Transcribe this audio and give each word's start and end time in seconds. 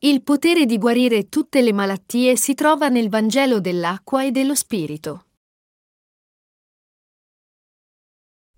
Il 0.00 0.22
potere 0.22 0.64
di 0.64 0.78
guarire 0.78 1.28
tutte 1.28 1.60
le 1.60 1.72
malattie 1.72 2.36
si 2.36 2.54
trova 2.54 2.88
nel 2.88 3.08
Vangelo 3.08 3.58
dell'acqua 3.58 4.22
e 4.22 4.30
dello 4.30 4.54
Spirito. 4.54 5.24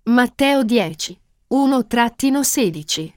Matteo 0.03 0.63
10, 0.63 1.19
1-16 1.51 3.13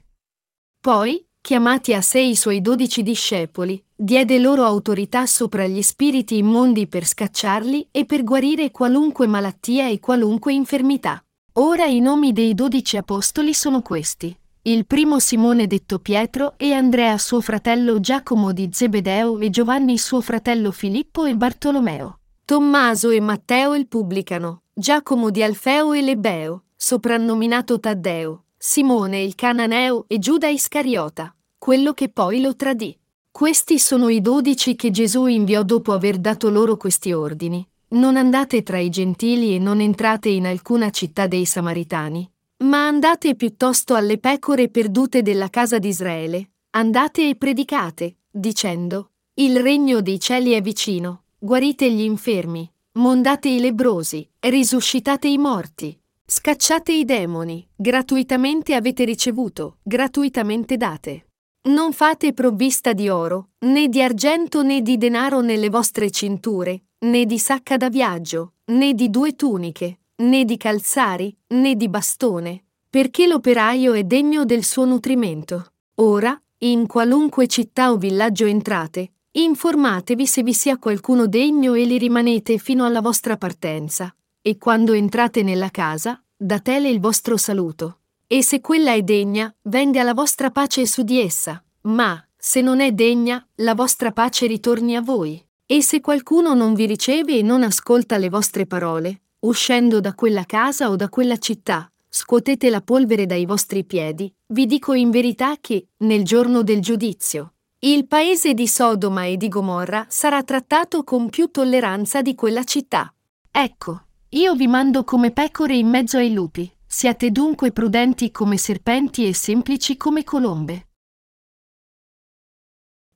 Poi, 0.79 1.23
chiamati 1.39 1.93
a 1.93 2.01
sé 2.01 2.21
i 2.21 2.35
suoi 2.35 2.61
dodici 2.61 3.03
discepoli, 3.03 3.79
diede 3.95 4.39
loro 4.39 4.63
autorità 4.63 5.27
sopra 5.27 5.67
gli 5.67 5.83
spiriti 5.83 6.37
immondi 6.37 6.87
per 6.87 7.05
scacciarli 7.05 7.89
e 7.91 8.05
per 8.05 8.23
guarire 8.23 8.71
qualunque 8.71 9.27
malattia 9.27 9.87
e 9.87 9.99
qualunque 9.99 10.51
infermità. 10.51 11.23
Ora 11.57 11.85
i 11.85 11.99
nomi 11.99 12.33
dei 12.33 12.55
dodici 12.55 12.97
apostoli 12.97 13.53
sono 13.53 13.83
questi. 13.83 14.35
Il 14.67 14.87
primo 14.87 15.19
Simone 15.19 15.67
detto 15.67 15.99
Pietro 15.99 16.55
e 16.57 16.73
Andrea 16.73 17.19
suo 17.19 17.39
fratello 17.39 17.99
Giacomo 17.99 18.51
di 18.51 18.69
Zebedeo 18.71 19.37
e 19.37 19.51
Giovanni 19.51 19.99
suo 19.99 20.21
fratello 20.21 20.71
Filippo 20.71 21.25
e 21.25 21.35
Bartolomeo. 21.35 22.21
Tommaso 22.45 23.11
e 23.11 23.19
Matteo 23.19 23.75
il 23.75 23.87
pubblicano, 23.87 24.63
Giacomo 24.73 25.29
di 25.29 25.43
Alfeo 25.43 25.93
e 25.93 26.01
Lebeo, 26.01 26.63
soprannominato 26.75 27.79
Taddeo, 27.79 28.45
Simone 28.57 29.21
il 29.21 29.35
cananeo 29.35 30.05
e 30.07 30.17
Giuda 30.17 30.47
Iscariota, 30.47 31.35
quello 31.59 31.93
che 31.93 32.09
poi 32.09 32.41
lo 32.41 32.55
tradì. 32.55 32.97
Questi 33.29 33.77
sono 33.77 34.09
i 34.09 34.19
dodici 34.19 34.75
che 34.75 34.89
Gesù 34.89 35.27
inviò 35.27 35.61
dopo 35.61 35.93
aver 35.93 36.17
dato 36.17 36.49
loro 36.49 36.75
questi 36.75 37.13
ordini. 37.13 37.63
Non 37.89 38.17
andate 38.17 38.63
tra 38.63 38.79
i 38.79 38.89
gentili 38.89 39.53
e 39.53 39.59
non 39.59 39.79
entrate 39.79 40.29
in 40.29 40.47
alcuna 40.47 40.89
città 40.89 41.27
dei 41.27 41.45
Samaritani, 41.45 42.27
ma 42.57 42.87
andate 42.87 43.35
piuttosto 43.35 43.95
alle 43.95 44.17
pecore 44.17 44.69
perdute 44.69 45.21
della 45.21 45.49
casa 45.49 45.77
di 45.77 45.89
Israele. 45.89 46.51
Andate 46.71 47.29
e 47.29 47.35
predicate, 47.35 48.17
dicendo, 48.29 49.11
Il 49.35 49.61
regno 49.61 50.01
dei 50.01 50.19
cieli 50.19 50.51
è 50.51 50.61
vicino, 50.61 51.23
guarite 51.37 51.91
gli 51.91 52.01
infermi, 52.01 52.69
mondate 52.93 53.49
i 53.49 53.59
lebrosi, 53.59 54.27
risuscitate 54.39 55.27
i 55.27 55.37
morti, 55.37 55.97
scacciate 56.25 56.93
i 56.93 57.03
demoni, 57.03 57.67
gratuitamente 57.75 58.73
avete 58.73 59.03
ricevuto, 59.03 59.77
gratuitamente 59.83 60.77
date. 60.77 61.27
Non 61.65 61.93
fate 61.93 62.33
provvista 62.33 62.93
di 62.93 63.09
oro, 63.09 63.49
né 63.65 63.89
di 63.89 64.01
argento 64.01 64.63
né 64.63 64.81
di 64.81 64.97
denaro 64.97 65.41
nelle 65.41 65.69
vostre 65.69 66.11
cinture, 66.11 66.83
né 66.99 67.25
di 67.25 67.39
sacca 67.39 67.75
da 67.75 67.89
viaggio, 67.89 68.53
né 68.65 68.93
di 68.93 69.09
due 69.09 69.35
tuniche, 69.35 69.99
né 70.17 70.45
di 70.45 70.57
calzari, 70.57 71.35
né 71.47 71.75
di 71.75 71.89
bastone, 71.89 72.63
perché 72.89 73.27
l'operaio 73.27 73.93
è 73.93 74.03
degno 74.03 74.45
del 74.45 74.63
suo 74.63 74.85
nutrimento. 74.85 75.73
Ora, 75.95 76.39
in 76.59 76.87
qualunque 76.87 77.47
città 77.47 77.91
o 77.91 77.97
villaggio 77.97 78.45
entrate, 78.45 79.11
informatevi 79.31 80.25
se 80.25 80.43
vi 80.43 80.53
sia 80.53 80.77
qualcuno 80.77 81.27
degno 81.27 81.73
e 81.73 81.83
li 81.83 81.97
rimanete 81.97 82.57
fino 82.57 82.85
alla 82.85 83.01
vostra 83.01 83.35
partenza, 83.37 84.15
e 84.41 84.57
quando 84.57 84.93
entrate 84.93 85.43
nella 85.43 85.69
casa, 85.69 86.21
datele 86.35 86.89
il 86.89 86.99
vostro 86.99 87.35
saluto. 87.35 87.99
E 88.27 88.41
se 88.41 88.61
quella 88.61 88.93
è 88.93 89.01
degna, 89.01 89.53
venga 89.63 90.03
la 90.03 90.13
vostra 90.13 90.49
pace 90.49 90.85
su 90.85 91.03
di 91.03 91.19
essa, 91.19 91.61
ma, 91.81 92.25
se 92.35 92.61
non 92.61 92.79
è 92.79 92.91
degna, 92.91 93.45
la 93.55 93.75
vostra 93.75 94.11
pace 94.11 94.47
ritorni 94.47 94.95
a 94.95 95.01
voi. 95.01 95.43
E 95.65 95.81
se 95.81 95.99
qualcuno 95.99 96.53
non 96.53 96.73
vi 96.73 96.85
riceve 96.85 97.37
e 97.37 97.41
non 97.41 97.63
ascolta 97.63 98.17
le 98.17 98.29
vostre 98.29 98.65
parole, 98.65 99.21
uscendo 99.45 99.99
da 99.99 100.13
quella 100.13 100.45
casa 100.45 100.89
o 100.89 100.95
da 100.95 101.09
quella 101.09 101.37
città, 101.37 101.91
scuotete 102.09 102.69
la 102.69 102.81
polvere 102.81 103.25
dai 103.25 103.45
vostri 103.45 103.83
piedi, 103.85 104.33
vi 104.47 104.65
dico 104.65 104.93
in 104.93 105.09
verità 105.09 105.57
che, 105.59 105.87
nel 105.97 106.23
giorno 106.23 106.63
del 106.63 106.81
giudizio, 106.81 107.53
il 107.79 108.07
paese 108.07 108.53
di 108.53 108.67
Sodoma 108.67 109.25
e 109.25 109.37
di 109.37 109.47
Gomorra 109.47 110.05
sarà 110.09 110.43
trattato 110.43 111.03
con 111.03 111.29
più 111.29 111.51
tolleranza 111.51 112.21
di 112.21 112.33
quella 112.33 112.63
città. 112.63 113.13
Ecco, 113.51 114.05
io 114.29 114.55
vi 114.55 114.67
mando 114.67 115.03
come 115.03 115.31
pecore 115.31 115.75
in 115.75 115.89
mezzo 115.89 116.17
ai 116.17 116.33
lupi. 116.33 116.69
Siate 116.87 117.29
dunque 117.29 117.71
prudenti 117.71 118.31
come 118.31 118.57
serpenti 118.57 119.27
e 119.27 119.33
semplici 119.33 119.97
come 119.97 120.23
colombe. 120.23 120.87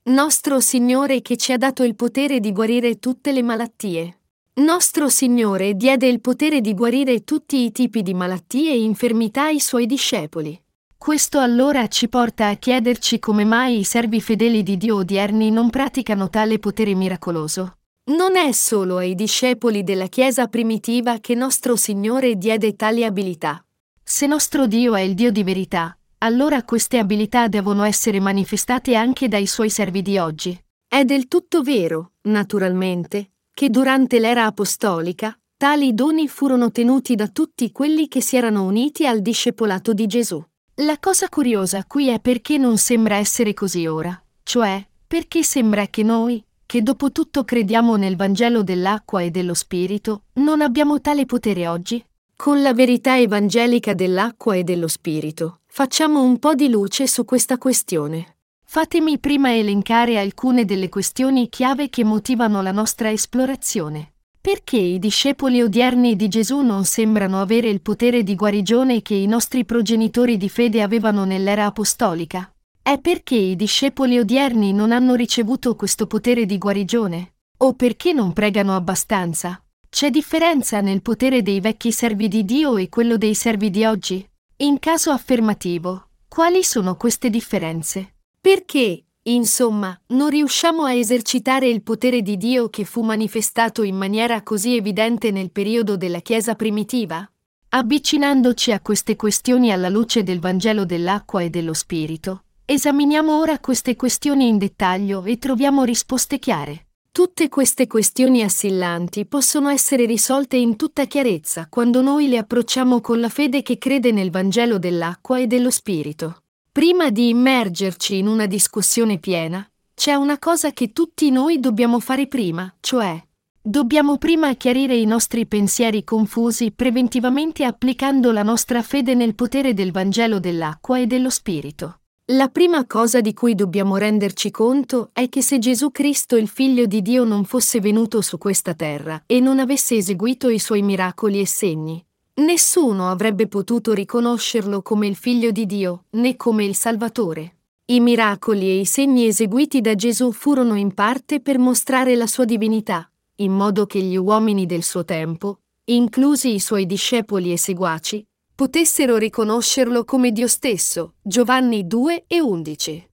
Nostro 0.04 0.59
Signore 0.59 1.22
che 1.22 1.38
ci 1.38 1.54
ha 1.54 1.58
dato 1.58 1.84
il 1.84 1.96
potere 1.96 2.40
di 2.40 2.52
guarire 2.52 3.00
tutte 3.00 3.31
le 3.31 3.42
malattie. 3.42 4.19
Nostro 4.59 5.08
Signore 5.08 5.75
diede 5.75 6.08
il 6.08 6.20
potere 6.20 6.59
di 6.59 6.74
guarire 6.74 7.24
tutti 7.24 7.64
i 7.64 7.72
tipi 7.72 8.02
di 8.02 8.14
malattie 8.14 8.72
e 8.72 8.81
infermità 8.81 9.44
ai 9.44 9.62
suoi 9.62 9.86
discepoli. 9.86 10.62
Questo 10.97 11.40
allora 11.40 11.88
ci 11.88 12.09
porta 12.09 12.50
a 12.50 12.56
chiederci 12.56 13.19
come 13.19 13.46
mai 13.46 13.80
i 13.80 13.84
servi 13.86 14.19
fedeli 14.19 14.62
di 14.62 14.75
Dio 14.75 14.98
odierni 14.98 15.50
non 15.50 15.69
praticano 15.69 16.30
tale 16.30 16.59
potere 16.59 16.94
miracoloso. 16.94 17.78
Non 18.12 18.36
è 18.36 18.52
solo 18.52 18.98
ai 18.98 19.16
discepoli 19.16 19.81
della 19.81 20.08
Chiesa 20.08 20.48
primitiva 20.48 21.19
che 21.19 21.36
nostro 21.36 21.78
Signore 21.78 22.36
diede 22.36 22.75
tali 22.75 23.06
abilità. 23.06 23.66
Se 24.03 24.28
nostro 24.28 24.68
Dio 24.68 24.94
è 24.94 25.02
il 25.02 25.14
Dio 25.14 25.31
di 25.31 25.44
verità, 25.44 25.98
allora 26.18 26.64
queste 26.64 26.98
abilità 26.98 27.48
devono 27.48 27.84
essere 27.84 28.19
manifestate 28.19 28.96
anche 28.96 29.30
dai 29.30 29.48
suoi 29.48 29.69
servi 29.69 30.02
di 30.02 30.18
oggi. 30.18 30.62
È 30.86 31.06
del 31.06 31.30
tutto 31.30 31.62
vero, 31.62 32.12
naturalmente, 32.24 33.30
che 33.59 33.70
durante 33.70 34.20
l'era 34.20 34.46
apostolica 34.46 35.38
tali 35.58 35.94
doni 35.94 36.30
furono 36.30 36.72
tenuti 36.72 37.16
da 37.16 37.28
tutti 37.28 37.74
quelli 37.74 38.08
che 38.08 38.22
si 38.22 38.38
erano 38.38 38.64
uniti 38.64 39.06
al 39.06 39.20
discepolato 39.20 39.92
di 39.92 40.08
Gesù. 40.08 40.42
La 40.75 40.97
cosa 40.97 41.28
curiosa 41.28 41.84
qui 41.86 42.08
è 42.08 42.22
perché 42.22 42.58
non 42.58 42.78
sembra 42.78 43.18
essere 43.18 43.53
così 43.53 43.86
ora, 43.86 44.18
cioè 44.44 44.81
perché 45.06 45.44
sembra 45.44 45.88
che 45.88 46.03
noi, 46.03 46.42
che 46.66 46.81
dopo 46.81 47.12
tutto 47.12 47.44
crediamo 47.44 47.98
nel 47.98 48.16
Vangelo 48.16 48.64
dell'acqua 48.64 49.24
e 49.24 49.30
dello 49.30 49.53
Spirito, 49.53 50.22
non 50.36 50.62
abbiamo 50.62 51.02
tale 51.02 51.25
potere 51.25 51.68
oggi? 51.68 52.02
Con 52.38 52.62
la 52.62 52.74
verità 52.74 53.19
evangelica 53.19 53.94
dell'acqua 53.94 54.56
e 54.56 54.64
dello 54.64 54.88
Spirito, 54.88 55.59
facciamo 55.66 56.22
un 56.22 56.40
po' 56.40 56.56
di 56.56 56.69
luce 56.69 57.08
su 57.08 57.25
questa 57.25 57.58
questione. 57.58 58.38
Fatemi 58.72 59.18
prima 59.18 59.52
elencare 59.52 60.19
alcune 60.19 60.63
delle 60.63 60.90
questioni 60.90 61.50
chiave 61.50 61.90
che 61.90 62.03
motivano 62.03 62.62
la 62.62 62.72
nostra 62.72 63.09
esplorazione. 63.09 64.13
Perché 64.40 64.78
i 64.78 65.00
discepoli 65.00 65.59
odierni 65.63 66.16
di 66.16 66.28
Gesù 66.28 66.62
non 66.62 66.85
sembrano 66.85 67.41
avere 67.41 67.68
il 67.68 67.81
potere 67.81 68.22
di 68.22 68.35
guarigione 68.35 69.02
che 69.02 69.16
i 69.16 69.25
nostri 69.25 69.66
progenitori 69.66 70.38
di 70.38 70.50
fede 70.50 70.84
avevano 70.84 71.25
nell'era 71.25 71.66
apostolica? 71.66 72.53
È 72.80 73.00
perché 73.00 73.34
i 73.34 73.56
discepoli 73.56 74.19
odierni 74.19 74.72
non 74.72 74.91
hanno 74.91 75.16
ricevuto 75.16 75.75
questo 75.75 76.06
potere 76.06 76.46
di 76.46 76.59
guarigione? 76.59 77.38
O 77.62 77.74
perché 77.74 78.13
non 78.13 78.34
pregano 78.34 78.75
abbastanza? 78.75 79.59
C'è 79.90 80.12
differenza 80.12 80.80
nel 80.80 81.01
potere 81.01 81.41
dei 81.41 81.59
vecchi 81.59 81.91
servi 81.91 82.28
di 82.28 82.46
Dio 82.46 82.78
e 82.78 82.88
quello 82.88 83.18
dei 83.18 83.34
servi 83.34 83.72
di 83.72 83.84
oggi? 83.84 84.24
In 84.57 84.78
caso 84.78 85.09
affermativo, 85.09 86.09
quali 86.28 86.63
sono 86.63 86.96
queste 86.97 87.31
differenze? 87.31 88.13
Perché, 88.42 89.04
insomma, 89.24 90.00
non 90.08 90.30
riusciamo 90.30 90.86
a 90.86 90.94
esercitare 90.94 91.68
il 91.68 91.84
potere 91.84 92.22
di 92.22 92.38
Dio 92.38 92.70
che 92.70 92.86
fu 92.86 93.02
manifestato 93.02 93.84
in 93.84 93.98
maniera 93.98 94.44
così 94.44 94.78
evidente 94.78 95.32
nel 95.32 95.52
periodo 95.52 95.98
della 95.98 96.22
Chiesa 96.22 96.56
primitiva? 96.56 97.30
Avvicinandoci 97.72 98.72
a 98.72 98.80
queste 98.80 99.18
questioni 99.18 99.74
alla 99.74 99.90
luce 99.90 100.24
del 100.24 100.40
Vangelo 100.40 100.86
dell'acqua 100.86 101.42
e 101.42 101.50
dello 101.50 101.74
Spirito, 101.74 102.46
esaminiamo 102.64 103.38
ora 103.38 103.60
queste 103.60 103.98
questioni 103.98 104.48
in 104.48 104.58
dettaglio 104.58 105.24
e 105.26 105.38
troviamo 105.38 105.84
risposte 105.84 106.40
chiare. 106.40 106.88
Tutte 107.12 107.50
queste 107.50 107.88
questioni 107.88 108.42
assillanti 108.42 109.26
possono 109.26 109.68
essere 109.68 110.06
risolte 110.06 110.56
in 110.56 110.78
tutta 110.78 111.06
chiarezza 111.06 111.68
quando 111.70 112.02
noi 112.02 112.30
le 112.30 112.38
approcciamo 112.38 113.02
con 113.02 113.20
la 113.20 113.30
fede 113.30 113.62
che 113.64 113.78
crede 113.78 114.14
nel 114.14 114.32
Vangelo 114.32 114.80
dell'acqua 114.80 115.40
e 115.40 115.46
dello 115.46 115.72
Spirito. 115.72 116.44
Prima 116.80 117.10
di 117.10 117.28
immergerci 117.28 118.20
in 118.20 118.28
una 118.28 118.46
discussione 118.46 119.18
piena, 119.18 119.70
c'è 119.94 120.14
una 120.14 120.40
cosa 120.40 120.72
che 120.72 120.94
tutti 120.94 121.30
noi 121.30 121.60
dobbiamo 121.60 122.00
fare 122.00 122.26
prima, 122.26 122.74
cioè 122.80 123.22
dobbiamo 123.62 124.18
prima 124.18 124.54
chiarire 124.54 124.96
i 124.96 125.04
nostri 125.04 125.46
pensieri 125.46 126.06
confusi 126.06 126.72
preventivamente 126.72 127.66
applicando 127.66 128.31
la 128.31 128.44
nostra 128.44 128.81
fede 128.81 129.14
nel 129.14 129.36
potere 129.36 129.74
del 129.74 129.92
Vangelo 129.92 130.40
dell'acqua 130.40 130.98
e 131.00 131.06
dello 131.06 131.30
Spirito. 131.30 132.00
La 132.28 132.48
prima 132.48 132.88
cosa 132.88 133.20
di 133.20 133.34
cui 133.34 133.56
dobbiamo 133.56 133.98
renderci 133.98 134.50
conto 134.50 135.10
è 135.12 135.28
che 135.28 135.42
se 135.42 135.60
Gesù 135.60 135.92
Cristo, 135.92 136.38
il 136.38 136.48
Figlio 136.48 136.86
di 136.86 137.02
Dio, 137.02 137.25
non 137.25 137.44
fosse 137.44 137.82
venuto 137.82 138.22
su 138.22 138.38
questa 138.38 138.74
terra 138.74 139.22
e 139.25 139.42
non 139.42 139.60
avesse 139.60 139.98
eseguito 139.98 140.48
i 140.48 140.60
suoi 140.60 140.82
miracoli 140.82 141.42
e 141.42 141.46
segni, 141.46 142.02
nessuno 142.39 143.09
avrebbe 143.09 143.47
potuto 143.47 143.94
riconoscerlo 143.94 144.81
come 144.81 145.07
il 145.07 145.15
Figlio 145.15 145.51
di 145.51 145.65
Dio 145.65 146.06
né 146.12 146.36
come 146.36 146.65
il 146.65 146.75
Salvatore. 146.75 147.57
I 147.86 148.00
miracoli 148.00 148.68
e 148.69 148.80
i 148.80 148.86
segni 148.86 149.25
eseguiti 149.25 149.81
da 149.81 149.95
Gesù 149.95 150.31
furono 150.31 150.75
in 150.75 150.94
parte 150.94 151.39
per 151.39 151.57
mostrare 151.57 152.15
la 152.15 152.27
sua 152.27 152.45
divinità, 152.45 153.09
in 153.38 153.51
modo 153.51 153.86
che 153.86 154.00
gli 154.00 154.15
uomini 154.15 154.65
del 154.65 154.83
suo 154.83 155.06
tempo, 155.06 155.59
inclusi 155.86 156.53
i 156.53 156.59
suoi 156.59 156.86
discepoli 156.86 157.51
e 157.51 157.57
seguaci, 157.57 158.24
potessero 158.53 159.18
riconoscerlo 159.18 160.03
come 160.03 160.31
Dio 160.31 160.47
stesso. 160.47 161.13
Giovanni 161.21 161.88
2 161.88 162.25
e 162.27 162.41
11. 162.41 163.09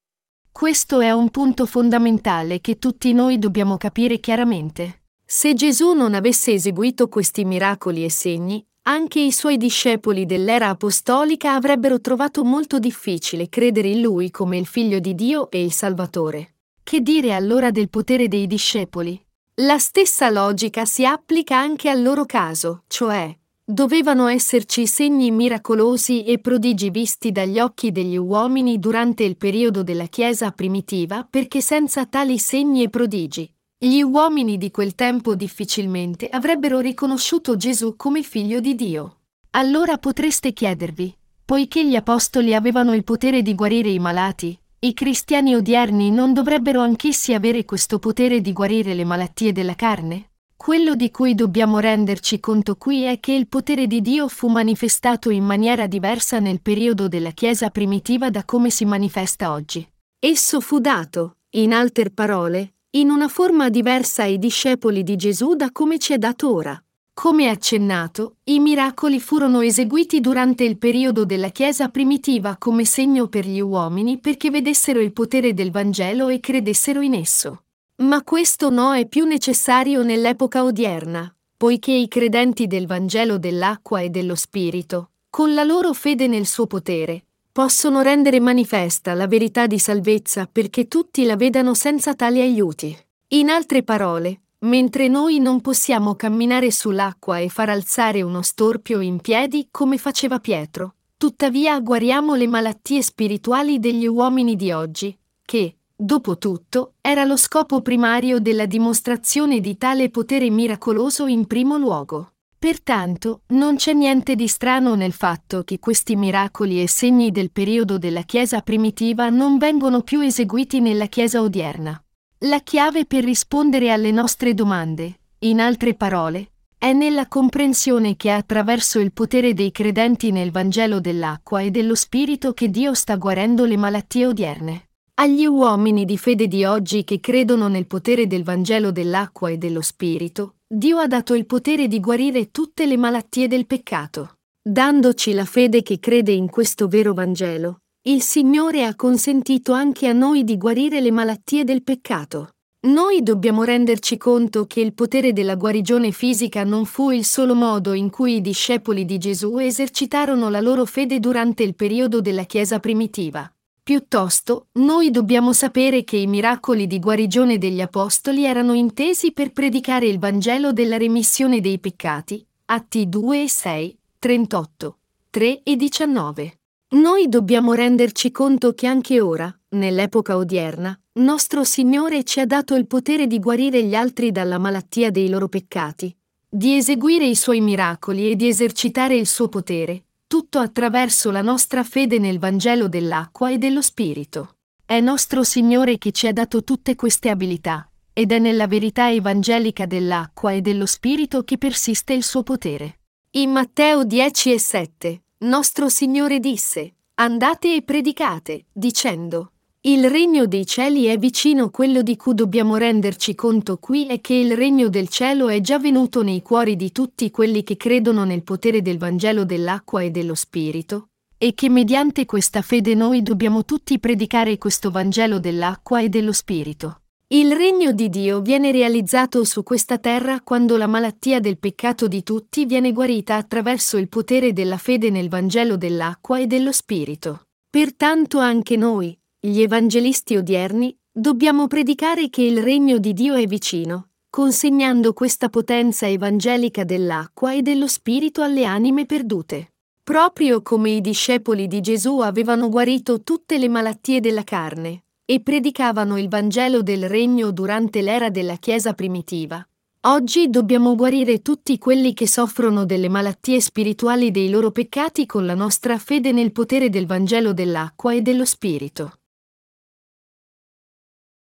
Questo 0.52 1.00
è 1.00 1.12
un 1.12 1.30
punto 1.30 1.66
fondamentale 1.66 2.60
che 2.60 2.78
tutti 2.78 3.12
noi 3.12 3.38
dobbiamo 3.38 3.76
capire 3.76 4.18
chiaramente. 4.18 5.04
Se 5.24 5.54
Gesù 5.54 5.92
non 5.92 6.14
avesse 6.14 6.52
eseguito 6.52 7.08
questi 7.08 7.44
miracoli 7.44 8.04
e 8.04 8.10
segni, 8.10 8.66
anche 8.88 9.20
i 9.20 9.32
suoi 9.32 9.56
discepoli 9.56 10.26
dell'era 10.26 10.68
apostolica 10.68 11.54
avrebbero 11.54 12.00
trovato 12.00 12.44
molto 12.44 12.78
difficile 12.78 13.48
credere 13.48 13.88
in 13.88 14.00
lui 14.00 14.30
come 14.30 14.58
il 14.58 14.66
figlio 14.66 14.98
di 14.98 15.14
Dio 15.14 15.50
e 15.50 15.62
il 15.62 15.72
Salvatore. 15.72 16.54
Che 16.82 17.00
dire 17.00 17.34
allora 17.34 17.70
del 17.70 17.88
potere 17.88 18.28
dei 18.28 18.46
discepoli? 18.46 19.20
La 19.56 19.78
stessa 19.78 20.30
logica 20.30 20.84
si 20.84 21.04
applica 21.04 21.56
anche 21.56 21.88
al 21.88 22.02
loro 22.02 22.26
caso, 22.26 22.84
cioè 22.86 23.36
Dovevano 23.68 24.28
esserci 24.28 24.86
segni 24.86 25.32
miracolosi 25.32 26.22
e 26.22 26.38
prodigi 26.38 26.88
visti 26.90 27.32
dagli 27.32 27.58
occhi 27.58 27.90
degli 27.90 28.16
uomini 28.16 28.78
durante 28.78 29.24
il 29.24 29.36
periodo 29.36 29.82
della 29.82 30.06
Chiesa 30.06 30.52
primitiva 30.52 31.26
perché 31.28 31.60
senza 31.60 32.06
tali 32.06 32.38
segni 32.38 32.84
e 32.84 32.88
prodigi, 32.88 33.52
gli 33.78 34.00
uomini 34.00 34.56
di 34.56 34.70
quel 34.70 34.94
tempo 34.94 35.34
difficilmente 35.34 36.30
avrebbero 36.30 36.80
riconosciuto 36.80 37.56
Gesù 37.56 37.94
come 37.94 38.22
figlio 38.22 38.58
di 38.58 38.74
Dio. 38.74 39.18
Allora 39.50 39.98
potreste 39.98 40.54
chiedervi, 40.54 41.14
poiché 41.44 41.86
gli 41.86 41.94
apostoli 41.94 42.54
avevano 42.54 42.94
il 42.94 43.04
potere 43.04 43.42
di 43.42 43.54
guarire 43.54 43.90
i 43.90 43.98
malati, 43.98 44.58
i 44.78 44.94
cristiani 44.94 45.54
odierni 45.54 46.10
non 46.10 46.32
dovrebbero 46.32 46.80
anch'essi 46.80 47.34
avere 47.34 47.66
questo 47.66 47.98
potere 47.98 48.40
di 48.40 48.54
guarire 48.54 48.94
le 48.94 49.04
malattie 49.04 49.52
della 49.52 49.74
carne? 49.74 50.30
Quello 50.56 50.94
di 50.94 51.10
cui 51.10 51.34
dobbiamo 51.34 51.78
renderci 51.78 52.40
conto 52.40 52.76
qui 52.76 53.02
è 53.02 53.20
che 53.20 53.32
il 53.32 53.46
potere 53.46 53.86
di 53.86 54.00
Dio 54.00 54.26
fu 54.28 54.48
manifestato 54.48 55.28
in 55.28 55.44
maniera 55.44 55.86
diversa 55.86 56.38
nel 56.38 56.62
periodo 56.62 57.08
della 57.08 57.32
Chiesa 57.32 57.68
primitiva 57.68 58.30
da 58.30 58.42
come 58.46 58.70
si 58.70 58.86
manifesta 58.86 59.52
oggi. 59.52 59.86
Esso 60.18 60.62
fu 60.62 60.78
dato, 60.78 61.36
in 61.50 61.74
altre 61.74 62.10
parole, 62.10 62.75
in 62.98 63.10
una 63.10 63.28
forma 63.28 63.68
diversa 63.68 64.22
ai 64.22 64.38
discepoli 64.38 65.02
di 65.02 65.16
Gesù 65.16 65.54
da 65.54 65.70
come 65.70 65.98
ci 65.98 66.14
è 66.14 66.18
dato 66.18 66.50
ora. 66.52 66.82
Come 67.12 67.48
accennato, 67.48 68.36
i 68.44 68.58
miracoli 68.58 69.20
furono 69.20 69.60
eseguiti 69.60 70.20
durante 70.20 70.64
il 70.64 70.78
periodo 70.78 71.26
della 71.26 71.50
Chiesa 71.50 71.88
primitiva 71.88 72.56
come 72.58 72.86
segno 72.86 73.26
per 73.28 73.46
gli 73.46 73.60
uomini 73.60 74.18
perché 74.18 74.50
vedessero 74.50 75.00
il 75.00 75.12
potere 75.12 75.52
del 75.52 75.70
Vangelo 75.70 76.28
e 76.28 76.40
credessero 76.40 77.02
in 77.02 77.12
esso. 77.12 77.64
Ma 77.96 78.22
questo 78.22 78.70
no 78.70 78.94
è 78.94 79.06
più 79.06 79.26
necessario 79.26 80.02
nell'epoca 80.02 80.64
odierna, 80.64 81.34
poiché 81.54 81.92
i 81.92 82.08
credenti 82.08 82.66
del 82.66 82.86
Vangelo 82.86 83.38
dell'acqua 83.38 84.00
e 84.00 84.08
dello 84.08 84.34
Spirito, 84.34 85.10
con 85.28 85.52
la 85.52 85.64
loro 85.64 85.92
fede 85.92 86.26
nel 86.26 86.46
suo 86.46 86.66
potere, 86.66 87.25
possono 87.56 88.02
rendere 88.02 88.38
manifesta 88.38 89.14
la 89.14 89.26
verità 89.26 89.66
di 89.66 89.78
salvezza 89.78 90.46
perché 90.46 90.88
tutti 90.88 91.24
la 91.24 91.36
vedano 91.36 91.72
senza 91.72 92.12
tali 92.12 92.42
aiuti. 92.42 92.94
In 93.28 93.48
altre 93.48 93.82
parole, 93.82 94.42
mentre 94.66 95.08
noi 95.08 95.38
non 95.38 95.62
possiamo 95.62 96.16
camminare 96.16 96.70
sull'acqua 96.70 97.38
e 97.38 97.48
far 97.48 97.70
alzare 97.70 98.20
uno 98.20 98.42
storpio 98.42 99.00
in 99.00 99.22
piedi 99.22 99.68
come 99.70 99.96
faceva 99.96 100.38
Pietro, 100.38 100.96
tuttavia 101.16 101.80
guariamo 101.80 102.34
le 102.34 102.46
malattie 102.46 103.00
spirituali 103.00 103.78
degli 103.78 104.06
uomini 104.06 104.54
di 104.54 104.70
oggi, 104.72 105.18
che, 105.42 105.76
Dopotutto, 105.98 106.92
era 107.00 107.24
lo 107.24 107.38
scopo 107.38 107.80
primario 107.80 108.38
della 108.38 108.66
dimostrazione 108.66 109.60
di 109.60 109.78
tale 109.78 110.10
potere 110.10 110.50
miracoloso 110.50 111.24
in 111.24 111.46
primo 111.46 111.78
luogo. 111.78 112.32
Pertanto, 112.66 113.42
non 113.50 113.76
c'è 113.76 113.92
niente 113.92 114.34
di 114.34 114.48
strano 114.48 114.96
nel 114.96 115.12
fatto 115.12 115.62
che 115.62 115.78
questi 115.78 116.16
miracoli 116.16 116.82
e 116.82 116.88
segni 116.88 117.30
del 117.30 117.52
periodo 117.52 117.96
della 117.96 118.22
Chiesa 118.22 118.60
primitiva 118.60 119.28
non 119.28 119.56
vengono 119.56 120.02
più 120.02 120.18
eseguiti 120.18 120.80
nella 120.80 121.06
Chiesa 121.06 121.40
odierna. 121.40 121.96
La 122.38 122.58
chiave 122.58 123.04
per 123.04 123.22
rispondere 123.22 123.92
alle 123.92 124.10
nostre 124.10 124.52
domande, 124.52 125.20
in 125.42 125.60
altre 125.60 125.94
parole, 125.94 126.54
è 126.76 126.92
nella 126.92 127.28
comprensione 127.28 128.16
che 128.16 128.32
attraverso 128.32 128.98
il 128.98 129.12
potere 129.12 129.54
dei 129.54 129.70
credenti 129.70 130.32
nel 130.32 130.50
Vangelo 130.50 130.98
dell'acqua 130.98 131.60
e 131.60 131.70
dello 131.70 131.94
Spirito 131.94 132.52
che 132.52 132.68
Dio 132.68 132.94
sta 132.94 133.14
guarendo 133.14 133.64
le 133.64 133.76
malattie 133.76 134.26
odierne. 134.26 134.88
Agli 135.18 135.46
uomini 135.46 136.04
di 136.04 136.18
fede 136.18 136.48
di 136.48 136.64
oggi 136.64 137.04
che 137.04 137.20
credono 137.20 137.68
nel 137.68 137.86
potere 137.86 138.26
del 138.26 138.42
Vangelo 138.42 138.90
dell'acqua 138.90 139.50
e 139.50 139.56
dello 139.56 139.82
Spirito, 139.82 140.55
Dio 140.68 140.98
ha 140.98 141.06
dato 141.06 141.34
il 141.34 141.46
potere 141.46 141.86
di 141.86 142.00
guarire 142.00 142.50
tutte 142.50 142.86
le 142.86 142.96
malattie 142.96 143.46
del 143.46 143.66
peccato. 143.66 144.38
Dandoci 144.60 145.32
la 145.32 145.44
fede 145.44 145.80
che 145.80 146.00
crede 146.00 146.32
in 146.32 146.50
questo 146.50 146.88
vero 146.88 147.14
Vangelo, 147.14 147.82
il 148.08 148.20
Signore 148.20 148.84
ha 148.84 148.96
consentito 148.96 149.70
anche 149.72 150.08
a 150.08 150.12
noi 150.12 150.42
di 150.42 150.56
guarire 150.56 151.00
le 151.00 151.12
malattie 151.12 151.62
del 151.62 151.84
peccato. 151.84 152.48
Noi 152.88 153.22
dobbiamo 153.22 153.62
renderci 153.62 154.16
conto 154.16 154.66
che 154.66 154.80
il 154.80 154.92
potere 154.92 155.32
della 155.32 155.54
guarigione 155.54 156.10
fisica 156.10 156.64
non 156.64 156.84
fu 156.84 157.12
il 157.12 157.24
solo 157.24 157.54
modo 157.54 157.92
in 157.92 158.10
cui 158.10 158.34
i 158.34 158.40
discepoli 158.40 159.04
di 159.04 159.18
Gesù 159.18 159.58
esercitarono 159.58 160.48
la 160.48 160.60
loro 160.60 160.84
fede 160.84 161.20
durante 161.20 161.62
il 161.62 161.76
periodo 161.76 162.20
della 162.20 162.42
Chiesa 162.42 162.80
primitiva. 162.80 163.48
Piuttosto, 163.86 164.66
noi 164.78 165.12
dobbiamo 165.12 165.52
sapere 165.52 166.02
che 166.02 166.16
i 166.16 166.26
miracoli 166.26 166.88
di 166.88 166.98
guarigione 166.98 167.56
degli 167.56 167.80
Apostoli 167.80 168.44
erano 168.44 168.72
intesi 168.72 169.30
per 169.30 169.52
predicare 169.52 170.08
il 170.08 170.18
Vangelo 170.18 170.72
della 170.72 170.96
remissione 170.96 171.60
dei 171.60 171.78
peccati, 171.78 172.44
Atti 172.64 173.08
2 173.08 173.44
e 173.44 173.48
6, 173.48 173.98
38, 174.18 174.98
3 175.30 175.62
e 175.62 175.76
19. 175.76 176.58
Noi 176.96 177.28
dobbiamo 177.28 177.74
renderci 177.74 178.32
conto 178.32 178.72
che 178.72 178.88
anche 178.88 179.20
ora, 179.20 179.56
nell'epoca 179.68 180.36
odierna, 180.36 180.98
nostro 181.20 181.62
Signore 181.62 182.24
ci 182.24 182.40
ha 182.40 182.44
dato 182.44 182.74
il 182.74 182.88
potere 182.88 183.28
di 183.28 183.38
guarire 183.38 183.84
gli 183.84 183.94
altri 183.94 184.32
dalla 184.32 184.58
malattia 184.58 185.12
dei 185.12 185.28
loro 185.28 185.46
peccati, 185.46 186.12
di 186.48 186.76
eseguire 186.76 187.24
i 187.24 187.36
suoi 187.36 187.60
miracoli 187.60 188.32
e 188.32 188.34
di 188.34 188.48
esercitare 188.48 189.14
il 189.14 189.28
suo 189.28 189.48
potere, 189.48 190.05
tutto 190.26 190.58
attraverso 190.58 191.30
la 191.30 191.42
nostra 191.42 191.84
fede 191.84 192.18
nel 192.18 192.38
Vangelo 192.38 192.88
dell'acqua 192.88 193.50
e 193.50 193.58
dello 193.58 193.80
Spirito. 193.80 194.56
È 194.84 195.00
nostro 195.00 195.44
Signore 195.44 195.98
che 195.98 196.12
ci 196.12 196.26
ha 196.26 196.32
dato 196.32 196.64
tutte 196.64 196.94
queste 196.96 197.28
abilità, 197.28 197.88
ed 198.12 198.32
è 198.32 198.38
nella 198.38 198.66
verità 198.66 199.10
evangelica 199.10 199.86
dell'acqua 199.86 200.52
e 200.52 200.60
dello 200.60 200.86
Spirito 200.86 201.44
che 201.44 201.58
persiste 201.58 202.12
il 202.12 202.24
suo 202.24 202.42
potere. 202.42 203.00
In 203.32 203.50
Matteo 203.50 204.04
10 204.04 204.52
e 204.52 204.58
7, 204.58 205.22
nostro 205.38 205.88
Signore 205.88 206.40
disse, 206.40 206.94
Andate 207.14 207.74
e 207.74 207.82
predicate, 207.82 208.66
dicendo, 208.72 209.52
il 209.88 210.10
regno 210.10 210.46
dei 210.46 210.66
cieli 210.66 211.04
è 211.04 211.16
vicino, 211.16 211.70
quello 211.70 212.02
di 212.02 212.16
cui 212.16 212.34
dobbiamo 212.34 212.74
renderci 212.76 213.36
conto 213.36 213.78
qui 213.78 214.08
è 214.08 214.20
che 214.20 214.34
il 214.34 214.56
regno 214.56 214.88
del 214.88 215.08
cielo 215.08 215.46
è 215.46 215.60
già 215.60 215.78
venuto 215.78 216.24
nei 216.24 216.42
cuori 216.42 216.74
di 216.74 216.90
tutti 216.90 217.30
quelli 217.30 217.62
che 217.62 217.76
credono 217.76 218.24
nel 218.24 218.42
potere 218.42 218.82
del 218.82 218.98
Vangelo 218.98 219.44
dell'acqua 219.44 220.02
e 220.02 220.10
dello 220.10 220.34
Spirito, 220.34 221.10
e 221.38 221.54
che 221.54 221.68
mediante 221.68 222.24
questa 222.24 222.62
fede 222.62 222.96
noi 222.96 223.22
dobbiamo 223.22 223.64
tutti 223.64 224.00
predicare 224.00 224.58
questo 224.58 224.90
Vangelo 224.90 225.38
dell'acqua 225.38 226.00
e 226.00 226.08
dello 226.08 226.32
Spirito. 226.32 227.02
Il 227.28 227.54
regno 227.54 227.92
di 227.92 228.08
Dio 228.08 228.40
viene 228.40 228.72
realizzato 228.72 229.44
su 229.44 229.62
questa 229.62 229.98
terra 229.98 230.40
quando 230.40 230.76
la 230.76 230.88
malattia 230.88 231.38
del 231.38 231.58
peccato 231.58 232.08
di 232.08 232.24
tutti 232.24 232.66
viene 232.66 232.90
guarita 232.92 233.36
attraverso 233.36 233.98
il 233.98 234.08
potere 234.08 234.52
della 234.52 234.78
fede 234.78 235.10
nel 235.10 235.28
Vangelo 235.28 235.76
dell'acqua 235.76 236.40
e 236.40 236.48
dello 236.48 236.72
Spirito. 236.72 237.42
Pertanto 237.70 238.38
anche 238.38 238.76
noi, 238.76 239.16
gli 239.38 239.60
evangelisti 239.60 240.36
odierni, 240.36 240.96
dobbiamo 241.10 241.66
predicare 241.66 242.28
che 242.28 242.42
il 242.42 242.62
regno 242.62 242.98
di 242.98 243.12
Dio 243.12 243.34
è 243.34 243.46
vicino, 243.46 244.08
consegnando 244.28 245.12
questa 245.12 245.48
potenza 245.48 246.08
evangelica 246.08 246.84
dell'acqua 246.84 247.52
e 247.52 247.62
dello 247.62 247.86
Spirito 247.86 248.42
alle 248.42 248.64
anime 248.64 249.06
perdute. 249.06 249.74
Proprio 250.02 250.62
come 250.62 250.90
i 250.90 251.00
discepoli 251.00 251.66
di 251.66 251.80
Gesù 251.80 252.20
avevano 252.20 252.68
guarito 252.68 253.22
tutte 253.22 253.58
le 253.58 253.68
malattie 253.68 254.20
della 254.20 254.44
carne 254.44 255.04
e 255.24 255.40
predicavano 255.40 256.18
il 256.18 256.28
Vangelo 256.28 256.82
del 256.82 257.08
Regno 257.08 257.50
durante 257.50 258.02
l'era 258.02 258.30
della 258.30 258.56
Chiesa 258.56 258.92
primitiva, 258.92 259.66
oggi 260.02 260.48
dobbiamo 260.48 260.94
guarire 260.94 261.42
tutti 261.42 261.78
quelli 261.78 262.14
che 262.14 262.28
soffrono 262.28 262.84
delle 262.84 263.08
malattie 263.08 263.60
spirituali 263.60 264.30
dei 264.30 264.50
loro 264.50 264.70
peccati 264.70 265.26
con 265.26 265.44
la 265.44 265.54
nostra 265.54 265.98
fede 265.98 266.30
nel 266.30 266.52
potere 266.52 266.88
del 266.88 267.06
Vangelo 267.06 267.52
dell'acqua 267.52 268.12
e 268.12 268.22
dello 268.22 268.44
Spirito. 268.44 269.18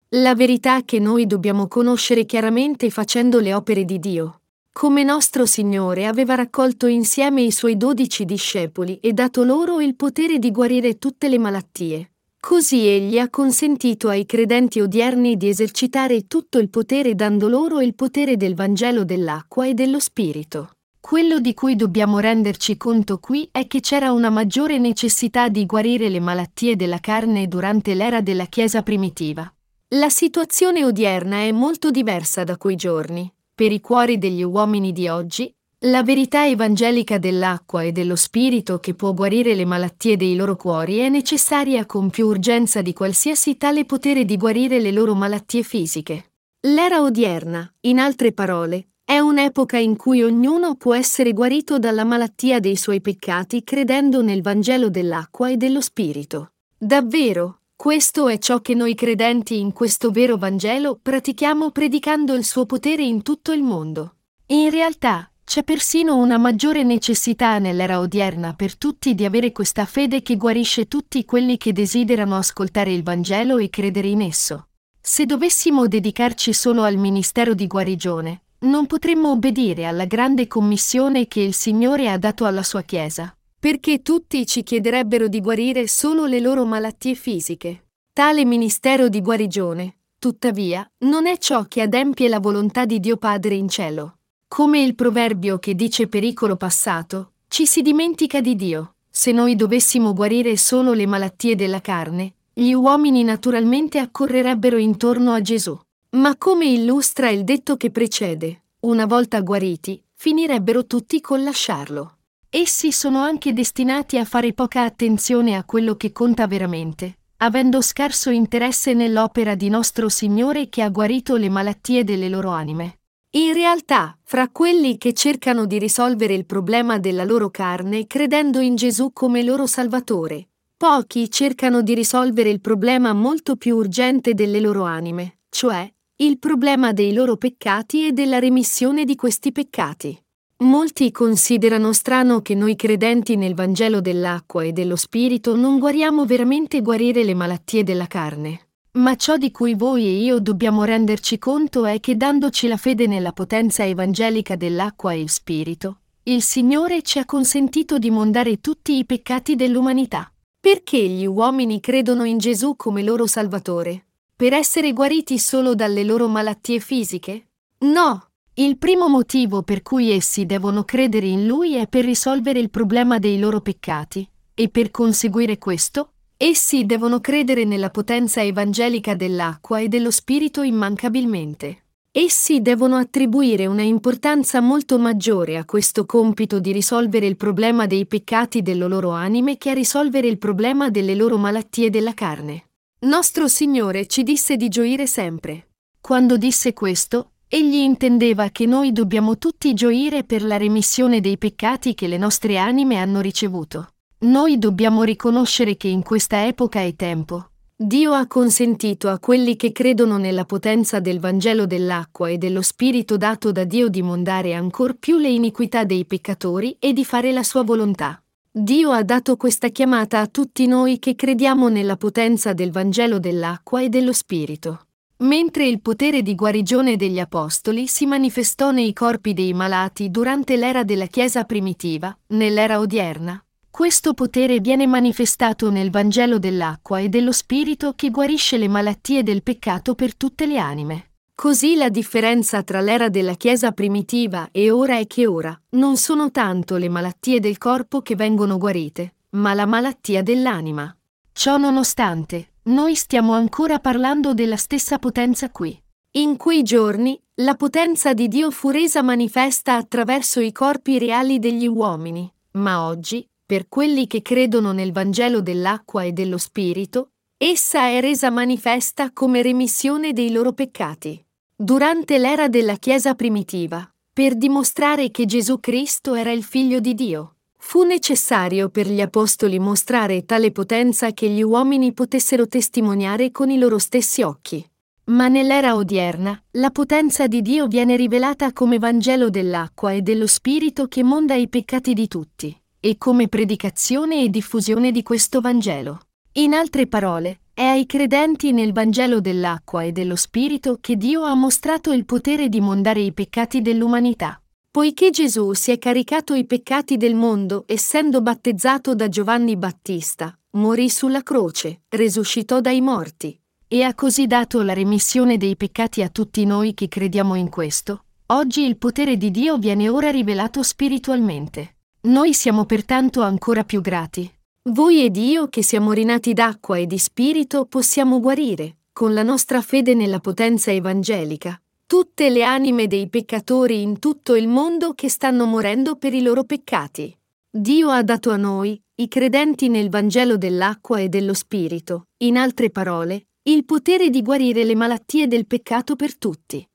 La 0.10 0.36
verità 0.36 0.84
che 0.84 1.00
noi 1.00 1.26
dobbiamo 1.26 1.68
conoscere 1.68 2.26
chiaramente 2.26 2.92
facendo 2.92 3.40
le 3.40 3.56
opere 3.56 3.86
di 3.86 4.00
Dio. 4.00 4.42
Come 4.72 5.04
nostro 5.04 5.48
Signore 5.48 6.06
aveva 6.06 6.36
raccolto 6.36 6.86
insieme 6.86 7.42
i 7.42 7.52
suoi 7.52 7.76
dodici 7.76 8.24
discepoli 8.24 9.00
e 9.02 9.14
dato 9.14 9.44
loro 9.44 9.82
il 9.82 9.96
potere 9.96 10.38
di 10.38 10.52
guarire 10.52 11.00
tutte 11.00 11.28
le 11.28 11.40
malattie. 11.40 12.12
Così 12.40 12.86
egli 12.86 13.18
ha 13.18 13.30
consentito 13.32 14.08
ai 14.08 14.28
credenti 14.28 14.80
odierni 14.80 15.38
di 15.38 15.50
esercitare 15.50 16.28
tutto 16.28 16.60
il 16.60 16.70
potere 16.70 17.16
dando 17.16 17.50
loro 17.50 17.82
il 17.82 17.96
potere 17.96 18.38
del 18.38 18.54
Vangelo 18.54 19.04
dell'acqua 19.04 19.66
e 19.66 19.74
dello 19.74 20.00
Spirito. 20.00 20.70
Quello 21.00 21.40
di 21.40 21.56
cui 21.56 21.76
dobbiamo 21.76 22.20
renderci 22.20 22.78
conto 22.78 23.18
qui 23.18 23.50
è 23.52 23.66
che 23.66 23.80
c'era 23.80 24.12
una 24.12 24.30
maggiore 24.30 24.78
necessità 24.78 25.50
di 25.50 25.66
guarire 25.66 26.10
le 26.10 26.20
malattie 26.20 26.76
della 26.76 27.00
carne 27.00 27.48
durante 27.48 27.96
l'era 27.96 28.22
della 28.22 28.46
Chiesa 28.46 28.84
primitiva. 28.84 29.52
La 29.90 30.10
situazione 30.10 30.84
odierna 30.84 31.42
è 31.42 31.52
molto 31.52 31.92
diversa 31.92 32.44
da 32.44 32.58
quei 32.58 32.76
giorni. 32.76 33.32
Per 33.54 33.72
i 33.72 33.80
cuori 33.82 34.18
degli 34.18 34.42
uomini 34.42 34.92
di 34.92 35.08
oggi, 35.08 35.54
la 35.82 36.02
verità 36.02 36.48
evangelica 36.48 37.20
dell'acqua 37.20 37.84
e 37.84 37.92
dello 37.92 38.16
spirito 38.16 38.80
che 38.80 38.96
può 38.96 39.14
guarire 39.14 39.54
le 39.54 39.64
malattie 39.64 40.18
dei 40.18 40.36
loro 40.36 40.56
cuori 40.56 40.98
è 40.98 41.10
necessaria 41.10 41.86
con 41.86 42.10
più 42.10 42.26
urgenza 42.26 42.82
di 42.82 42.94
qualsiasi 42.94 43.58
tale 43.58 43.86
potere 43.86 44.26
di 44.26 44.38
guarire 44.38 44.80
le 44.80 44.92
loro 44.92 45.14
malattie 45.14 45.62
fisiche. 45.62 46.32
L'era 46.62 47.02
odierna, 47.02 47.72
in 47.82 48.00
altre 48.00 48.32
parole, 48.32 48.88
è 49.06 49.20
un'epoca 49.20 49.78
in 49.78 49.98
cui 49.98 50.24
ognuno 50.24 50.78
può 50.78 50.96
essere 50.96 51.32
guarito 51.32 51.78
dalla 51.78 52.04
malattia 52.04 52.60
dei 52.60 52.76
suoi 52.76 53.02
peccati 53.02 53.64
credendo 53.64 54.24
nel 54.24 54.42
Vangelo 54.42 54.90
dell'acqua 54.90 55.52
e 55.52 55.58
dello 55.58 55.80
Spirito. 55.80 56.54
Davvero, 56.76 57.60
questo 57.76 58.30
è 58.30 58.38
ciò 58.38 58.62
che 58.62 58.74
noi 58.74 58.96
credenti 58.96 59.60
in 59.60 59.74
questo 59.74 60.10
vero 60.10 60.38
Vangelo 60.38 60.98
pratichiamo 61.00 61.72
predicando 61.72 62.34
il 62.34 62.46
suo 62.46 62.66
potere 62.66 63.04
in 63.04 63.22
tutto 63.22 63.52
il 63.52 63.62
mondo. 63.62 64.16
In 64.48 64.70
realtà, 64.70 65.30
c'è 65.44 65.64
persino 65.64 66.16
una 66.16 66.38
maggiore 66.38 66.84
necessità 66.84 67.60
nell'era 67.60 68.00
odierna 68.00 68.54
per 68.54 68.78
tutti 68.78 69.14
di 69.14 69.26
avere 69.26 69.52
questa 69.52 69.86
fede 69.86 70.24
che 70.24 70.38
guarisce 70.38 70.88
tutti 70.88 71.26
quelli 71.26 71.58
che 71.58 71.74
desiderano 71.74 72.38
ascoltare 72.38 72.92
il 72.92 73.04
Vangelo 73.04 73.58
e 73.58 73.70
credere 73.70 74.08
in 74.08 74.22
esso. 74.22 74.70
Se 75.00 75.26
dovessimo 75.26 75.86
dedicarci 75.86 76.54
solo 76.54 76.82
al 76.82 76.96
ministero 76.96 77.54
di 77.54 77.68
guarigione, 77.68 78.42
non 78.60 78.88
potremmo 78.88 79.30
obbedire 79.32 79.86
alla 79.86 80.06
grande 80.06 80.48
commissione 80.48 81.28
che 81.28 81.42
il 81.42 81.54
Signore 81.54 82.10
ha 82.10 82.18
dato 82.18 82.46
alla 82.46 82.64
sua 82.64 82.82
Chiesa, 82.82 83.36
perché 83.66 84.04
tutti 84.04 84.46
ci 84.46 84.62
chiederebbero 84.62 85.28
di 85.28 85.42
guarire 85.42 85.88
solo 85.88 86.28
le 86.28 86.40
loro 86.40 86.66
malattie 86.66 87.16
fisiche. 87.16 87.88
Tale 88.14 88.46
ministero 88.46 89.10
di 89.10 89.22
guarigione, 89.22 90.02
tuttavia, 90.20 90.88
non 91.00 91.26
è 91.26 91.40
ciò 91.40 91.64
che 91.64 91.82
adempie 91.82 92.30
la 92.30 92.40
volontà 92.40 92.86
di 92.86 93.00
Dio 93.00 93.18
Padre 93.18 93.56
in 93.56 93.68
cielo. 93.68 94.18
Come 94.48 94.84
il 94.84 94.94
proverbio 94.94 95.58
che 95.58 95.74
dice 95.74 96.08
pericolo 96.08 96.58
passato, 96.58 97.32
ci 97.48 97.66
si 97.66 97.82
dimentica 97.82 98.40
di 98.40 98.56
Dio. 98.56 98.98
Se 99.10 99.32
noi 99.32 99.56
dovessimo 99.56 100.14
guarire 100.14 100.58
solo 100.58 100.94
le 100.94 101.08
malattie 101.08 101.56
della 101.56 101.82
carne, 101.82 102.36
gli 102.54 102.74
uomini 102.74 103.24
naturalmente 103.24 103.98
accorrerebbero 103.98 104.78
intorno 104.78 105.32
a 105.32 105.42
Gesù. 105.42 105.76
Ma 106.12 106.38
come 106.38 106.68
illustra 106.68 107.32
il 107.32 107.44
detto 107.44 107.78
che 107.78 107.90
precede, 107.90 108.66
una 108.82 109.08
volta 109.08 109.42
guariti, 109.42 110.00
finirebbero 110.14 110.86
tutti 110.86 111.20
col 111.20 111.42
lasciarlo. 111.42 112.15
Essi 112.58 112.94
sono 112.94 113.20
anche 113.20 113.52
destinati 113.52 114.18
a 114.18 114.24
fare 114.24 114.54
poca 114.54 114.84
attenzione 114.84 115.58
a 115.58 115.66
quello 115.66 115.96
che 115.96 116.14
conta 116.14 116.48
veramente, 116.48 117.18
avendo 117.40 117.82
scarso 117.82 118.30
interesse 118.30 118.94
nell'opera 118.94 119.56
di 119.56 119.68
nostro 119.68 120.08
Signore 120.08 120.70
che 120.70 120.82
ha 120.82 120.88
guarito 120.88 121.36
le 121.36 121.50
malattie 121.50 122.06
delle 122.06 122.30
loro 122.30 122.52
anime. 122.52 123.00
In 123.32 123.52
realtà, 123.52 124.18
fra 124.24 124.48
quelli 124.48 124.98
che 124.98 125.12
cercano 125.12 125.66
di 125.66 125.78
risolvere 125.78 126.34
il 126.34 126.46
problema 126.46 126.98
della 126.98 127.26
loro 127.26 127.50
carne 127.50 128.08
credendo 128.08 128.62
in 128.62 128.78
Gesù 128.78 129.12
come 129.12 129.44
loro 129.44 129.66
Salvatore, 129.66 130.48
pochi 130.78 131.30
cercano 131.30 131.82
di 131.82 131.94
risolvere 131.94 132.52
il 132.52 132.62
problema 132.62 133.12
molto 133.12 133.58
più 133.58 133.76
urgente 133.76 134.34
delle 134.34 134.62
loro 134.62 134.86
anime, 134.86 135.40
cioè 135.50 135.94
il 136.20 136.40
problema 136.40 136.94
dei 136.94 137.12
loro 137.12 137.36
peccati 137.36 138.08
e 138.08 138.14
della 138.14 138.40
remissione 138.40 139.04
di 139.04 139.18
questi 139.18 139.52
peccati. 139.52 140.18
Molti 140.58 141.12
considerano 141.12 141.92
strano 141.92 142.42
che 142.42 142.56
noi 142.56 142.78
credenti 142.78 143.36
nel 143.36 143.56
Vangelo 143.56 144.00
dell'acqua 144.00 144.64
e 144.64 144.72
dello 144.72 144.96
Spirito 144.96 145.54
non 145.58 145.80
guariamo 145.80 146.26
veramente 146.26 146.82
guarire 146.82 147.26
le 147.26 147.34
malattie 147.34 147.84
della 147.84 148.08
carne. 148.08 148.68
Ma 148.94 149.18
ciò 149.18 149.36
di 149.36 149.52
cui 149.52 149.74
voi 149.76 150.06
e 150.06 150.24
io 150.24 150.40
dobbiamo 150.40 150.86
renderci 150.86 151.38
conto 151.38 151.86
è 151.86 152.00
che 152.00 152.16
dandoci 152.16 152.68
la 152.68 152.78
fede 152.78 153.06
nella 153.06 153.34
potenza 153.34 153.86
evangelica 153.86 154.56
dell'acqua 154.56 155.12
e 155.12 155.20
il 155.20 155.30
Spirito, 155.30 156.00
il 156.24 156.42
Signore 156.42 157.02
ci 157.02 157.20
ha 157.20 157.26
consentito 157.26 158.00
di 158.00 158.10
mondare 158.10 158.62
tutti 158.62 158.98
i 158.98 159.06
peccati 159.06 159.56
dell'umanità. 159.56 160.32
Perché 160.58 160.98
gli 160.98 161.26
uomini 161.26 161.82
credono 161.82 162.24
in 162.24 162.38
Gesù 162.38 162.78
come 162.78 163.04
loro 163.04 163.28
Salvatore? 163.28 164.06
Per 164.34 164.54
essere 164.54 164.94
guariti 164.94 165.38
solo 165.38 165.76
dalle 165.76 166.06
loro 166.06 166.30
malattie 166.30 166.80
fisiche? 166.80 167.50
No! 167.80 168.30
Il 168.58 168.78
primo 168.78 169.10
motivo 169.10 169.64
per 169.64 169.82
cui 169.82 170.12
essi 170.12 170.46
devono 170.46 170.86
credere 170.86 171.26
in 171.26 171.46
Lui 171.46 171.76
è 171.76 171.88
per 171.88 172.06
risolvere 172.06 172.58
il 172.58 172.70
problema 172.70 173.20
dei 173.20 173.38
loro 173.38 173.60
peccati, 173.60 174.26
e 174.54 174.70
per 174.70 174.92
conseguire 174.92 175.58
questo, 175.58 176.14
essi 176.38 176.86
devono 176.86 177.20
credere 177.20 177.66
nella 177.66 177.90
potenza 177.90 178.42
evangelica 178.42 179.14
dell'acqua 179.14 179.82
e 179.82 179.90
dello 179.90 180.10
Spirito 180.10 180.62
immancabilmente. 180.62 181.84
Essi 182.14 182.62
devono 182.62 182.96
attribuire 182.96 183.66
una 183.66 183.82
importanza 183.82 184.62
molto 184.62 184.98
maggiore 184.98 185.58
a 185.58 185.66
questo 185.66 186.06
compito 186.06 186.62
di 186.62 186.72
risolvere 186.72 187.26
il 187.26 187.36
problema 187.36 187.88
dei 187.88 188.06
peccati 188.06 188.62
delle 188.62 188.88
loro 188.88 189.10
anime 189.10 189.58
che 189.58 189.72
a 189.72 189.74
risolvere 189.74 190.28
il 190.28 190.38
problema 190.38 190.90
delle 190.90 191.14
loro 191.14 191.38
malattie 191.38 191.90
della 191.90 192.14
carne. 192.14 192.70
Nostro 193.00 193.50
Signore 193.50 194.08
ci 194.08 194.24
disse 194.24 194.56
di 194.56 194.70
gioire 194.70 195.08
sempre. 195.08 195.72
Quando 196.00 196.38
disse 196.38 196.72
questo, 196.72 197.32
egli 197.48 197.76
intendeva 197.76 198.50
che 198.50 198.66
noi 198.66 198.92
dobbiamo 198.92 199.38
tutti 199.38 199.74
gioire 199.74 200.24
per 200.24 200.44
la 200.44 200.58
remissione 200.58 201.22
dei 201.22 201.38
peccati 201.38 201.94
che 201.94 202.08
le 202.08 202.18
nostre 202.18 202.58
anime 202.58 202.98
hanno 202.98 203.22
ricevuto. 203.22 203.90
Noi 204.20 204.58
dobbiamo 204.58 205.04
riconoscere 205.04 205.78
che 205.78 205.88
in 205.88 206.04
questa 206.04 206.48
epoca 206.48 206.82
e 206.82 206.96
tempo, 206.96 207.50
Dio 207.78 208.14
ha 208.14 208.26
consentito 208.26 209.10
a 209.10 209.20
quelli 209.20 209.58
che 209.58 209.74
credono 209.74 210.18
nella 210.18 210.46
potenza 210.46 211.02
del 211.02 211.20
Vangelo 211.20 211.66
dell'acqua 211.66 212.30
e 212.30 212.38
dello 212.38 212.62
Spirito 212.62 213.18
dato 213.18 213.52
da 213.52 213.66
Dio 213.66 213.90
di 213.90 214.02
mondare 214.02 214.54
ancor 214.54 214.96
più 214.96 215.18
le 215.18 215.28
iniquità 215.28 215.84
dei 215.84 216.06
peccatori 216.06 216.78
e 216.80 216.94
di 216.94 217.04
fare 217.04 217.34
la 217.34 217.44
sua 217.44 217.64
volontà. 217.64 218.24
Dio 218.50 218.92
ha 218.92 219.04
dato 219.04 219.36
questa 219.36 219.68
chiamata 219.68 220.22
a 220.22 220.28
tutti 220.28 220.68
noi 220.68 221.00
che 221.00 221.16
crediamo 221.16 221.68
nella 221.68 221.98
potenza 221.98 222.54
del 222.54 222.72
Vangelo 222.72 223.20
dell'acqua 223.20 223.82
e 223.82 223.90
dello 223.90 224.14
Spirito. 224.14 224.85
Mentre 225.18 225.66
il 225.66 225.82
potere 225.82 226.22
di 226.22 226.36
guarigione 226.36 226.98
degli 226.98 227.20
Apostoli 227.20 227.88
si 227.88 228.06
manifestò 228.06 228.72
nei 228.72 228.92
corpi 228.92 229.34
dei 229.34 229.54
malati 229.54 230.12
durante 230.12 230.58
l'era 230.58 230.84
della 230.84 231.06
Chiesa 231.06 231.46
primitiva, 231.46 232.16
nell'era 232.28 232.80
odierna, 232.80 233.42
questo 233.72 234.14
potere 234.14 234.60
viene 234.60 234.88
manifestato 234.88 235.70
nel 235.70 235.90
Vangelo 235.90 236.38
dell'acqua 236.38 237.00
e 237.00 237.08
dello 237.08 237.32
Spirito 237.32 237.94
che 237.96 238.10
guarisce 238.10 238.58
le 238.58 238.68
malattie 238.68 239.24
del 239.24 239.42
peccato 239.42 239.96
per 239.96 240.16
tutte 240.16 240.46
le 240.46 240.58
anime. 240.58 241.12
Così 241.34 241.76
la 241.76 241.90
differenza 241.90 242.64
tra 242.64 242.82
l'era 242.82 243.08
della 243.08 243.36
Chiesa 243.36 243.72
primitiva 243.72 244.50
e 244.52 244.70
ora 244.70 244.98
è 244.98 245.08
che 245.08 245.28
ora 245.28 245.58
non 245.72 245.96
sono 245.96 246.32
tanto 246.32 246.76
le 246.76 246.90
malattie 246.90 247.40
del 247.40 247.58
corpo 247.58 248.02
che 248.02 248.16
vengono 248.16 248.58
guarite, 248.58 249.16
ma 249.32 249.54
la 249.54 249.66
malattia 249.66 250.22
dell'anima. 250.22 250.94
Ciò 251.34 251.58
nonostante, 251.58 252.52
noi 252.66 252.96
stiamo 252.96 253.34
ancora 253.34 253.80
parlando 253.80 254.34
della 254.34 254.58
stessa 254.58 254.98
potenza 254.98 255.52
qui. 255.52 255.80
In 256.18 256.38
quei 256.38 256.64
giorni, 256.64 257.22
la 257.42 257.56
potenza 257.56 258.14
di 258.14 258.28
Dio 258.28 258.50
fu 258.50 258.70
resa 258.70 259.02
manifesta 259.04 259.76
attraverso 259.76 260.40
i 260.40 260.52
corpi 260.52 260.98
reali 260.98 261.38
degli 261.38 261.68
uomini, 261.68 262.32
ma 262.54 262.86
oggi, 262.86 263.28
per 263.46 263.68
quelli 263.68 264.08
che 264.08 264.22
credono 264.22 264.72
nel 264.72 264.92
Vangelo 264.92 265.42
dell'acqua 265.42 266.04
e 266.04 266.12
dello 266.12 266.38
Spirito, 266.38 267.10
essa 267.38 267.88
è 267.88 268.00
resa 268.00 268.32
manifesta 268.32 269.12
come 269.12 269.42
remissione 269.42 270.14
dei 270.14 270.32
loro 270.32 270.54
peccati. 270.54 271.24
Durante 271.56 272.18
l'era 272.18 272.48
della 272.48 272.78
Chiesa 272.78 273.14
primitiva, 273.14 273.88
per 274.12 274.36
dimostrare 274.36 275.12
che 275.12 275.26
Gesù 275.26 275.60
Cristo 275.60 276.16
era 276.16 276.32
il 276.32 276.44
Figlio 276.44 276.80
di 276.80 276.96
Dio, 276.96 277.35
fu 277.68 277.82
necessario 277.82 278.70
per 278.70 278.88
gli 278.88 279.02
Apostoli 279.02 279.58
mostrare 279.58 280.24
tale 280.24 280.52
potenza 280.52 281.12
che 281.14 281.28
gli 281.28 281.42
uomini 281.42 281.94
potessero 281.94 282.48
testimoniare 282.48 283.32
con 283.32 283.50
i 283.50 283.58
loro 283.58 283.80
stessi 283.80 284.22
occhi. 284.22 284.64
Ma 285.06 285.28
nell'era 285.28 285.76
odierna, 285.76 286.40
la 286.52 286.70
potenza 286.70 287.26
di 287.26 287.42
Dio 287.42 287.66
viene 287.66 287.96
rivelata 287.96 288.54
come 288.54 288.78
Vangelo 288.78 289.32
dell'acqua 289.32 289.94
e 289.94 290.04
dello 290.04 290.28
Spirito 290.28 290.88
che 290.88 291.02
monda 291.02 291.34
i 291.34 291.50
peccati 291.50 291.94
di 291.96 292.08
tutti, 292.08 292.56
e 292.80 292.98
come 293.00 293.28
predicazione 293.28 294.22
e 294.22 294.30
diffusione 294.30 294.92
di 294.92 295.02
questo 295.02 295.42
Vangelo. 295.42 296.02
In 296.34 296.54
altre 296.54 296.86
parole, 296.86 297.40
è 297.52 297.64
ai 297.64 297.88
credenti 297.88 298.52
nel 298.52 298.74
Vangelo 298.74 299.20
dell'acqua 299.20 299.82
e 299.82 299.92
dello 299.92 300.16
Spirito 300.16 300.78
che 300.80 300.98
Dio 300.98 301.24
ha 301.24 301.34
mostrato 301.34 301.92
il 301.92 302.06
potere 302.06 302.48
di 302.48 302.62
mondare 302.62 303.02
i 303.02 303.12
peccati 303.12 303.64
dell'umanità. 303.64 304.40
Poiché 304.76 305.10
Gesù 305.10 305.54
si 305.54 305.72
è 305.72 305.80
caricato 305.80 306.34
i 306.34 306.46
peccati 306.46 306.98
del 306.98 307.16
mondo 307.16 307.64
essendo 307.66 308.22
battezzato 308.22 308.94
da 308.94 309.08
Giovanni 309.08 309.56
Battista, 309.56 310.38
morì 310.58 310.90
sulla 310.90 311.24
croce, 311.24 311.84
resuscitò 311.88 312.60
dai 312.60 312.82
morti, 312.82 313.40
e 313.70 313.84
ha 313.84 313.96
così 313.96 314.28
dato 314.28 314.62
la 314.64 314.74
remissione 314.74 315.38
dei 315.38 315.56
peccati 315.56 316.02
a 316.02 316.10
tutti 316.10 316.44
noi 316.44 316.74
che 316.74 316.90
crediamo 316.90 317.36
in 317.36 317.48
questo, 317.48 318.04
Oggi 318.34 318.66
il 318.66 318.76
potere 318.76 319.16
di 319.16 319.32
Dio 319.32 319.58
viene 319.58 319.88
ora 319.88 320.10
rivelato 320.12 320.62
spiritualmente. 320.62 321.78
Noi 322.08 322.34
siamo 322.34 322.66
pertanto 322.66 323.22
ancora 323.22 323.64
più 323.64 323.80
grati. 323.80 324.30
Voi 324.72 325.06
ed 325.06 325.16
io, 325.16 325.48
che 325.48 325.64
siamo 325.64 325.94
rinati 325.94 326.34
d'acqua 326.34 326.78
e 326.78 326.86
di 326.86 326.98
spirito, 326.98 327.66
possiamo 327.66 328.20
guarire, 328.20 328.80
con 328.92 329.14
la 329.14 329.24
nostra 329.24 329.62
fede 329.62 329.94
nella 329.94 330.20
potenza 330.20 330.70
evangelica, 330.70 331.62
tutte 331.88 332.32
le 332.32 332.44
anime 332.44 332.88
dei 332.88 333.08
peccatori 333.10 333.82
in 333.82 334.00
tutto 334.00 334.36
il 334.36 334.48
mondo 334.48 334.94
che 334.94 335.08
stanno 335.08 335.46
morendo 335.46 335.96
per 335.96 336.14
i 336.16 336.22
loro 336.22 336.44
peccati. 336.44 337.16
Dio 337.50 337.90
ha 337.90 338.02
dato 338.02 338.32
a 338.32 338.38
noi, 338.38 338.82
i 338.96 339.08
credenti 339.08 339.70
nel 339.70 339.90
Vangelo 339.90 340.36
dell'acqua 340.36 341.00
e 341.00 341.10
dello 341.10 341.34
Spirito, 341.34 342.08
in 342.24 342.38
altre 342.38 342.72
parole, 342.72 343.28
il 343.44 343.66
potere 343.66 344.10
di 344.10 344.24
guarire 344.24 344.64
le 344.64 344.76
malattie 344.76 345.28
del 345.28 345.46
peccato 345.46 345.96
per 345.96 346.18
tutti. 346.18 346.68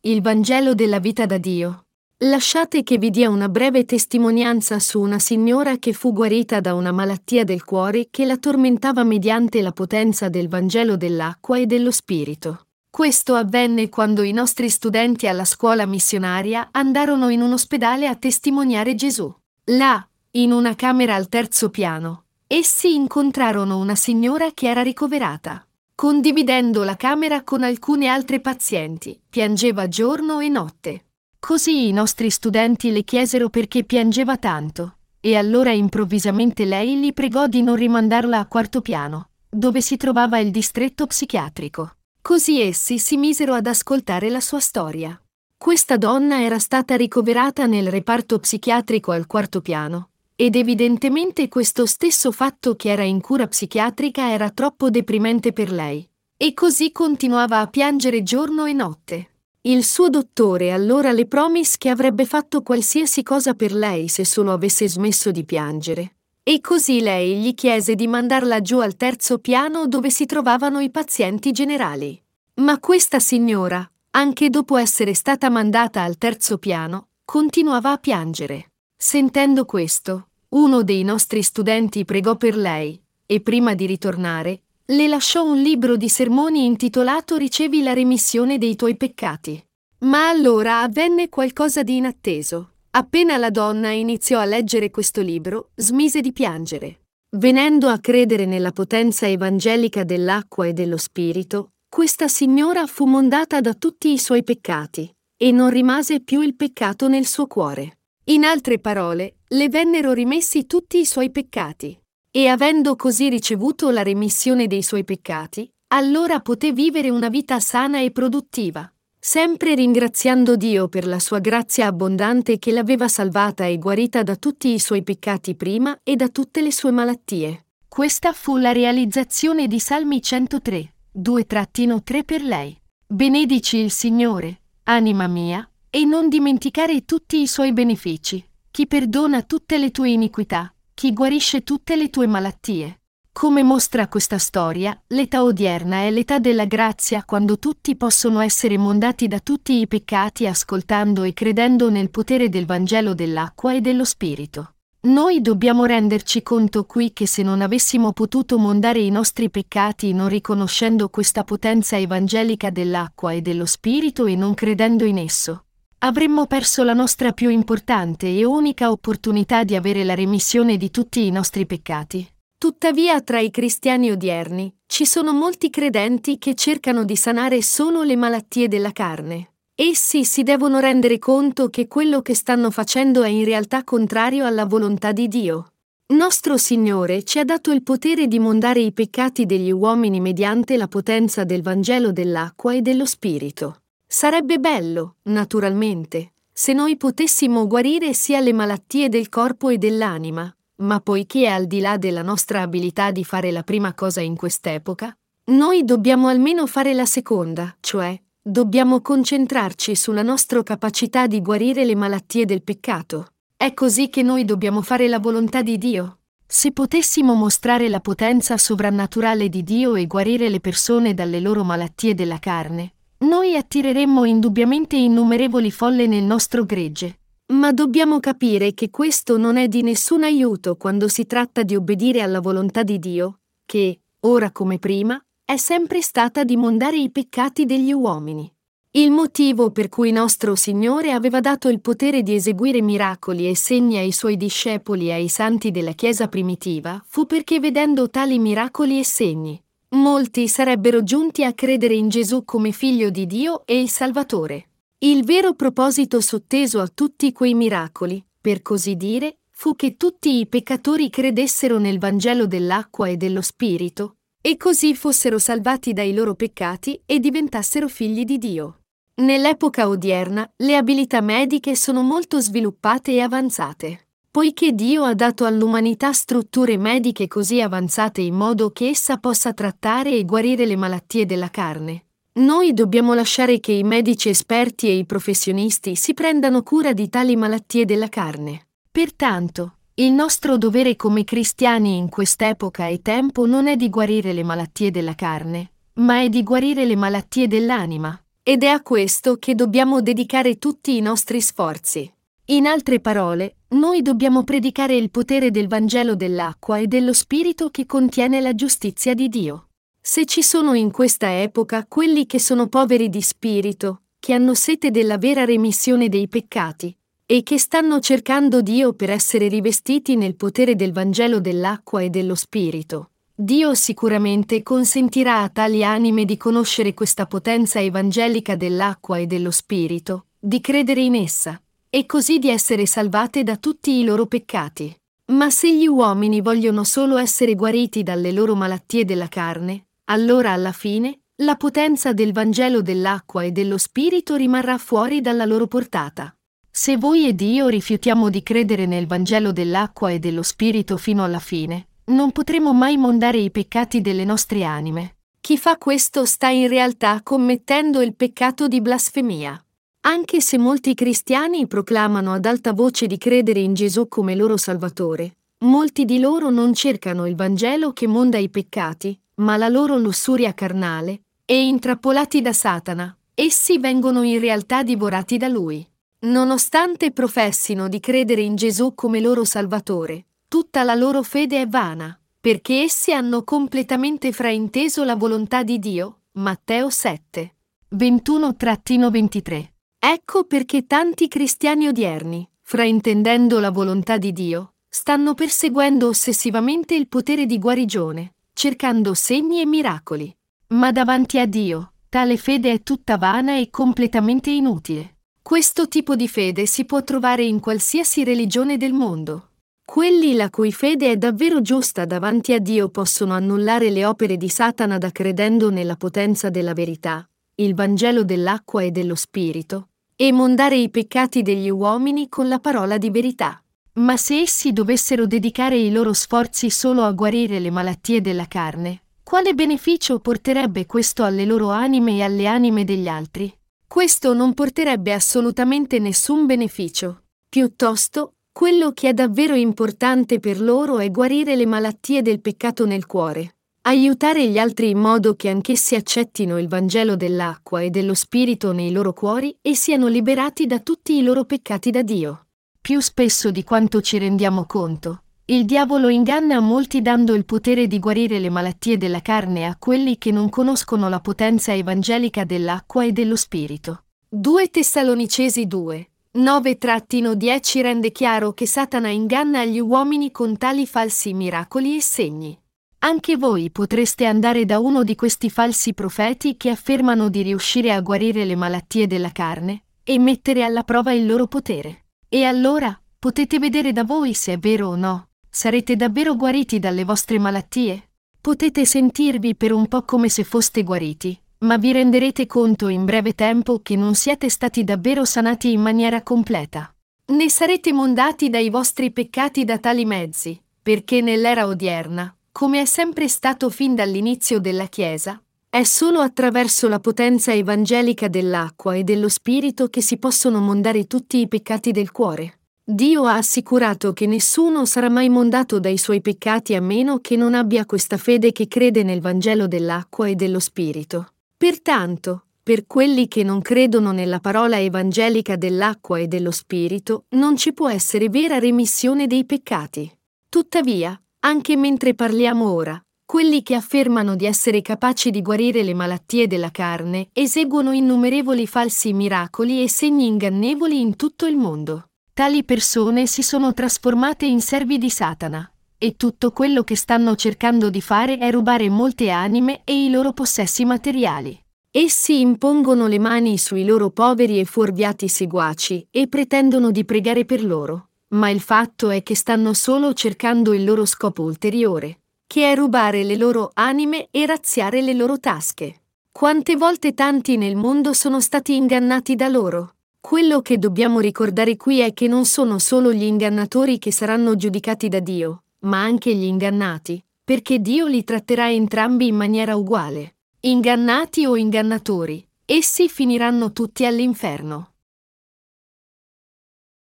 Il 0.00 0.22
Vangelo 0.22 0.74
della 0.74 0.98
vita 0.98 1.26
da 1.26 1.36
Dio. 1.36 1.84
Lasciate 2.22 2.82
che 2.82 2.96
vi 2.96 3.10
dia 3.10 3.28
una 3.28 3.50
breve 3.50 3.84
testimonianza 3.84 4.78
su 4.78 5.00
una 5.00 5.18
signora 5.18 5.76
che 5.76 5.92
fu 5.92 6.12
guarita 6.12 6.60
da 6.60 6.74
una 6.74 6.92
malattia 6.92 7.44
del 7.44 7.64
cuore 7.64 8.08
che 8.10 8.24
la 8.24 8.38
tormentava 8.38 9.04
mediante 9.04 9.60
la 9.60 9.72
potenza 9.72 10.30
del 10.30 10.48
Vangelo 10.48 10.96
dell'acqua 10.96 11.58
e 11.58 11.66
dello 11.66 11.90
Spirito. 11.90 12.68
Questo 12.90 13.34
avvenne 13.36 13.88
quando 13.88 14.22
i 14.22 14.32
nostri 14.32 14.68
studenti 14.68 15.26
alla 15.26 15.44
scuola 15.44 15.86
missionaria 15.86 16.68
andarono 16.72 17.28
in 17.28 17.40
un 17.40 17.52
ospedale 17.52 18.06
a 18.06 18.16
testimoniare 18.16 18.94
Gesù. 18.94 19.32
Là, 19.64 20.06
in 20.32 20.52
una 20.52 20.74
camera 20.74 21.14
al 21.14 21.28
terzo 21.28 21.70
piano, 21.70 22.24
essi 22.46 22.94
incontrarono 22.94 23.78
una 23.78 23.94
signora 23.94 24.50
che 24.52 24.68
era 24.68 24.82
ricoverata 24.82 25.64
condividendo 26.00 26.82
la 26.82 26.96
camera 26.96 27.44
con 27.44 27.62
alcune 27.62 28.06
altre 28.06 28.40
pazienti, 28.40 29.20
piangeva 29.28 29.86
giorno 29.86 30.40
e 30.40 30.48
notte. 30.48 31.08
Così 31.38 31.88
i 31.88 31.92
nostri 31.92 32.30
studenti 32.30 32.90
le 32.90 33.04
chiesero 33.04 33.50
perché 33.50 33.84
piangeva 33.84 34.38
tanto, 34.38 34.96
e 35.20 35.36
allora 35.36 35.72
improvvisamente 35.72 36.64
lei 36.64 36.98
li 36.98 37.12
pregò 37.12 37.48
di 37.48 37.60
non 37.60 37.76
rimandarla 37.76 38.38
a 38.38 38.46
quarto 38.46 38.80
piano, 38.80 39.28
dove 39.46 39.82
si 39.82 39.98
trovava 39.98 40.38
il 40.38 40.50
distretto 40.50 41.06
psichiatrico. 41.06 41.96
Così 42.22 42.60
essi 42.60 42.98
si 42.98 43.16
misero 43.16 43.54
ad 43.54 43.66
ascoltare 43.66 44.28
la 44.30 44.40
sua 44.40 44.60
storia. 44.60 45.20
Questa 45.56 45.96
donna 45.96 46.42
era 46.42 46.58
stata 46.58 46.94
ricoverata 46.96 47.66
nel 47.66 47.90
reparto 47.90 48.38
psichiatrico 48.38 49.10
al 49.10 49.26
quarto 49.26 49.60
piano 49.60 50.10
ed 50.36 50.56
evidentemente 50.56 51.48
questo 51.48 51.84
stesso 51.84 52.32
fatto 52.32 52.74
che 52.74 52.88
era 52.88 53.02
in 53.02 53.20
cura 53.20 53.46
psichiatrica 53.46 54.30
era 54.30 54.48
troppo 54.50 54.88
deprimente 54.88 55.52
per 55.52 55.70
lei. 55.70 56.08
E 56.34 56.54
così 56.54 56.92
continuava 56.92 57.60
a 57.60 57.66
piangere 57.66 58.22
giorno 58.22 58.64
e 58.64 58.72
notte. 58.72 59.30
Il 59.62 59.84
suo 59.84 60.08
dottore 60.08 60.72
allora 60.72 61.12
le 61.12 61.26
promise 61.26 61.76
che 61.76 61.90
avrebbe 61.90 62.24
fatto 62.24 62.62
qualsiasi 62.62 63.22
cosa 63.22 63.52
per 63.52 63.74
lei 63.74 64.08
se 64.08 64.24
solo 64.24 64.52
avesse 64.52 64.88
smesso 64.88 65.30
di 65.30 65.44
piangere. 65.44 66.19
E 66.42 66.60
così 66.60 67.00
lei 67.00 67.36
gli 67.36 67.54
chiese 67.54 67.94
di 67.94 68.06
mandarla 68.06 68.60
giù 68.60 68.78
al 68.78 68.96
terzo 68.96 69.38
piano 69.38 69.86
dove 69.86 70.10
si 70.10 70.26
trovavano 70.26 70.80
i 70.80 70.90
pazienti 70.90 71.52
generali. 71.52 72.20
Ma 72.54 72.78
questa 72.78 73.18
signora, 73.20 73.88
anche 74.12 74.50
dopo 74.50 74.76
essere 74.76 75.14
stata 75.14 75.50
mandata 75.50 76.02
al 76.02 76.18
terzo 76.18 76.58
piano, 76.58 77.08
continuava 77.24 77.92
a 77.92 77.98
piangere. 77.98 78.72
Sentendo 78.96 79.64
questo, 79.64 80.28
uno 80.50 80.82
dei 80.82 81.04
nostri 81.04 81.42
studenti 81.42 82.04
pregò 82.04 82.36
per 82.36 82.56
lei 82.56 83.00
e 83.24 83.40
prima 83.40 83.74
di 83.74 83.86
ritornare 83.86 84.62
le 84.90 85.06
lasciò 85.06 85.44
un 85.44 85.62
libro 85.62 85.96
di 85.96 86.08
sermoni 86.08 86.64
intitolato 86.64 87.36
Ricevi 87.36 87.82
la 87.82 87.92
remissione 87.92 88.58
dei 88.58 88.74
tuoi 88.74 88.96
peccati. 88.96 89.64
Ma 90.00 90.28
allora 90.28 90.80
avvenne 90.80 91.28
qualcosa 91.28 91.84
di 91.84 91.96
inatteso. 91.96 92.72
Appena 92.92 93.36
la 93.36 93.50
donna 93.50 93.90
iniziò 93.90 94.40
a 94.40 94.44
leggere 94.44 94.90
questo 94.90 95.20
libro, 95.20 95.70
smise 95.76 96.20
di 96.20 96.32
piangere. 96.32 97.02
Venendo 97.36 97.86
a 97.86 98.00
credere 98.00 98.46
nella 98.46 98.72
potenza 98.72 99.28
evangelica 99.28 100.02
dell'acqua 100.02 100.66
e 100.66 100.72
dello 100.72 100.96
spirito, 100.96 101.74
questa 101.88 102.26
signora 102.26 102.88
fu 102.88 103.04
mondata 103.04 103.60
da 103.60 103.74
tutti 103.74 104.12
i 104.12 104.18
suoi 104.18 104.42
peccati 104.42 105.08
e 105.36 105.52
non 105.52 105.70
rimase 105.70 106.20
più 106.20 106.40
il 106.40 106.56
peccato 106.56 107.06
nel 107.06 107.26
suo 107.26 107.46
cuore. 107.46 108.00
In 108.24 108.42
altre 108.42 108.80
parole, 108.80 109.36
le 109.46 109.68
vennero 109.68 110.12
rimessi 110.12 110.66
tutti 110.66 110.98
i 110.98 111.06
suoi 111.06 111.30
peccati. 111.30 111.96
E 112.32 112.48
avendo 112.48 112.96
così 112.96 113.28
ricevuto 113.28 113.90
la 113.90 114.02
remissione 114.02 114.66
dei 114.66 114.82
suoi 114.82 115.04
peccati, 115.04 115.68
allora 115.92 116.40
poté 116.40 116.72
vivere 116.72 117.08
una 117.08 117.28
vita 117.28 117.60
sana 117.60 118.00
e 118.00 118.10
produttiva, 118.10 118.92
sempre 119.22 119.74
ringraziando 119.74 120.56
Dio 120.56 120.88
per 120.88 121.06
la 121.06 121.18
sua 121.18 121.40
grazia 121.40 121.86
abbondante 121.86 122.58
che 122.58 122.72
l'aveva 122.72 123.06
salvata 123.06 123.66
e 123.66 123.76
guarita 123.76 124.22
da 124.22 124.34
tutti 124.34 124.72
i 124.72 124.78
suoi 124.78 125.02
peccati 125.02 125.54
prima 125.54 126.00
e 126.02 126.16
da 126.16 126.28
tutte 126.28 126.62
le 126.62 126.72
sue 126.72 126.90
malattie. 126.90 127.66
Questa 127.86 128.32
fu 128.32 128.56
la 128.56 128.72
realizzazione 128.72 129.66
di 129.66 129.78
Salmi 129.78 130.22
103, 130.22 130.94
2-3 131.18 132.24
per 132.24 132.42
lei. 132.42 132.74
Benedici 133.06 133.76
il 133.76 133.90
Signore, 133.90 134.62
anima 134.84 135.26
mia, 135.26 135.68
e 135.90 136.04
non 136.04 136.28
dimenticare 136.28 137.04
tutti 137.04 137.42
i 137.42 137.46
suoi 137.46 137.72
benefici, 137.72 138.42
chi 138.70 138.86
perdona 138.86 139.42
tutte 139.42 139.76
le 139.76 139.90
tue 139.90 140.10
iniquità, 140.10 140.72
chi 140.94 141.12
guarisce 141.12 141.62
tutte 141.62 141.94
le 141.96 142.08
tue 142.08 142.26
malattie. 142.26 142.99
Come 143.32 143.62
mostra 143.62 144.08
questa 144.08 144.38
storia, 144.38 145.00
l'età 145.08 145.42
odierna 145.42 146.02
è 146.02 146.10
l'età 146.10 146.38
della 146.38 146.66
grazia 146.66 147.22
quando 147.24 147.58
tutti 147.58 147.96
possono 147.96 148.40
essere 148.40 148.76
mondati 148.76 149.28
da 149.28 149.38
tutti 149.38 149.78
i 149.78 149.86
peccati 149.86 150.46
ascoltando 150.46 151.22
e 151.22 151.32
credendo 151.32 151.90
nel 151.90 152.10
potere 152.10 152.48
del 152.48 152.66
Vangelo 152.66 153.14
dell'acqua 153.14 153.72
e 153.72 153.80
dello 153.80 154.04
Spirito. 154.04 154.74
Noi 155.02 155.40
dobbiamo 155.40 155.86
renderci 155.86 156.42
conto 156.42 156.84
qui 156.84 157.14
che 157.14 157.26
se 157.26 157.42
non 157.42 157.62
avessimo 157.62 158.12
potuto 158.12 158.58
mondare 158.58 158.98
i 158.98 159.08
nostri 159.08 159.48
peccati 159.48 160.12
non 160.12 160.28
riconoscendo 160.28 161.08
questa 161.08 161.42
potenza 161.42 161.96
evangelica 161.96 162.68
dell'acqua 162.68 163.32
e 163.32 163.40
dello 163.40 163.64
Spirito 163.64 164.26
e 164.26 164.36
non 164.36 164.52
credendo 164.52 165.04
in 165.04 165.16
esso, 165.16 165.64
avremmo 166.00 166.46
perso 166.46 166.82
la 166.82 166.92
nostra 166.92 167.32
più 167.32 167.48
importante 167.48 168.26
e 168.26 168.44
unica 168.44 168.90
opportunità 168.90 169.64
di 169.64 169.74
avere 169.74 170.04
la 170.04 170.14
remissione 170.14 170.76
di 170.76 170.90
tutti 170.90 171.24
i 171.24 171.30
nostri 171.30 171.64
peccati. 171.64 172.28
Tuttavia, 172.60 173.22
tra 173.22 173.40
i 173.40 173.50
cristiani 173.50 174.10
odierni 174.10 174.70
ci 174.84 175.06
sono 175.06 175.32
molti 175.32 175.70
credenti 175.70 176.36
che 176.36 176.54
cercano 176.54 177.04
di 177.04 177.16
sanare 177.16 177.62
solo 177.62 178.02
le 178.02 178.16
malattie 178.16 178.68
della 178.68 178.92
carne. 178.92 179.54
Essi 179.74 180.26
si 180.26 180.42
devono 180.42 180.78
rendere 180.78 181.18
conto 181.18 181.70
che 181.70 181.88
quello 181.88 182.20
che 182.20 182.34
stanno 182.34 182.70
facendo 182.70 183.22
è 183.22 183.28
in 183.28 183.46
realtà 183.46 183.82
contrario 183.82 184.44
alla 184.44 184.66
volontà 184.66 185.12
di 185.12 185.26
Dio. 185.26 185.72
Nostro 186.08 186.58
Signore 186.58 187.22
ci 187.22 187.38
ha 187.38 187.46
dato 187.46 187.72
il 187.72 187.82
potere 187.82 188.26
di 188.26 188.38
mondare 188.38 188.80
i 188.80 188.92
peccati 188.92 189.46
degli 189.46 189.72
uomini 189.72 190.20
mediante 190.20 190.76
la 190.76 190.86
potenza 190.86 191.44
del 191.44 191.62
Vangelo 191.62 192.12
dell'acqua 192.12 192.74
e 192.74 192.82
dello 192.82 193.06
Spirito. 193.06 193.84
Sarebbe 194.06 194.58
bello, 194.58 195.14
naturalmente, 195.22 196.32
se 196.52 196.74
noi 196.74 196.98
potessimo 196.98 197.66
guarire 197.66 198.12
sia 198.12 198.38
le 198.40 198.52
malattie 198.52 199.08
del 199.08 199.30
corpo 199.30 199.70
e 199.70 199.78
dell'anima, 199.78 200.54
ma 200.80 201.00
poiché 201.00 201.44
è 201.44 201.48
al 201.48 201.66
di 201.66 201.80
là 201.80 201.96
della 201.96 202.22
nostra 202.22 202.62
abilità 202.62 203.10
di 203.10 203.24
fare 203.24 203.50
la 203.50 203.62
prima 203.62 203.94
cosa 203.94 204.20
in 204.20 204.36
quest'epoca, 204.36 205.14
noi 205.50 205.84
dobbiamo 205.84 206.28
almeno 206.28 206.66
fare 206.66 206.94
la 206.94 207.06
seconda, 207.06 207.74
cioè 207.80 208.18
dobbiamo 208.42 209.00
concentrarci 209.00 209.94
sulla 209.94 210.22
nostra 210.22 210.62
capacità 210.62 211.26
di 211.26 211.40
guarire 211.40 211.84
le 211.84 211.94
malattie 211.94 212.44
del 212.44 212.62
peccato. 212.62 213.28
È 213.56 213.74
così 213.74 214.08
che 214.08 214.22
noi 214.22 214.44
dobbiamo 214.44 214.80
fare 214.80 215.08
la 215.08 215.18
volontà 215.18 215.62
di 215.62 215.76
Dio. 215.76 216.18
Se 216.46 216.72
potessimo 216.72 217.34
mostrare 217.34 217.88
la 217.88 218.00
potenza 218.00 218.56
sovrannaturale 218.56 219.48
di 219.48 219.62
Dio 219.62 219.94
e 219.94 220.06
guarire 220.06 220.48
le 220.48 220.60
persone 220.60 221.14
dalle 221.14 221.40
loro 221.40 221.62
malattie 221.62 222.14
della 222.14 222.38
carne, 222.38 222.94
noi 223.18 223.54
attireremmo 223.54 224.24
indubbiamente 224.24 224.96
innumerevoli 224.96 225.70
folle 225.70 226.06
nel 226.06 226.24
nostro 226.24 226.64
gregge. 226.64 227.19
Ma 227.50 227.72
dobbiamo 227.72 228.20
capire 228.20 228.74
che 228.74 228.90
questo 228.90 229.36
non 229.36 229.56
è 229.56 229.66
di 229.66 229.82
nessun 229.82 230.22
aiuto 230.22 230.76
quando 230.76 231.08
si 231.08 231.26
tratta 231.26 231.64
di 231.64 231.74
obbedire 231.74 232.20
alla 232.20 232.40
volontà 232.40 232.84
di 232.84 233.00
Dio, 233.00 233.40
che, 233.66 234.02
ora 234.20 234.52
come 234.52 234.78
prima, 234.78 235.20
è 235.44 235.56
sempre 235.56 236.00
stata 236.00 236.44
di 236.44 236.56
mondare 236.56 236.98
i 236.98 237.10
peccati 237.10 237.64
degli 237.64 237.92
uomini. 237.92 238.48
Il 238.92 239.10
motivo 239.10 239.70
per 239.70 239.88
cui 239.88 240.12
nostro 240.12 240.54
Signore 240.54 241.10
aveva 241.10 241.40
dato 241.40 241.68
il 241.68 241.80
potere 241.80 242.22
di 242.22 242.34
eseguire 242.34 242.82
miracoli 242.82 243.48
e 243.48 243.56
segni 243.56 243.98
ai 243.98 244.12
suoi 244.12 244.36
discepoli 244.36 245.08
e 245.08 245.14
ai 245.14 245.28
santi 245.28 245.72
della 245.72 245.92
Chiesa 245.92 246.28
primitiva 246.28 247.02
fu 247.04 247.26
perché 247.26 247.58
vedendo 247.58 248.10
tali 248.10 248.38
miracoli 248.38 248.98
e 249.00 249.04
segni, 249.04 249.60
molti 249.90 250.46
sarebbero 250.46 251.02
giunti 251.02 251.44
a 251.44 251.52
credere 251.52 251.94
in 251.94 252.08
Gesù 252.08 252.44
come 252.44 252.70
figlio 252.70 253.10
di 253.10 253.26
Dio 253.26 253.64
e 253.64 253.80
il 253.80 253.88
Salvatore. 253.88 254.69
Il 255.02 255.24
vero 255.24 255.54
proposito 255.54 256.20
sotteso 256.20 256.78
a 256.78 256.86
tutti 256.86 257.32
quei 257.32 257.54
miracoli, 257.54 258.22
per 258.38 258.60
così 258.60 258.96
dire, 258.96 259.38
fu 259.48 259.74
che 259.74 259.96
tutti 259.96 260.38
i 260.38 260.46
peccatori 260.46 261.08
credessero 261.08 261.78
nel 261.78 261.98
Vangelo 261.98 262.46
dell'acqua 262.46 263.08
e 263.08 263.16
dello 263.16 263.40
Spirito, 263.40 264.16
e 264.42 264.58
così 264.58 264.94
fossero 264.94 265.38
salvati 265.38 265.94
dai 265.94 266.12
loro 266.12 266.34
peccati 266.34 267.00
e 267.06 267.18
diventassero 267.18 267.88
figli 267.88 268.26
di 268.26 268.36
Dio. 268.36 268.80
Nell'epoca 269.22 269.88
odierna, 269.88 270.46
le 270.56 270.76
abilità 270.76 271.22
mediche 271.22 271.76
sono 271.76 272.02
molto 272.02 272.38
sviluppate 272.38 273.12
e 273.12 273.20
avanzate. 273.20 274.08
Poiché 274.30 274.74
Dio 274.74 275.04
ha 275.04 275.14
dato 275.14 275.46
all'umanità 275.46 276.12
strutture 276.12 276.76
mediche 276.76 277.26
così 277.26 277.62
avanzate 277.62 278.20
in 278.20 278.34
modo 278.34 278.70
che 278.70 278.88
essa 278.88 279.16
possa 279.16 279.54
trattare 279.54 280.10
e 280.10 280.26
guarire 280.26 280.66
le 280.66 280.76
malattie 280.76 281.24
della 281.24 281.48
carne, 281.48 282.04
noi 282.32 282.72
dobbiamo 282.72 283.12
lasciare 283.12 283.58
che 283.58 283.72
i 283.72 283.82
medici 283.82 284.28
esperti 284.28 284.86
e 284.86 284.96
i 284.96 285.04
professionisti 285.04 285.96
si 285.96 286.14
prendano 286.14 286.62
cura 286.62 286.92
di 286.92 287.08
tali 287.08 287.34
malattie 287.34 287.84
della 287.84 288.08
carne. 288.08 288.68
Pertanto, 288.90 289.78
il 289.94 290.12
nostro 290.12 290.56
dovere 290.56 290.94
come 290.94 291.24
cristiani 291.24 291.96
in 291.96 292.08
quest'epoca 292.08 292.86
e 292.86 293.02
tempo 293.02 293.46
non 293.46 293.66
è 293.66 293.74
di 293.74 293.90
guarire 293.90 294.32
le 294.32 294.44
malattie 294.44 294.92
della 294.92 295.14
carne, 295.14 295.72
ma 295.94 296.22
è 296.22 296.28
di 296.28 296.42
guarire 296.42 296.84
le 296.84 296.96
malattie 296.96 297.48
dell'anima. 297.48 298.18
Ed 298.42 298.62
è 298.62 298.68
a 298.68 298.80
questo 298.80 299.36
che 299.36 299.54
dobbiamo 299.54 300.00
dedicare 300.00 300.56
tutti 300.56 300.96
i 300.96 301.00
nostri 301.00 301.40
sforzi. 301.40 302.10
In 302.46 302.66
altre 302.66 303.00
parole, 303.00 303.56
noi 303.70 304.02
dobbiamo 304.02 304.44
predicare 304.44 304.96
il 304.96 305.10
potere 305.10 305.50
del 305.50 305.68
Vangelo 305.68 306.14
dell'acqua 306.14 306.78
e 306.78 306.86
dello 306.86 307.12
Spirito 307.12 307.70
che 307.70 307.86
contiene 307.86 308.40
la 308.40 308.54
giustizia 308.54 309.14
di 309.14 309.28
Dio. 309.28 309.69
Se 310.12 310.24
ci 310.24 310.42
sono 310.42 310.74
in 310.74 310.90
questa 310.90 311.40
epoca 311.40 311.86
quelli 311.86 312.26
che 312.26 312.40
sono 312.40 312.66
poveri 312.66 313.08
di 313.08 313.22
spirito, 313.22 314.00
che 314.18 314.32
hanno 314.32 314.54
sete 314.54 314.90
della 314.90 315.18
vera 315.18 315.44
remissione 315.44 316.08
dei 316.08 316.26
peccati, 316.26 316.92
e 317.24 317.44
che 317.44 317.58
stanno 317.60 318.00
cercando 318.00 318.60
Dio 318.60 318.92
per 318.92 319.10
essere 319.10 319.46
rivestiti 319.46 320.16
nel 320.16 320.34
potere 320.34 320.74
del 320.74 320.90
Vangelo 320.90 321.38
dell'acqua 321.38 322.00
e 322.00 322.10
dello 322.10 322.34
Spirito, 322.34 323.10
Dio 323.32 323.72
sicuramente 323.74 324.64
consentirà 324.64 325.42
a 325.42 325.48
tali 325.48 325.84
anime 325.84 326.24
di 326.24 326.36
conoscere 326.36 326.92
questa 326.92 327.26
potenza 327.26 327.80
evangelica 327.80 328.56
dell'acqua 328.56 329.16
e 329.18 329.28
dello 329.28 329.52
Spirito, 329.52 330.24
di 330.40 330.60
credere 330.60 331.02
in 331.02 331.14
essa, 331.14 331.62
e 331.88 332.06
così 332.06 332.40
di 332.40 332.48
essere 332.48 332.84
salvate 332.84 333.44
da 333.44 333.56
tutti 333.56 333.92
i 333.92 334.02
loro 334.02 334.26
peccati. 334.26 334.92
Ma 335.26 335.50
se 335.50 335.72
gli 335.72 335.86
uomini 335.86 336.40
vogliono 336.40 336.82
solo 336.82 337.16
essere 337.16 337.54
guariti 337.54 338.02
dalle 338.02 338.32
loro 338.32 338.56
malattie 338.56 339.04
della 339.04 339.28
carne, 339.28 339.84
allora 340.10 340.50
alla 340.50 340.72
fine 340.72 341.20
la 341.40 341.54
potenza 341.54 342.12
del 342.12 342.32
Vangelo 342.32 342.82
dell'acqua 342.82 343.44
e 343.44 343.52
dello 343.52 343.78
Spirito 343.78 344.34
rimarrà 344.34 344.76
fuori 344.76 345.20
dalla 345.20 345.44
loro 345.44 345.66
portata. 345.66 346.34
Se 346.70 346.96
voi 346.96 347.26
ed 347.26 347.40
io 347.40 347.68
rifiutiamo 347.68 348.28
di 348.28 348.42
credere 348.42 348.86
nel 348.86 349.06
Vangelo 349.06 349.52
dell'acqua 349.52 350.10
e 350.10 350.18
dello 350.18 350.42
Spirito 350.42 350.96
fino 350.96 351.24
alla 351.24 351.38
fine, 351.38 351.86
non 352.06 352.32
potremo 352.32 352.74
mai 352.74 352.96
mondare 352.96 353.38
i 353.38 353.50
peccati 353.50 354.00
delle 354.00 354.24
nostre 354.24 354.64
anime. 354.64 355.16
Chi 355.40 355.56
fa 355.56 355.78
questo 355.78 356.26
sta 356.26 356.48
in 356.48 356.68
realtà 356.68 357.20
commettendo 357.22 358.02
il 358.02 358.14
peccato 358.14 358.68
di 358.68 358.80
blasfemia. 358.80 359.64
Anche 360.02 360.40
se 360.40 360.58
molti 360.58 360.94
cristiani 360.94 361.66
proclamano 361.66 362.32
ad 362.32 362.44
alta 362.46 362.72
voce 362.72 363.06
di 363.06 363.16
credere 363.16 363.60
in 363.60 363.74
Gesù 363.74 364.08
come 364.08 364.34
loro 364.34 364.56
Salvatore, 364.56 365.36
molti 365.58 366.04
di 366.04 366.18
loro 366.18 366.50
non 366.50 366.74
cercano 366.74 367.26
il 367.26 367.36
Vangelo 367.36 367.92
che 367.92 368.06
monda 368.06 368.38
i 368.38 368.48
peccati, 368.48 369.18
ma 369.40 369.56
la 369.56 369.68
loro 369.68 369.98
lussuria 369.98 370.54
carnale, 370.54 371.22
e 371.44 371.66
intrappolati 371.66 372.40
da 372.40 372.52
Satana, 372.52 373.16
essi 373.34 373.78
vengono 373.78 374.22
in 374.22 374.38
realtà 374.38 374.82
divorati 374.82 375.36
da 375.36 375.48
lui. 375.48 375.86
Nonostante 376.20 377.12
professino 377.12 377.88
di 377.88 377.98
credere 377.98 378.42
in 378.42 378.54
Gesù 378.54 378.94
come 378.94 379.20
loro 379.20 379.44
Salvatore, 379.44 380.26
tutta 380.48 380.82
la 380.82 380.94
loro 380.94 381.22
fede 381.22 381.62
è 381.62 381.66
vana, 381.66 382.18
perché 382.40 382.82
essi 382.82 383.12
hanno 383.12 383.42
completamente 383.42 384.32
frainteso 384.32 385.04
la 385.04 385.16
volontà 385.16 385.62
di 385.62 385.78
Dio. 385.78 386.20
Matteo 386.32 386.90
7. 386.90 387.54
21-23 387.96 389.68
Ecco 389.98 390.44
perché 390.44 390.86
tanti 390.86 391.28
cristiani 391.28 391.88
odierni, 391.88 392.48
fraintendendo 392.62 393.58
la 393.58 393.70
volontà 393.70 394.16
di 394.16 394.32
Dio, 394.32 394.74
stanno 394.88 395.34
perseguendo 395.34 396.08
ossessivamente 396.08 396.94
il 396.94 397.08
potere 397.08 397.46
di 397.46 397.58
guarigione, 397.58 398.34
cercando 398.60 399.14
segni 399.14 399.62
e 399.62 399.64
miracoli. 399.64 400.30
Ma 400.74 400.92
davanti 400.92 401.38
a 401.38 401.46
Dio, 401.46 401.94
tale 402.10 402.36
fede 402.36 402.72
è 402.72 402.82
tutta 402.82 403.16
vana 403.16 403.56
e 403.56 403.70
completamente 403.70 404.50
inutile. 404.50 405.16
Questo 405.40 405.88
tipo 405.88 406.14
di 406.14 406.28
fede 406.28 406.66
si 406.66 406.84
può 406.84 407.02
trovare 407.02 407.42
in 407.42 407.58
qualsiasi 407.58 408.22
religione 408.22 408.76
del 408.76 408.92
mondo. 408.92 409.52
Quelli 409.82 410.34
la 410.34 410.50
cui 410.50 410.72
fede 410.72 411.10
è 411.10 411.16
davvero 411.16 411.62
giusta 411.62 412.04
davanti 412.04 412.52
a 412.52 412.58
Dio 412.58 412.90
possono 412.90 413.32
annullare 413.32 413.88
le 413.88 414.04
opere 414.04 414.36
di 414.36 414.50
Satana 414.50 414.98
da 414.98 415.10
credendo 415.10 415.70
nella 415.70 415.96
potenza 415.96 416.50
della 416.50 416.74
verità, 416.74 417.26
il 417.54 417.74
Vangelo 417.74 418.24
dell'acqua 418.24 418.82
e 418.82 418.90
dello 418.90 419.14
Spirito, 419.14 419.88
e 420.14 420.32
mondare 420.32 420.76
i 420.76 420.90
peccati 420.90 421.40
degli 421.40 421.70
uomini 421.70 422.28
con 422.28 422.46
la 422.46 422.58
parola 422.58 422.98
di 422.98 423.08
verità. 423.08 423.64
Ma 423.94 424.16
se 424.16 424.40
essi 424.40 424.72
dovessero 424.72 425.26
dedicare 425.26 425.76
i 425.76 425.90
loro 425.90 426.12
sforzi 426.12 426.70
solo 426.70 427.02
a 427.02 427.10
guarire 427.10 427.58
le 427.58 427.70
malattie 427.70 428.20
della 428.20 428.46
carne, 428.46 429.02
quale 429.24 429.52
beneficio 429.52 430.20
porterebbe 430.20 430.86
questo 430.86 431.24
alle 431.24 431.44
loro 431.44 431.70
anime 431.70 432.16
e 432.16 432.22
alle 432.22 432.46
anime 432.46 432.84
degli 432.84 433.08
altri? 433.08 433.52
Questo 433.86 434.32
non 434.34 434.54
porterebbe 434.54 435.12
assolutamente 435.12 435.98
nessun 435.98 436.46
beneficio. 436.46 437.22
Piuttosto, 437.48 438.34
quello 438.52 438.92
che 438.92 439.08
è 439.08 439.12
davvero 439.12 439.54
importante 439.54 440.38
per 440.38 440.60
loro 440.60 440.98
è 440.98 441.10
guarire 441.10 441.56
le 441.56 441.66
malattie 441.66 442.22
del 442.22 442.40
peccato 442.40 442.86
nel 442.86 443.06
cuore, 443.06 443.56
aiutare 443.82 444.48
gli 444.48 444.58
altri 444.58 444.90
in 444.90 444.98
modo 444.98 445.34
che 445.34 445.48
anch'essi 445.48 445.96
accettino 445.96 446.58
il 446.58 446.68
Vangelo 446.68 447.16
dell'acqua 447.16 447.80
e 447.80 447.90
dello 447.90 448.14
Spirito 448.14 448.70
nei 448.72 448.92
loro 448.92 449.12
cuori 449.12 449.56
e 449.60 449.74
siano 449.74 450.06
liberati 450.06 450.66
da 450.66 450.78
tutti 450.78 451.16
i 451.16 451.22
loro 451.22 451.44
peccati 451.44 451.90
da 451.90 452.02
Dio. 452.02 452.46
Più 452.80 453.00
spesso 453.00 453.50
di 453.50 453.62
quanto 453.62 454.00
ci 454.00 454.18
rendiamo 454.18 454.64
conto, 454.64 455.22
il 455.46 455.64
diavolo 455.64 456.08
inganna 456.08 456.60
molti 456.60 457.02
dando 457.02 457.34
il 457.34 457.44
potere 457.44 457.86
di 457.86 457.98
guarire 457.98 458.38
le 458.38 458.48
malattie 458.48 458.96
della 458.96 459.20
carne 459.20 459.66
a 459.66 459.76
quelli 459.78 460.16
che 460.16 460.30
non 460.30 460.48
conoscono 460.48 461.08
la 461.08 461.20
potenza 461.20 461.74
evangelica 461.74 462.44
dell'acqua 462.44 463.04
e 463.04 463.12
dello 463.12 463.36
Spirito. 463.36 464.04
2 464.28 464.68
Tessalonicesi 464.68 465.66
2 465.66 466.10
9-10 466.38 467.80
rende 467.82 468.12
chiaro 468.12 468.52
che 468.52 468.64
Satana 468.66 469.08
inganna 469.08 469.64
gli 469.64 469.80
uomini 469.80 470.30
con 470.30 470.56
tali 470.56 470.86
falsi 470.86 471.34
miracoli 471.34 471.96
e 471.96 472.00
segni. 472.00 472.56
Anche 473.00 473.36
voi 473.36 473.70
potreste 473.70 474.26
andare 474.26 474.64
da 474.64 474.78
uno 474.78 475.02
di 475.02 475.16
questi 475.16 475.50
falsi 475.50 475.92
profeti 475.92 476.56
che 476.56 476.70
affermano 476.70 477.28
di 477.28 477.42
riuscire 477.42 477.92
a 477.92 478.00
guarire 478.00 478.44
le 478.44 478.54
malattie 478.54 479.08
della 479.08 479.32
carne 479.32 479.82
e 480.04 480.18
mettere 480.18 480.62
alla 480.62 480.84
prova 480.84 481.12
il 481.12 481.26
loro 481.26 481.46
potere. 481.46 481.99
E 482.32 482.44
allora 482.44 482.96
potete 483.18 483.58
vedere 483.58 483.90
da 483.90 484.04
voi 484.04 484.34
se 484.34 484.52
è 484.52 484.58
vero 484.58 484.90
o 484.90 484.94
no. 484.94 485.30
Sarete 485.50 485.96
davvero 485.96 486.36
guariti 486.36 486.78
dalle 486.78 487.02
vostre 487.04 487.40
malattie? 487.40 488.10
Potete 488.40 488.86
sentirvi 488.86 489.56
per 489.56 489.72
un 489.72 489.88
po' 489.88 490.04
come 490.04 490.28
se 490.28 490.44
foste 490.44 490.84
guariti, 490.84 491.36
ma 491.58 491.76
vi 491.76 491.90
renderete 491.90 492.46
conto 492.46 492.86
in 492.86 493.04
breve 493.04 493.34
tempo 493.34 493.80
che 493.82 493.96
non 493.96 494.14
siete 494.14 494.48
stati 494.48 494.84
davvero 494.84 495.24
sanati 495.24 495.72
in 495.72 495.80
maniera 495.80 496.22
completa. 496.22 496.94
Ne 497.32 497.50
sarete 497.50 497.92
mondati 497.92 498.48
dai 498.48 498.70
vostri 498.70 499.10
peccati 499.10 499.64
da 499.64 499.78
tali 499.78 500.04
mezzi, 500.04 500.62
perché 500.80 501.20
nell'era 501.20 501.66
odierna 501.66 502.32
come 502.52 502.82
è 502.82 502.84
sempre 502.84 503.26
stato 503.26 503.70
fin 503.70 503.94
dall'inizio 503.94 504.60
della 504.60 504.86
Chiesa, 504.86 505.40
è 505.70 505.84
solo 505.84 506.18
attraverso 506.18 506.88
la 506.88 506.98
potenza 506.98 507.54
evangelica 507.54 508.26
dell'acqua 508.26 508.96
e 508.96 509.04
dello 509.04 509.28
Spirito 509.28 509.86
che 509.86 510.02
si 510.02 510.18
possono 510.18 510.58
mondare 510.58 511.06
tutti 511.06 511.38
i 511.38 511.46
peccati 511.46 511.92
del 511.92 512.10
cuore. 512.10 512.58
Dio 512.82 513.24
ha 513.26 513.36
assicurato 513.36 514.12
che 514.12 514.26
nessuno 514.26 514.84
sarà 514.84 515.08
mai 515.08 515.28
mondato 515.28 515.78
dai 515.78 515.96
suoi 515.96 516.20
peccati 516.20 516.74
a 516.74 516.80
meno 516.80 517.20
che 517.20 517.36
non 517.36 517.54
abbia 517.54 517.86
questa 517.86 518.16
fede 518.16 518.50
che 518.50 518.66
crede 518.66 519.04
nel 519.04 519.20
Vangelo 519.20 519.68
dell'acqua 519.68 520.26
e 520.26 520.34
dello 520.34 520.58
Spirito. 520.58 521.34
Pertanto, 521.56 522.46
per 522.64 522.88
quelli 522.88 523.28
che 523.28 523.44
non 523.44 523.62
credono 523.62 524.10
nella 524.10 524.40
parola 524.40 524.80
evangelica 524.80 525.54
dell'acqua 525.54 526.18
e 526.18 526.26
dello 526.26 526.50
Spirito, 526.50 527.26
non 527.36 527.56
ci 527.56 527.72
può 527.72 527.88
essere 527.88 528.28
vera 528.28 528.58
remissione 528.58 529.28
dei 529.28 529.44
peccati. 529.44 530.12
Tuttavia, 530.48 531.16
anche 531.40 531.76
mentre 531.76 532.14
parliamo 532.14 532.72
ora, 532.72 533.00
quelli 533.30 533.62
che 533.62 533.76
affermano 533.76 534.34
di 534.34 534.44
essere 534.44 534.82
capaci 534.82 535.30
di 535.30 535.40
guarire 535.40 535.84
le 535.84 535.94
malattie 535.94 536.48
della 536.48 536.72
carne 536.72 537.28
eseguono 537.32 537.92
innumerevoli 537.92 538.66
falsi 538.66 539.12
miracoli 539.12 539.84
e 539.84 539.88
segni 539.88 540.26
ingannevoli 540.26 541.00
in 541.00 541.14
tutto 541.14 541.46
il 541.46 541.54
mondo. 541.54 542.06
Tali 542.34 542.64
persone 542.64 543.28
si 543.28 543.44
sono 543.44 543.72
trasformate 543.72 544.46
in 544.46 544.60
servi 544.60 544.98
di 544.98 545.08
Satana, 545.10 545.72
e 545.96 546.16
tutto 546.16 546.50
quello 546.50 546.82
che 546.82 546.96
stanno 546.96 547.36
cercando 547.36 547.88
di 547.88 548.00
fare 548.00 548.36
è 548.36 548.50
rubare 548.50 548.90
molte 548.90 549.30
anime 549.30 549.82
e 549.84 550.06
i 550.06 550.10
loro 550.10 550.32
possessi 550.32 550.84
materiali. 550.84 551.56
Essi 551.88 552.40
impongono 552.40 553.06
le 553.06 553.20
mani 553.20 553.58
sui 553.58 553.84
loro 553.84 554.10
poveri 554.10 554.58
e 554.58 554.64
fuorviati 554.64 555.28
seguaci 555.28 556.08
e 556.10 556.26
pretendono 556.26 556.90
di 556.90 557.04
pregare 557.04 557.44
per 557.44 557.64
loro 557.64 558.06
ma 558.32 558.48
il 558.48 558.60
fatto 558.60 559.10
è 559.10 559.22
che 559.22 559.34
stanno 559.34 559.72
solo 559.74 560.12
cercando 560.12 560.72
il 560.72 560.84
loro 560.84 561.04
scopo 561.04 561.42
ulteriore, 561.42 562.19
che 562.50 562.72
è 562.72 562.74
rubare 562.74 563.22
le 563.22 563.36
loro 563.36 563.70
anime 563.74 564.26
e 564.32 564.44
razziare 564.44 565.02
le 565.02 565.14
loro 565.14 565.38
tasche. 565.38 566.00
Quante 566.32 566.74
volte 566.74 567.14
tanti 567.14 567.56
nel 567.56 567.76
mondo 567.76 568.12
sono 568.12 568.40
stati 568.40 568.74
ingannati 568.74 569.36
da 569.36 569.46
loro? 569.46 569.94
Quello 570.20 570.60
che 570.60 570.76
dobbiamo 570.76 571.20
ricordare 571.20 571.76
qui 571.76 572.00
è 572.00 572.12
che 572.12 572.26
non 572.26 572.44
sono 572.46 572.80
solo 572.80 573.12
gli 573.12 573.22
ingannatori 573.22 574.00
che 574.00 574.10
saranno 574.10 574.56
giudicati 574.56 575.08
da 575.08 575.20
Dio, 575.20 575.62
ma 575.82 576.02
anche 576.02 576.34
gli 576.34 576.42
ingannati, 576.42 577.24
perché 577.44 577.78
Dio 577.78 578.08
li 578.08 578.24
tratterà 578.24 578.68
entrambi 578.68 579.28
in 579.28 579.36
maniera 579.36 579.76
uguale. 579.76 580.34
Ingannati 580.62 581.46
o 581.46 581.54
ingannatori, 581.54 582.44
essi 582.64 583.08
finiranno 583.08 583.70
tutti 583.70 584.04
all'inferno. 584.04 584.94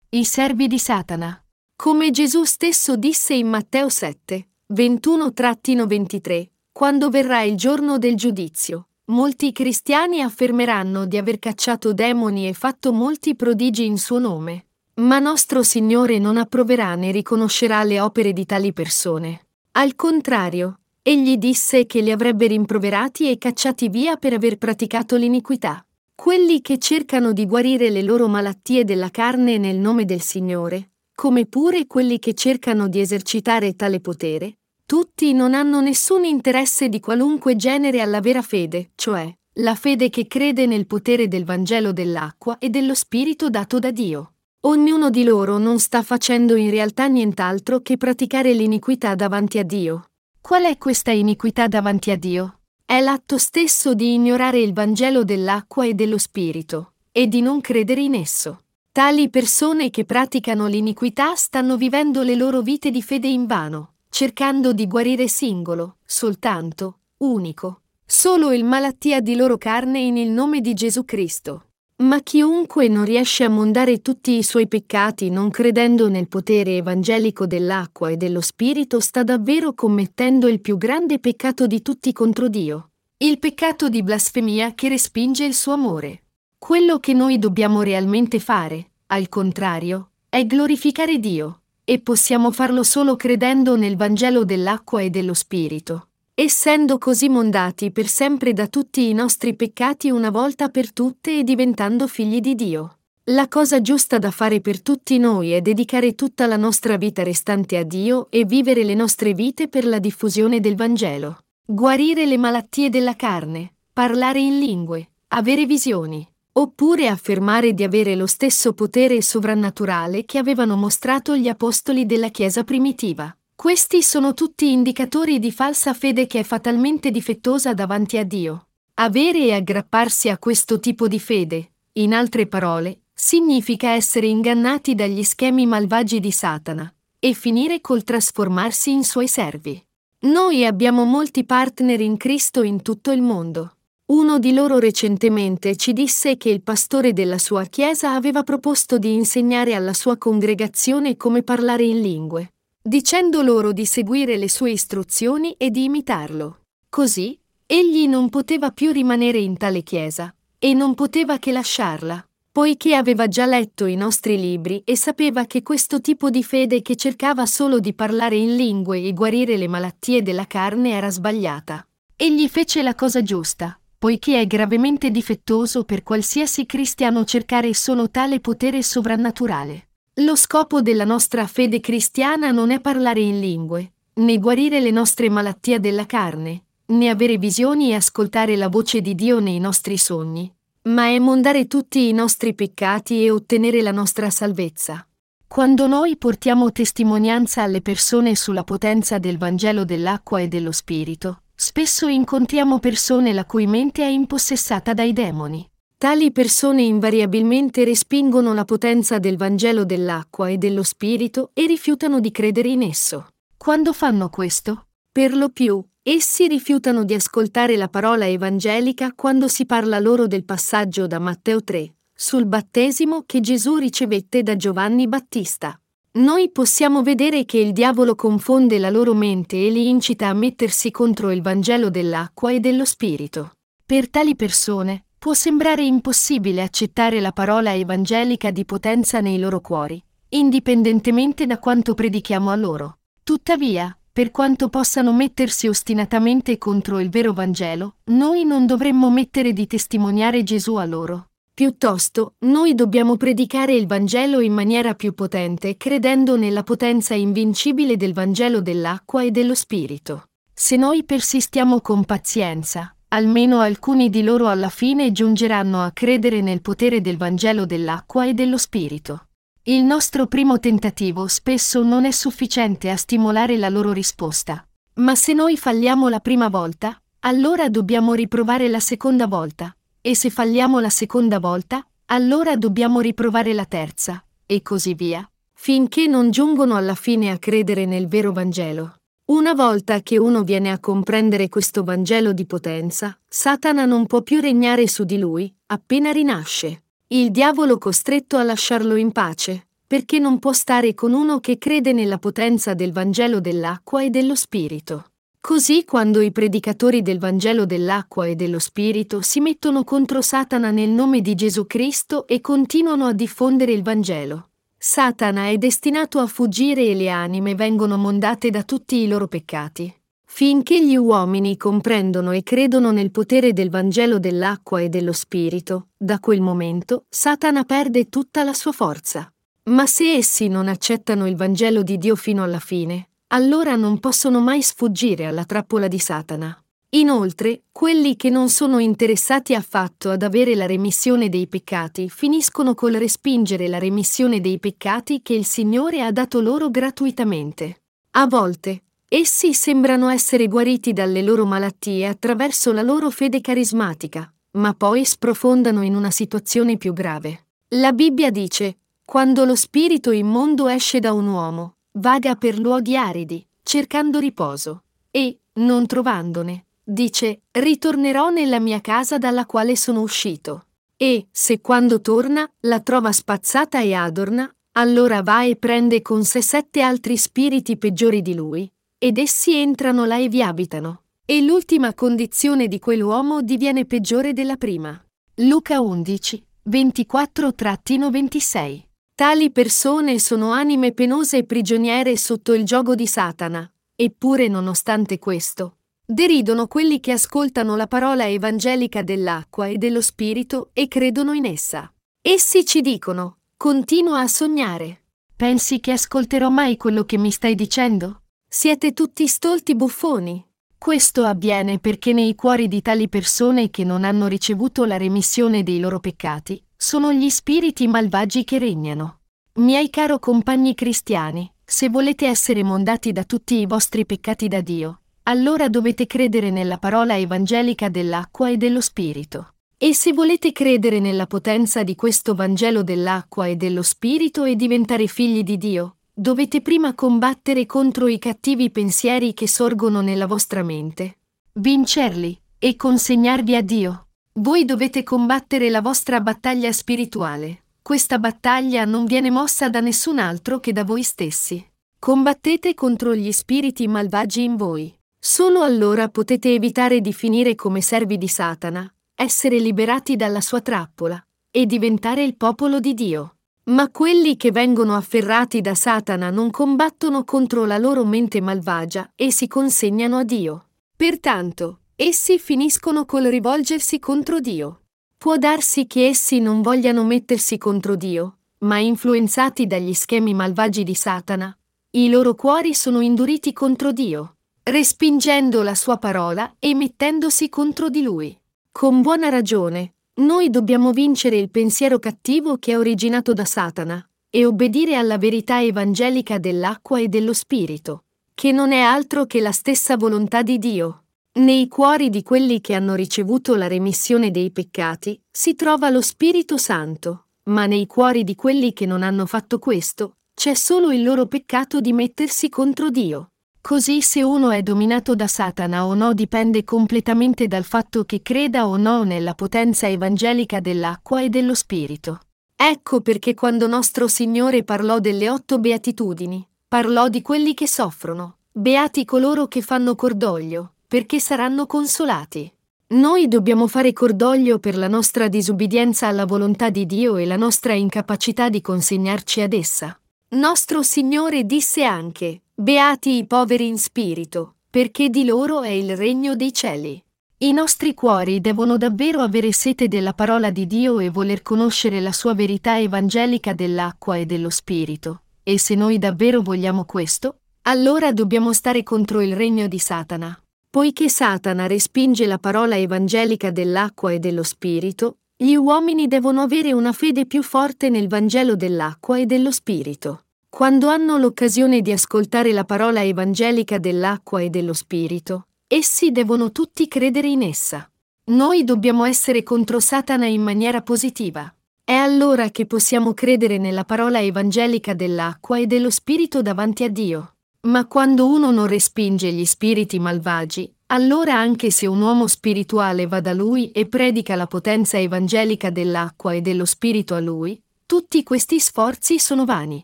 I 0.10 0.26
servi 0.26 0.68
di 0.68 0.78
Satana. 0.78 1.44
Come 1.76 2.12
Gesù 2.12 2.44
stesso 2.44 2.96
disse 2.96 3.34
in 3.34 3.48
Matteo 3.48 3.90
7, 3.90 4.50
21-23, 4.72 6.46
quando 6.72 7.10
verrà 7.10 7.42
il 7.42 7.56
giorno 7.56 7.98
del 7.98 8.16
giudizio, 8.16 8.88
molti 9.06 9.52
cristiani 9.52 10.22
affermeranno 10.22 11.06
di 11.06 11.18
aver 11.18 11.38
cacciato 11.38 11.94
demoni 11.94 12.48
e 12.48 12.54
fatto 12.54 12.94
molti 12.94 13.36
prodigi 13.36 13.86
in 13.86 13.98
suo 13.98 14.20
nome. 14.20 14.66
Ma 14.96 15.20
nostro 15.20 15.64
Signore 15.64 16.20
non 16.20 16.38
approverà 16.38 16.96
né 16.96 17.12
riconoscerà 17.12 17.84
le 17.84 18.00
opere 18.00 18.32
di 18.32 18.46
tali 18.46 18.74
persone. 18.74 19.48
Al 19.72 19.96
contrario, 19.96 20.80
egli 21.02 21.38
disse 21.38 21.86
che 21.86 22.02
li 22.02 22.12
avrebbe 22.12 22.48
rimproverati 22.48 23.30
e 23.30 23.38
cacciati 23.38 23.90
via 23.90 24.16
per 24.18 24.34
aver 24.34 24.58
praticato 24.58 25.16
l'iniquità. 25.16 25.86
Quelli 26.16 26.62
che 26.62 26.78
cercano 26.78 27.34
di 27.34 27.46
guarire 27.46 27.90
le 27.90 28.04
loro 28.04 28.28
malattie 28.28 28.84
della 28.86 29.10
carne 29.10 29.58
nel 29.58 29.78
nome 29.78 30.06
del 30.06 30.22
Signore, 30.22 30.92
come 31.16 31.46
pure 31.46 31.88
quelli 31.88 32.20
che 32.20 32.34
cercano 32.34 32.88
di 32.88 33.00
esercitare 33.00 33.76
tale 33.76 34.00
potere, 34.00 34.58
tutti 34.86 35.34
non 35.34 35.54
hanno 35.54 35.80
nessun 35.82 36.26
interesse 36.26 36.90
di 36.90 37.00
qualunque 37.00 37.56
genere 37.56 38.02
alla 38.02 38.20
vera 38.20 38.42
fede, 38.42 38.92
cioè 38.96 39.34
la 39.58 39.76
fede 39.76 40.10
che 40.10 40.26
crede 40.26 40.66
nel 40.66 40.88
potere 40.88 41.28
del 41.28 41.46
Vangelo 41.46 41.94
dell'acqua 41.94 42.58
e 42.58 42.70
dello 42.70 42.96
Spirito 42.96 43.50
dato 43.50 43.78
da 43.80 43.92
Dio. 43.92 44.34
Ognuno 44.62 45.10
di 45.10 45.24
loro 45.24 45.58
non 45.58 45.78
sta 45.80 46.02
facendo 46.02 46.56
in 46.56 46.70
realtà 46.70 47.08
nient'altro 47.08 47.82
che 47.82 47.98
praticare 47.98 48.54
l'iniquità 48.54 49.14
davanti 49.14 49.60
a 49.60 49.64
Dio. 49.64 50.06
Qual 50.42 50.64
è 50.64 50.78
questa 50.78 51.12
iniquità 51.12 51.68
davanti 51.68 52.12
a 52.12 52.18
Dio? 52.18 52.60
È 52.84 53.00
l'atto 53.00 53.38
stesso 53.38 53.94
di 53.94 54.14
ignorare 54.14 54.60
il 54.60 54.74
Vangelo 54.74 55.24
dell'acqua 55.24 55.86
e 55.86 55.94
dello 55.94 56.18
Spirito, 56.18 56.94
e 57.12 57.28
di 57.28 57.42
non 57.42 57.62
credere 57.62 58.02
in 58.02 58.16
esso. 58.16 58.64
Tali 58.94 59.32
persone 59.32 59.90
che 59.90 60.06
praticano 60.06 60.68
l'iniquità 60.68 61.34
stanno 61.34 61.78
vivendo 61.78 62.22
le 62.22 62.36
loro 62.36 62.62
vite 62.62 62.92
di 62.92 63.02
fede 63.02 63.28
in 63.28 63.48
vano, 63.48 63.94
cercando 64.08 64.72
di 64.72 64.86
guarire 64.86 65.28
singolo, 65.28 65.96
soltanto, 66.06 67.00
unico, 67.18 67.82
solo 68.06 68.52
il 68.52 68.64
malattia 68.64 69.20
di 69.20 69.36
loro 69.36 69.58
carne 69.58 70.00
in 70.00 70.16
il 70.16 70.30
nome 70.30 70.62
di 70.62 70.76
Gesù 70.76 71.06
Cristo. 71.06 71.70
Ma 72.04 72.20
chiunque 72.20 72.88
non 72.88 73.04
riesce 73.04 73.44
a 73.44 73.50
mondare 73.50 74.04
tutti 74.04 74.38
i 74.38 74.44
suoi 74.44 74.68
peccati 74.68 75.32
non 75.32 75.50
credendo 75.50 76.08
nel 76.08 76.28
potere 76.28 76.76
evangelico 76.76 77.48
dell'acqua 77.48 78.12
e 78.12 78.16
dello 78.16 78.42
Spirito 78.42 79.00
sta 79.00 79.24
davvero 79.24 79.74
commettendo 79.74 80.48
il 80.48 80.62
più 80.62 80.78
grande 80.78 81.18
peccato 81.18 81.66
di 81.66 81.82
tutti 81.82 82.14
contro 82.14 82.48
Dio, 82.48 82.92
il 83.18 83.40
peccato 83.40 83.90
di 83.90 84.04
blasfemia 84.04 84.76
che 84.76 84.88
respinge 84.88 85.46
il 85.46 85.56
suo 85.56 85.74
amore. 85.74 86.23
Quello 86.66 86.98
che 86.98 87.12
noi 87.12 87.40
dobbiamo 87.40 87.82
realmente 87.82 88.40
fare, 88.40 88.92
al 89.08 89.28
contrario, 89.28 90.12
è 90.30 90.46
glorificare 90.46 91.20
Dio, 91.20 91.64
e 91.84 92.00
possiamo 92.00 92.52
farlo 92.52 92.84
solo 92.84 93.18
credendo 93.18 93.76
nel 93.76 93.98
Vangelo 93.98 94.46
dell'acqua 94.46 95.02
e 95.02 95.10
dello 95.10 95.34
Spirito 95.34 96.08
essendo 96.36 96.98
così 97.00 97.28
mondati 97.28 97.92
per 97.92 98.08
sempre 98.08 98.54
da 98.54 98.68
tutti 98.68 99.10
i 99.10 99.14
nostri 99.14 99.56
peccati 99.56 100.10
una 100.10 100.30
volta 100.30 100.70
per 100.70 100.94
tutte 100.94 101.40
e 101.40 101.44
diventando 101.44 102.08
figli 102.08 102.40
di 102.40 102.56
Dio. 102.56 103.00
La 103.26 103.50
cosa 103.50 103.82
giusta 103.82 104.18
da 104.18 104.32
fare 104.32 104.62
per 104.62 104.82
tutti 104.82 105.18
noi 105.18 105.52
è 105.52 105.62
dedicare 105.62 106.16
tutta 106.16 106.48
la 106.48 106.58
nostra 106.58 106.96
vita 106.96 107.24
restante 107.24 107.76
a 107.78 107.84
Dio 107.84 108.28
e 108.32 108.46
vivere 108.46 108.86
le 108.86 108.96
nostre 108.96 109.34
vite 109.34 109.68
per 109.68 109.86
la 109.86 110.00
diffusione 110.00 110.62
del 110.62 110.78
Vangelo. 110.78 111.40
Guarire 111.66 112.26
le 112.26 112.38
malattie 112.38 112.90
della 112.90 113.18
carne, 113.18 113.74
parlare 113.92 114.40
in 114.40 114.58
lingue, 114.58 115.10
avere 115.28 115.66
visioni, 115.66 116.26
oppure 116.54 117.08
affermare 117.08 117.74
di 117.74 117.84
avere 117.84 118.16
lo 118.16 118.28
stesso 118.28 118.74
potere 118.74 119.22
sovrannaturale 119.22 120.26
che 120.26 120.38
avevano 120.38 120.76
mostrato 120.76 121.36
gli 121.36 121.48
apostoli 121.48 122.06
della 122.06 122.30
Chiesa 122.30 122.64
primitiva. 122.64 123.36
Questi 123.56 124.04
sono 124.04 124.34
tutti 124.34 124.72
indicatori 124.72 125.40
di 125.40 125.52
falsa 125.52 125.94
fede 125.94 126.28
che 126.28 126.40
è 126.40 126.44
fatalmente 126.44 127.12
difettosa 127.12 127.74
davanti 127.74 128.18
a 128.18 128.24
Dio. 128.24 128.68
Avere 128.96 129.40
e 129.40 129.54
aggrapparsi 129.54 130.30
a 130.30 130.38
questo 130.38 130.80
tipo 130.80 131.08
di 131.08 131.20
fede, 131.20 131.72
in 131.94 132.14
altre 132.14 132.46
parole, 132.46 133.02
significa 133.14 133.92
essere 133.92 134.28
ingannati 134.28 134.96
dagli 134.96 135.24
schemi 135.24 135.66
malvagi 135.66 136.20
di 136.20 136.32
Satana 136.32 136.94
e 137.20 137.34
finire 137.34 137.82
col 137.82 138.04
trasformarsi 138.04 138.92
in 138.92 139.04
suoi 139.04 139.28
servi. 139.28 139.84
Noi 140.22 140.66
abbiamo 140.66 141.04
molti 141.06 141.46
partner 141.46 142.00
in 142.02 142.18
Cristo 142.18 142.64
in 142.64 142.82
tutto 142.82 143.12
il 143.12 143.22
mondo. 143.22 143.78
Uno 144.06 144.40
di 144.40 144.54
loro 144.54 144.80
recentemente 144.80 145.76
ci 145.76 145.94
disse 145.94 146.38
che 146.38 146.50
il 146.50 146.62
pastore 146.62 147.14
della 147.14 147.38
sua 147.38 147.64
chiesa 147.66 148.14
aveva 148.14 148.44
proposto 148.44 148.98
di 148.98 149.14
insegnare 149.14 149.74
alla 149.76 149.94
sua 149.94 150.18
congregazione 150.18 151.16
come 151.16 151.44
parlare 151.44 151.84
in 151.84 152.02
lingue 152.02 152.50
dicendo 152.86 153.42
loro 153.42 153.72
di 153.72 153.86
seguire 153.86 154.36
le 154.36 154.50
sue 154.50 154.72
istruzioni 154.72 155.56
e 155.58 155.70
di 155.70 155.86
imitarlo. 155.86 156.60
Così, 156.90 157.40
egli 157.66 158.08
non 158.08 158.28
poteva 158.28 158.72
più 158.72 158.92
rimanere 158.92 159.38
in 159.38 159.56
tale 159.56 159.84
chiesa, 159.84 160.36
e 160.60 160.74
non 160.74 160.94
poteva 160.94 161.40
che 161.40 161.54
lasciarla, 161.54 162.28
poiché 162.52 162.94
aveva 162.94 163.30
già 163.30 163.46
letto 163.46 163.86
i 163.86 163.96
nostri 163.96 164.38
libri 164.38 164.82
e 164.84 164.98
sapeva 164.98 165.46
che 165.46 165.64
questo 165.64 166.02
tipo 166.02 166.30
di 166.30 166.44
fede 166.44 166.82
che 166.82 166.98
cercava 166.98 167.46
solo 167.46 167.80
di 167.80 167.94
parlare 167.94 168.36
in 168.36 168.58
lingue 168.58 169.02
e 169.02 169.14
guarire 169.14 169.56
le 169.56 169.70
malattie 169.70 170.22
della 170.22 170.46
carne 170.46 170.92
era 170.92 171.10
sbagliata. 171.10 171.88
Egli 172.18 172.50
fece 172.50 172.84
la 172.84 172.96
cosa 172.96 173.24
giusta, 173.24 173.80
poiché 174.04 174.42
è 174.42 174.48
gravemente 174.48 175.12
difettoso 175.12 175.86
per 175.86 176.04
qualsiasi 176.04 176.66
cristiano 176.66 177.24
cercare 177.24 177.74
solo 177.74 178.10
tale 178.10 178.42
potere 178.42 178.84
sovrannaturale. 178.84 179.92
Lo 180.16 180.36
scopo 180.36 180.82
della 180.82 181.06
nostra 181.06 181.48
fede 181.48 181.80
cristiana 181.80 182.52
non 182.52 182.72
è 182.72 182.82
parlare 182.82 183.22
in 183.22 183.40
lingue, 183.40 183.94
né 184.16 184.40
guarire 184.40 184.82
le 184.82 184.92
nostre 184.92 185.30
malattie 185.30 185.80
della 185.80 186.06
carne, 186.06 186.66
né 186.88 187.08
avere 187.08 187.38
visioni 187.38 187.92
e 187.92 187.96
ascoltare 187.96 188.58
la 188.58 188.68
voce 188.68 189.00
di 189.00 189.16
Dio 189.16 189.40
nei 189.40 189.60
nostri 189.60 189.98
sogni, 189.98 190.54
ma 190.90 191.06
è 191.06 191.18
mondare 191.18 191.68
tutti 191.68 192.10
i 192.10 192.12
nostri 192.12 192.54
peccati 192.54 193.24
e 193.24 193.32
ottenere 193.32 193.82
la 193.82 193.94
nostra 193.94 194.30
salvezza. 194.30 195.08
Quando 195.48 195.88
noi 195.88 196.18
portiamo 196.18 196.74
testimonianza 196.74 197.62
alle 197.62 197.82
persone 197.82 198.36
sulla 198.36 198.66
potenza 198.66 199.18
del 199.18 199.38
Vangelo 199.38 199.86
dell'acqua 199.86 200.42
e 200.42 200.50
dello 200.50 200.74
Spirito, 200.74 201.43
spesso 201.56 202.08
incontriamo 202.08 202.80
persone 202.80 203.34
la 203.34 203.46
cui 203.46 203.68
mente 203.68 204.04
è 204.04 204.08
impossessata 204.08 204.94
dai 204.94 205.14
demoni. 205.14 205.68
Tali 205.98 206.34
persone 206.34 206.82
invariabilmente 206.82 207.86
respingono 207.86 208.54
la 208.54 208.66
potenza 208.66 209.20
del 209.20 209.38
Vangelo 209.38 209.86
dell'acqua 209.86 210.50
e 210.50 210.58
dello 210.58 210.84
Spirito 210.84 211.52
e 211.54 211.66
rifiutano 211.66 212.20
di 212.20 212.30
credere 212.30 212.68
in 212.68 212.82
esso. 212.82 213.28
Quando 213.56 213.94
fanno 213.94 214.28
questo? 214.28 214.88
Per 215.10 215.34
lo 215.34 215.48
più, 215.48 215.82
essi 216.02 216.48
rifiutano 216.50 217.06
di 217.06 217.14
ascoltare 217.14 217.78
la 217.78 217.88
parola 217.88 218.28
evangelica 218.28 219.14
quando 219.16 219.48
si 219.48 219.66
parla 219.66 220.00
loro 220.00 220.28
del 220.28 220.44
passaggio 220.44 221.08
da 221.08 221.20
Matteo 221.20 221.64
3, 221.64 221.94
sul 222.14 222.46
battesimo 222.48 223.24
che 223.26 223.40
Gesù 223.40 223.78
ricevette 223.78 224.44
da 224.44 224.58
Giovanni 224.58 225.08
Battista. 225.08 225.80
Noi 226.16 226.52
possiamo 226.52 227.02
vedere 227.02 227.46
che 227.46 227.58
il 227.58 227.72
diavolo 227.72 228.16
confonde 228.16 228.78
la 228.80 228.90
loro 228.90 229.14
mente 229.14 229.56
e 229.56 229.70
li 229.70 229.90
incita 229.90 230.28
a 230.28 230.34
mettersi 230.34 230.92
contro 230.92 231.32
il 231.32 231.42
Vangelo 231.42 231.90
dell'acqua 231.90 232.52
e 232.52 232.60
dello 232.60 232.86
Spirito. 232.86 233.54
Per 233.86 234.10
tali 234.10 234.36
persone, 234.36 235.06
Può 235.24 235.34
sembrare 235.34 235.86
impossibile 235.86 236.62
accettare 236.62 237.22
la 237.22 237.32
parola 237.32 237.74
evangelica 237.74 238.52
di 238.52 238.66
potenza 238.66 239.22
nei 239.22 239.40
loro 239.40 239.62
cuori, 239.62 240.04
indipendentemente 240.28 241.46
da 241.46 241.60
quanto 241.60 241.94
predichiamo 241.94 242.50
a 242.50 242.56
loro. 242.58 242.98
Tuttavia, 243.24 243.98
per 244.12 244.32
quanto 244.32 244.68
possano 244.68 245.14
mettersi 245.14 245.70
ostinatamente 245.70 246.58
contro 246.58 247.00
il 247.00 247.08
vero 247.08 247.32
Vangelo, 247.32 248.00
noi 248.08 248.44
non 248.44 248.66
dovremmo 248.66 249.10
mettere 249.10 249.54
di 249.54 249.66
testimoniare 249.66 250.44
Gesù 250.44 250.76
a 250.76 250.84
loro. 250.84 251.30
Piuttosto, 251.56 252.34
noi 252.40 252.74
dobbiamo 252.74 253.16
predicare 253.16 253.76
il 253.76 253.86
Vangelo 253.86 254.40
in 254.40 254.54
maniera 254.54 254.96
più 254.96 255.14
potente, 255.14 255.78
credendo 255.78 256.36
nella 256.36 256.64
potenza 256.64 257.14
invincibile 257.14 257.96
del 257.96 258.12
Vangelo 258.12 258.60
dell'acqua 258.60 259.22
e 259.22 259.30
dello 259.30 259.54
Spirito. 259.54 260.30
Se 260.52 260.78
noi 260.78 261.04
persistiamo 261.04 261.80
con 261.80 262.06
pazienza, 262.06 262.96
almeno 263.10 263.60
alcuni 263.60 264.10
di 264.10 264.24
loro 264.24 264.48
alla 264.48 264.70
fine 264.70 265.12
giungeranno 265.12 265.84
a 265.84 265.92
credere 265.92 266.42
nel 266.42 266.62
potere 266.62 267.02
del 267.02 267.18
Vangelo 267.18 267.68
dell'acqua 267.68 268.26
e 268.26 268.34
dello 268.34 268.58
Spirito. 268.58 269.28
Il 269.62 269.84
nostro 269.84 270.26
primo 270.26 270.58
tentativo 270.58 271.28
spesso 271.28 271.84
non 271.84 272.06
è 272.06 272.12
sufficiente 272.12 272.90
a 272.90 272.98
stimolare 272.98 273.58
la 273.58 273.70
loro 273.70 273.92
risposta, 273.92 274.68
ma 274.96 275.14
se 275.14 275.34
noi 275.34 275.56
falliamo 275.56 276.10
la 276.10 276.20
prima 276.20 276.50
volta, 276.50 277.00
allora 277.20 277.70
dobbiamo 277.70 278.16
riprovare 278.16 278.68
la 278.70 278.80
seconda 278.80 279.28
volta, 279.28 279.76
e 280.06 280.18
se 280.18 280.30
falliamo 280.30 280.82
la 280.82 280.90
seconda 280.90 281.40
volta, 281.40 281.88
allora 282.08 282.58
dobbiamo 282.58 283.00
riprovare 283.00 283.54
la 283.54 283.64
terza, 283.64 284.22
e 284.46 284.62
così 284.62 284.96
via, 284.96 285.26
finché 285.54 286.08
non 286.08 286.30
giungono 286.30 286.76
alla 286.76 286.94
fine 286.94 287.32
a 287.32 287.40
credere 287.40 287.86
nel 287.86 288.10
vero 288.10 288.34
Vangelo. 288.34 288.96
Una 289.28 289.54
volta 289.54 290.02
che 290.02 290.20
uno 290.20 290.44
viene 290.44 290.72
a 290.72 290.80
comprendere 290.80 291.48
questo 291.48 291.86
Vangelo 291.86 292.34
di 292.34 292.46
potenza, 292.46 293.18
Satana 293.26 293.86
non 293.86 294.06
può 294.06 294.22
più 294.22 294.42
regnare 294.42 294.90
su 294.90 295.06
di 295.06 295.18
lui, 295.18 295.56
appena 295.68 296.12
rinasce. 296.12 296.84
Il 297.08 297.32
diavolo 297.32 297.78
costretto 297.78 298.36
a 298.36 298.44
lasciarlo 298.44 298.98
in 298.98 299.14
pace, 299.14 299.68
perché 299.88 300.20
non 300.20 300.38
può 300.40 300.52
stare 300.52 300.94
con 300.94 301.14
uno 301.14 301.40
che 301.40 301.58
crede 301.58 301.94
nella 301.94 302.18
potenza 302.18 302.74
del 302.74 302.92
Vangelo 302.92 303.40
dell'acqua 303.40 304.04
e 304.04 304.10
dello 304.10 304.36
Spirito. 304.36 305.13
Così 305.46 305.84
quando 305.84 306.22
i 306.22 306.32
predicatori 306.32 307.02
del 307.02 307.20
Vangelo 307.20 307.66
dell'acqua 307.66 308.28
e 308.28 308.34
dello 308.34 308.60
Spirito 308.60 309.20
si 309.20 309.42
mettono 309.42 309.84
contro 309.84 310.22
Satana 310.22 310.72
nel 310.72 310.88
nome 310.90 311.20
di 311.20 311.36
Gesù 311.36 311.68
Cristo 311.68 312.26
e 312.28 312.40
continuano 312.40 313.08
a 313.08 313.12
diffondere 313.12 313.74
il 313.74 313.84
Vangelo, 313.84 314.52
Satana 314.78 315.50
è 315.50 315.58
destinato 315.58 316.20
a 316.20 316.28
fuggire 316.28 316.86
e 316.86 316.96
le 316.96 317.10
anime 317.10 317.56
vengono 317.56 317.98
mondate 317.98 318.52
da 318.52 318.64
tutti 318.64 318.96
i 318.96 319.08
loro 319.10 319.28
peccati. 319.28 319.94
Finché 320.24 320.82
gli 320.82 320.96
uomini 320.96 321.58
comprendono 321.58 322.32
e 322.32 322.42
credono 322.42 322.92
nel 322.92 323.12
potere 323.12 323.52
del 323.52 323.70
Vangelo 323.70 324.20
dell'acqua 324.20 324.80
e 324.80 324.88
dello 324.88 325.12
Spirito, 325.12 325.88
da 325.98 326.20
quel 326.20 326.40
momento 326.40 327.04
Satana 327.10 327.66
perde 327.66 328.08
tutta 328.08 328.46
la 328.46 328.54
sua 328.54 328.72
forza. 328.72 329.30
Ma 329.64 329.86
se 329.88 330.14
essi 330.14 330.48
non 330.48 330.70
accettano 330.70 331.28
il 331.28 331.36
Vangelo 331.36 331.84
di 331.84 331.98
Dio 331.98 332.16
fino 332.16 332.44
alla 332.44 332.60
fine, 332.60 333.10
allora 333.34 333.76
non 333.76 334.00
possono 334.00 334.40
mai 334.40 334.62
sfuggire 334.62 335.26
alla 335.26 335.44
trappola 335.44 335.88
di 335.88 335.98
Satana. 335.98 336.56
Inoltre, 336.90 337.64
quelli 337.72 338.16
che 338.16 338.30
non 338.30 338.50
sono 338.50 338.78
interessati 338.78 339.56
affatto 339.56 340.12
ad 340.12 340.22
avere 340.22 340.54
la 340.54 340.68
remissione 340.68 341.28
dei 341.30 341.48
peccati 341.48 342.08
finiscono 342.10 342.76
col 342.76 342.94
respingere 342.94 343.68
la 343.68 343.80
remissione 343.80 344.40
dei 344.40 344.60
peccati 344.60 345.24
che 345.24 345.34
il 345.34 345.46
Signore 345.46 346.04
ha 346.04 346.12
dato 346.12 346.40
loro 346.40 346.70
gratuitamente. 346.70 347.82
A 348.12 348.28
volte, 348.28 348.84
essi 349.08 349.56
sembrano 349.56 350.10
essere 350.10 350.48
guariti 350.48 350.94
dalle 350.94 351.24
loro 351.24 351.48
malattie 351.48 352.06
attraverso 352.06 352.72
la 352.72 352.84
loro 352.84 353.10
fede 353.10 353.42
carismatica, 353.42 354.32
ma 354.52 354.76
poi 354.76 355.04
sprofondano 355.04 355.82
in 355.82 355.96
una 355.96 356.12
situazione 356.12 356.78
più 356.78 356.94
grave. 356.94 357.48
La 357.70 357.94
Bibbia 357.94 358.30
dice, 358.30 358.78
quando 359.04 359.44
lo 359.44 359.56
spirito 359.56 360.12
immondo 360.12 360.68
esce 360.68 361.00
da 361.00 361.12
un 361.12 361.26
uomo, 361.26 361.78
vaga 361.94 362.36
per 362.36 362.60
luoghi 362.60 362.96
aridi, 362.96 363.44
cercando 363.64 364.20
riposo, 364.20 364.84
e, 365.10 365.40
non 365.54 365.88
trovandone, 365.88 366.66
Dice, 366.86 367.44
ritornerò 367.52 368.30
nella 368.30 368.60
mia 368.60 368.82
casa 368.82 369.18
dalla 369.18 369.46
quale 369.46 369.78
sono 369.78 370.02
uscito. 370.02 370.66
E, 370.98 371.28
se 371.32 371.62
quando 371.62 372.02
torna, 372.02 372.46
la 372.62 372.80
trova 372.82 373.14
spazzata 373.14 373.80
e 373.80 373.94
adorna, 373.94 374.54
allora 374.74 375.22
va 375.22 375.46
e 375.46 375.56
prende 375.56 376.02
con 376.02 376.26
sé 376.26 376.42
sette 376.42 376.82
altri 376.82 377.16
spiriti 377.16 377.78
peggiori 377.78 378.22
di 378.22 378.34
lui, 378.34 378.70
ed 378.98 379.18
essi 379.18 379.56
entrano 379.56 380.04
là 380.04 380.18
e 380.18 380.28
vi 380.28 380.44
abitano. 380.44 381.04
E 381.26 381.42
l'ultima 381.42 381.94
condizione 381.94 382.68
di 382.68 382.80
quell'uomo 382.80 383.42
diviene 383.42 383.86
peggiore 383.86 384.34
della 384.34 384.58
prima. 384.58 385.02
Luca 385.36 385.80
11, 385.80 386.46
24-26. 386.70 388.93
Tali 389.24 389.52
persone 389.52 390.20
sono 390.20 390.52
anime 390.52 390.92
penose 390.92 391.38
e 391.38 391.44
prigioniere 391.46 392.18
sotto 392.18 392.54
il 392.54 392.66
gioco 392.66 392.94
di 392.94 393.08
Satana, 393.08 393.72
eppure 393.96 394.50
nonostante 394.50 395.18
questo, 395.18 395.78
Deridono 396.06 396.68
quelli 396.68 397.00
che 397.00 397.14
ascoltano 397.14 397.78
la 397.78 397.88
parola 397.88 398.28
evangelica 398.28 399.02
dell'acqua 399.02 399.68
e 399.68 399.78
dello 399.78 400.02
Spirito 400.02 400.72
e 400.74 400.90
credono 400.90 401.32
in 401.32 401.46
essa. 401.46 401.90
Essi 402.22 402.66
ci 402.66 402.82
dicono, 402.82 403.38
continua 403.56 404.20
a 404.20 404.28
sognare. 404.28 405.04
Pensi 405.38 405.80
che 405.80 405.94
ascolterò 405.94 406.50
mai 406.50 406.76
quello 406.76 407.06
che 407.06 407.18
mi 407.18 407.32
stai 407.32 407.56
dicendo? 407.56 408.24
Siete 408.46 408.92
tutti 408.92 409.26
stolti 409.28 409.74
buffoni. 409.74 410.46
Questo 410.78 411.24
avviene 411.24 411.80
perché 411.80 412.12
nei 412.12 412.36
cuori 412.36 412.68
di 412.68 412.82
tali 412.82 413.08
persone 413.08 413.70
che 413.70 413.86
non 413.86 414.04
hanno 414.04 414.28
ricevuto 414.28 414.84
la 414.84 414.98
remissione 414.98 415.64
dei 415.64 415.80
loro 415.80 416.02
peccati 416.02 416.62
sono 416.84 417.14
gli 417.14 417.30
spiriti 417.30 417.88
malvagi 417.88 418.44
che 418.44 418.60
regnano. 418.60 419.20
Miei 419.54 419.90
caro 419.90 420.20
compagni 420.20 420.76
cristiani, 420.76 421.50
se 421.64 421.88
volete 421.88 422.28
essere 422.28 422.62
mondati 422.62 423.14
da 423.14 423.24
tutti 423.24 423.56
i 423.56 423.66
vostri 423.66 424.06
peccati 424.06 424.50
da 424.50 424.60
Dio, 424.60 425.00
allora 425.24 425.70
dovete 425.70 426.06
credere 426.06 426.50
nella 426.50 426.78
parola 426.78 427.18
evangelica 427.18 427.88
dell'acqua 427.88 428.50
e 428.50 428.58
dello 428.58 428.82
Spirito. 428.82 429.54
E 429.78 429.94
se 429.94 430.12
volete 430.12 430.52
credere 430.52 431.00
nella 431.00 431.26
potenza 431.26 431.84
di 431.84 431.96
questo 431.96 432.36
Vangelo 432.36 432.84
dell'acqua 432.84 433.48
e 433.48 433.56
dello 433.56 433.82
Spirito 433.82 434.44
e 434.44 434.58
diventare 434.58 435.08
figli 435.08 435.42
di 435.42 435.58
Dio, 435.58 435.96
dovete 436.14 436.60
prima 436.60 436.94
combattere 436.96 437.66
contro 437.66 438.10
i 438.10 438.20
cattivi 438.20 438.70
pensieri 438.72 439.34
che 439.34 439.48
sorgono 439.48 440.02
nella 440.02 440.28
vostra 440.28 440.64
mente, 440.64 441.20
vincerli 441.54 442.38
e 442.60 442.76
consegnarvi 442.76 443.56
a 443.56 443.62
Dio. 443.62 444.08
Voi 444.40 444.66
dovete 444.66 445.04
combattere 445.04 445.70
la 445.70 445.80
vostra 445.80 446.20
battaglia 446.20 446.72
spirituale. 446.72 447.66
Questa 447.84 448.18
battaglia 448.18 448.84
non 448.84 449.06
viene 449.06 449.30
mossa 449.30 449.70
da 449.70 449.80
nessun 449.80 450.18
altro 450.18 450.60
che 450.60 450.72
da 450.74 450.84
voi 450.84 451.04
stessi. 451.04 451.64
Combattete 452.00 452.74
contro 452.74 453.14
gli 453.14 453.32
spiriti 453.32 453.88
malvagi 453.88 454.44
in 454.44 454.56
voi. 454.56 454.92
Solo 455.20 455.62
allora 455.62 456.10
potete 456.10 456.52
evitare 456.52 457.00
di 457.00 457.14
finire 457.14 457.54
come 457.54 457.82
servi 457.82 458.18
di 458.18 458.28
Satana, 458.28 458.92
essere 459.14 459.60
liberati 459.60 460.16
dalla 460.16 460.42
sua 460.42 460.62
trappola 460.62 461.24
e 461.52 461.68
diventare 461.68 462.24
il 462.24 462.36
popolo 462.36 462.80
di 462.80 462.96
Dio. 462.96 463.36
Ma 463.66 463.92
quelli 463.92 464.36
che 464.36 464.52
vengono 464.52 464.96
afferrati 464.96 465.62
da 465.62 465.76
Satana 465.76 466.32
non 466.32 466.50
combattono 466.50 467.24
contro 467.24 467.66
la 467.66 467.78
loro 467.78 468.04
mente 468.04 468.42
malvagia 468.42 469.12
e 469.16 469.32
si 469.32 469.48
consegnano 469.48 470.18
a 470.18 470.24
Dio. 470.24 470.70
Pertanto, 470.96 471.82
essi 471.96 472.40
finiscono 472.40 473.06
col 473.06 473.24
rivolgersi 473.24 474.00
contro 474.00 474.40
Dio. 474.40 474.82
Può 475.18 475.38
darsi 475.38 475.88
che 475.88 476.08
essi 476.08 476.40
non 476.40 476.62
vogliano 476.62 477.04
mettersi 477.04 477.58
contro 477.58 477.96
Dio, 477.96 478.38
ma 478.60 478.80
influenzati 478.80 479.68
dagli 479.68 479.94
schemi 479.94 480.34
malvagi 480.34 480.84
di 480.84 480.96
Satana, 480.96 481.56
i 481.92 482.10
loro 482.10 482.36
cuori 482.36 482.74
sono 482.74 483.00
induriti 483.02 483.54
contro 483.54 483.92
Dio 483.92 484.36
respingendo 484.64 485.62
la 485.62 485.76
sua 485.76 485.98
parola 485.98 486.56
e 486.58 486.74
mettendosi 486.74 487.50
contro 487.50 487.90
di 487.90 488.02
lui. 488.02 488.38
Con 488.72 489.02
buona 489.02 489.28
ragione, 489.28 489.96
noi 490.16 490.50
dobbiamo 490.50 490.92
vincere 490.92 491.38
il 491.38 491.50
pensiero 491.50 492.00
cattivo 492.00 492.58
che 492.58 492.72
è 492.72 492.78
originato 492.78 493.34
da 493.34 493.44
Satana 493.44 494.08
e 494.30 494.46
obbedire 494.46 494.96
alla 494.96 495.18
verità 495.18 495.62
evangelica 495.62 496.38
dell'acqua 496.38 497.00
e 497.00 497.10
dello 497.10 497.34
Spirito, 497.34 498.06
che 498.34 498.52
non 498.52 498.72
è 498.72 498.80
altro 498.80 499.26
che 499.26 499.42
la 499.42 499.52
stessa 499.52 499.98
volontà 499.98 500.42
di 500.44 500.58
Dio. 500.58 501.03
Nei 501.36 501.68
cuori 501.68 502.12
di 502.12 502.22
quelli 502.22 502.62
che 502.62 502.76
hanno 502.76 502.94
ricevuto 502.94 503.56
la 503.56 503.66
remissione 503.66 504.30
dei 504.30 504.52
peccati 504.52 505.20
si 505.32 505.56
trova 505.56 505.90
lo 505.90 506.00
Spirito 506.00 506.58
Santo, 506.58 507.30
ma 507.46 507.66
nei 507.66 507.88
cuori 507.88 508.24
di 508.24 508.36
quelli 508.36 508.72
che 508.72 508.86
non 508.86 509.02
hanno 509.02 509.26
fatto 509.26 509.58
questo 509.58 510.18
c'è 510.36 510.54
solo 510.54 510.92
il 510.92 511.02
loro 511.02 511.26
peccato 511.26 511.82
di 511.82 511.92
mettersi 511.92 512.50
contro 512.50 512.92
Dio. 512.92 513.30
Così 513.60 514.04
se 514.04 514.22
uno 514.22 514.52
è 514.52 514.62
dominato 514.62 515.16
da 515.16 515.26
Satana 515.26 515.88
o 515.88 515.96
no 515.96 516.14
dipende 516.14 516.64
completamente 516.64 517.48
dal 517.48 517.64
fatto 517.64 518.04
che 518.04 518.22
creda 518.22 518.68
o 518.68 518.78
no 518.78 519.02
nella 519.02 519.34
potenza 519.34 519.88
evangelica 519.88 520.60
dell'acqua 520.60 521.24
e 521.24 521.30
dello 521.30 521.56
Spirito. 521.56 522.20
Ecco 522.56 523.02
perché 523.02 523.34
quando 523.34 523.66
nostro 523.66 524.08
Signore 524.08 524.64
parlò 524.64 525.00
delle 525.00 525.32
otto 525.32 525.58
beatitudini, 525.58 526.48
parlò 526.68 527.10
di 527.10 527.24
quelli 527.24 527.56
che 527.56 527.68
soffrono, 527.68 528.38
beati 528.52 529.04
coloro 529.04 529.48
che 529.48 529.64
fanno 529.64 529.96
cordoglio, 529.96 530.73
perché 530.94 531.20
saranno 531.20 531.66
consolati. 531.66 532.54
Noi 532.90 533.28
dobbiamo 533.28 533.66
fare 533.66 533.94
cordoglio 533.94 534.60
per 534.60 534.78
la 534.78 534.88
nostra 534.88 535.28
disubbidienza 535.28 536.06
alla 536.06 536.28
volontà 536.28 536.70
di 536.70 536.86
Dio 536.86 537.18
e 537.18 537.26
la 537.26 537.36
nostra 537.36 537.74
incapacità 537.74 538.48
di 538.48 538.62
consegnarci 538.62 539.42
ad 539.42 539.54
essa. 539.54 540.00
Nostro 540.36 540.84
Signore 540.84 541.46
disse 541.46 541.84
anche, 541.84 542.44
Beati 542.54 543.18
i 543.18 543.26
poveri 543.26 543.66
in 543.66 543.80
spirito, 543.80 544.58
perché 544.70 545.10
di 545.10 545.26
loro 545.26 545.64
è 545.64 545.70
il 545.70 545.98
regno 545.98 546.36
dei 546.36 546.54
cieli. 546.54 547.04
I 547.40 547.54
nostri 547.54 547.96
cuori 547.96 548.40
devono 548.40 548.78
davvero 548.78 549.22
avere 549.22 549.52
sete 549.52 549.88
della 549.88 550.14
parola 550.14 550.52
di 550.52 550.68
Dio 550.68 551.00
e 551.00 551.10
voler 551.10 551.42
conoscere 551.42 552.02
la 552.02 552.12
sua 552.12 552.36
verità 552.36 552.78
evangelica 552.78 553.54
dell'acqua 553.54 554.18
e 554.18 554.28
dello 554.28 554.52
spirito. 554.52 555.24
E 555.42 555.58
se 555.58 555.74
noi 555.74 555.98
davvero 555.98 556.44
vogliamo 556.44 556.86
questo, 556.86 557.38
allora 557.64 558.12
dobbiamo 558.12 558.54
stare 558.54 558.84
contro 558.84 559.22
il 559.22 559.36
regno 559.36 559.66
di 559.68 559.80
Satana. 559.80 560.38
Poiché 560.74 561.08
Satana 561.08 561.68
respinge 561.68 562.26
la 562.26 562.40
parola 562.40 562.76
evangelica 562.76 563.52
dell'acqua 563.52 564.12
e 564.12 564.18
dello 564.18 564.42
spirito, 564.42 565.18
gli 565.38 565.54
uomini 565.54 566.08
devono 566.08 566.42
avere 566.42 566.74
una 566.74 566.94
fede 566.94 567.28
più 567.28 567.44
forte 567.44 567.90
nel 567.90 568.08
Vangelo 568.08 568.56
dell'acqua 568.56 569.20
e 569.20 569.28
dello 569.28 569.52
spirito. 569.52 570.24
Quando 570.50 570.88
hanno 570.88 571.18
l'occasione 571.18 571.82
di 571.82 571.92
ascoltare 571.92 572.52
la 572.54 572.64
parola 572.64 573.04
evangelica 573.04 573.78
dell'acqua 573.78 574.42
e 574.42 574.50
dello 574.50 574.74
Spirito, 574.74 575.46
Essi 575.68 576.12
devono 576.12 576.52
tutti 576.52 576.88
credere 576.88 577.28
in 577.28 577.44
essa. 577.44 577.88
Noi 578.32 578.64
dobbiamo 578.64 579.06
essere 579.06 579.44
contro 579.44 579.80
Satana 579.80 580.26
in 580.26 580.42
maniera 580.42 580.82
positiva. 580.82 581.52
È 581.84 581.94
allora 581.94 582.50
che 582.50 582.66
possiamo 582.66 583.14
credere 583.14 583.60
nella 583.60 583.84
parola 583.84 584.22
evangelica 584.22 584.94
dell'acqua 584.94 585.60
e 585.60 585.68
dello 585.68 585.90
Spirito 585.90 586.42
davanti 586.42 586.84
a 586.84 586.90
Dio. 586.90 587.33
Ma 587.66 587.88
quando 587.88 588.28
uno 588.28 588.52
non 588.52 588.68
respinge 588.68 589.32
gli 589.32 589.46
spiriti 589.46 589.98
malvagi, 589.98 590.70
allora 590.88 591.36
anche 591.38 591.72
se 591.72 591.88
un 591.88 592.02
uomo 592.02 592.28
spirituale 592.28 593.08
va 593.08 593.22
da 593.22 593.32
lui 593.32 593.72
e 593.72 593.88
predica 593.88 594.36
la 594.36 594.48
potenza 594.48 595.00
evangelica 595.00 595.70
dell'acqua 595.70 596.34
e 596.34 596.42
dello 596.42 596.66
Spirito 596.66 597.16
a 597.16 597.22
lui, 597.22 597.60
tutti 597.86 598.22
questi 598.22 598.60
sforzi 598.60 599.18
sono 599.18 599.46
vani. 599.46 599.84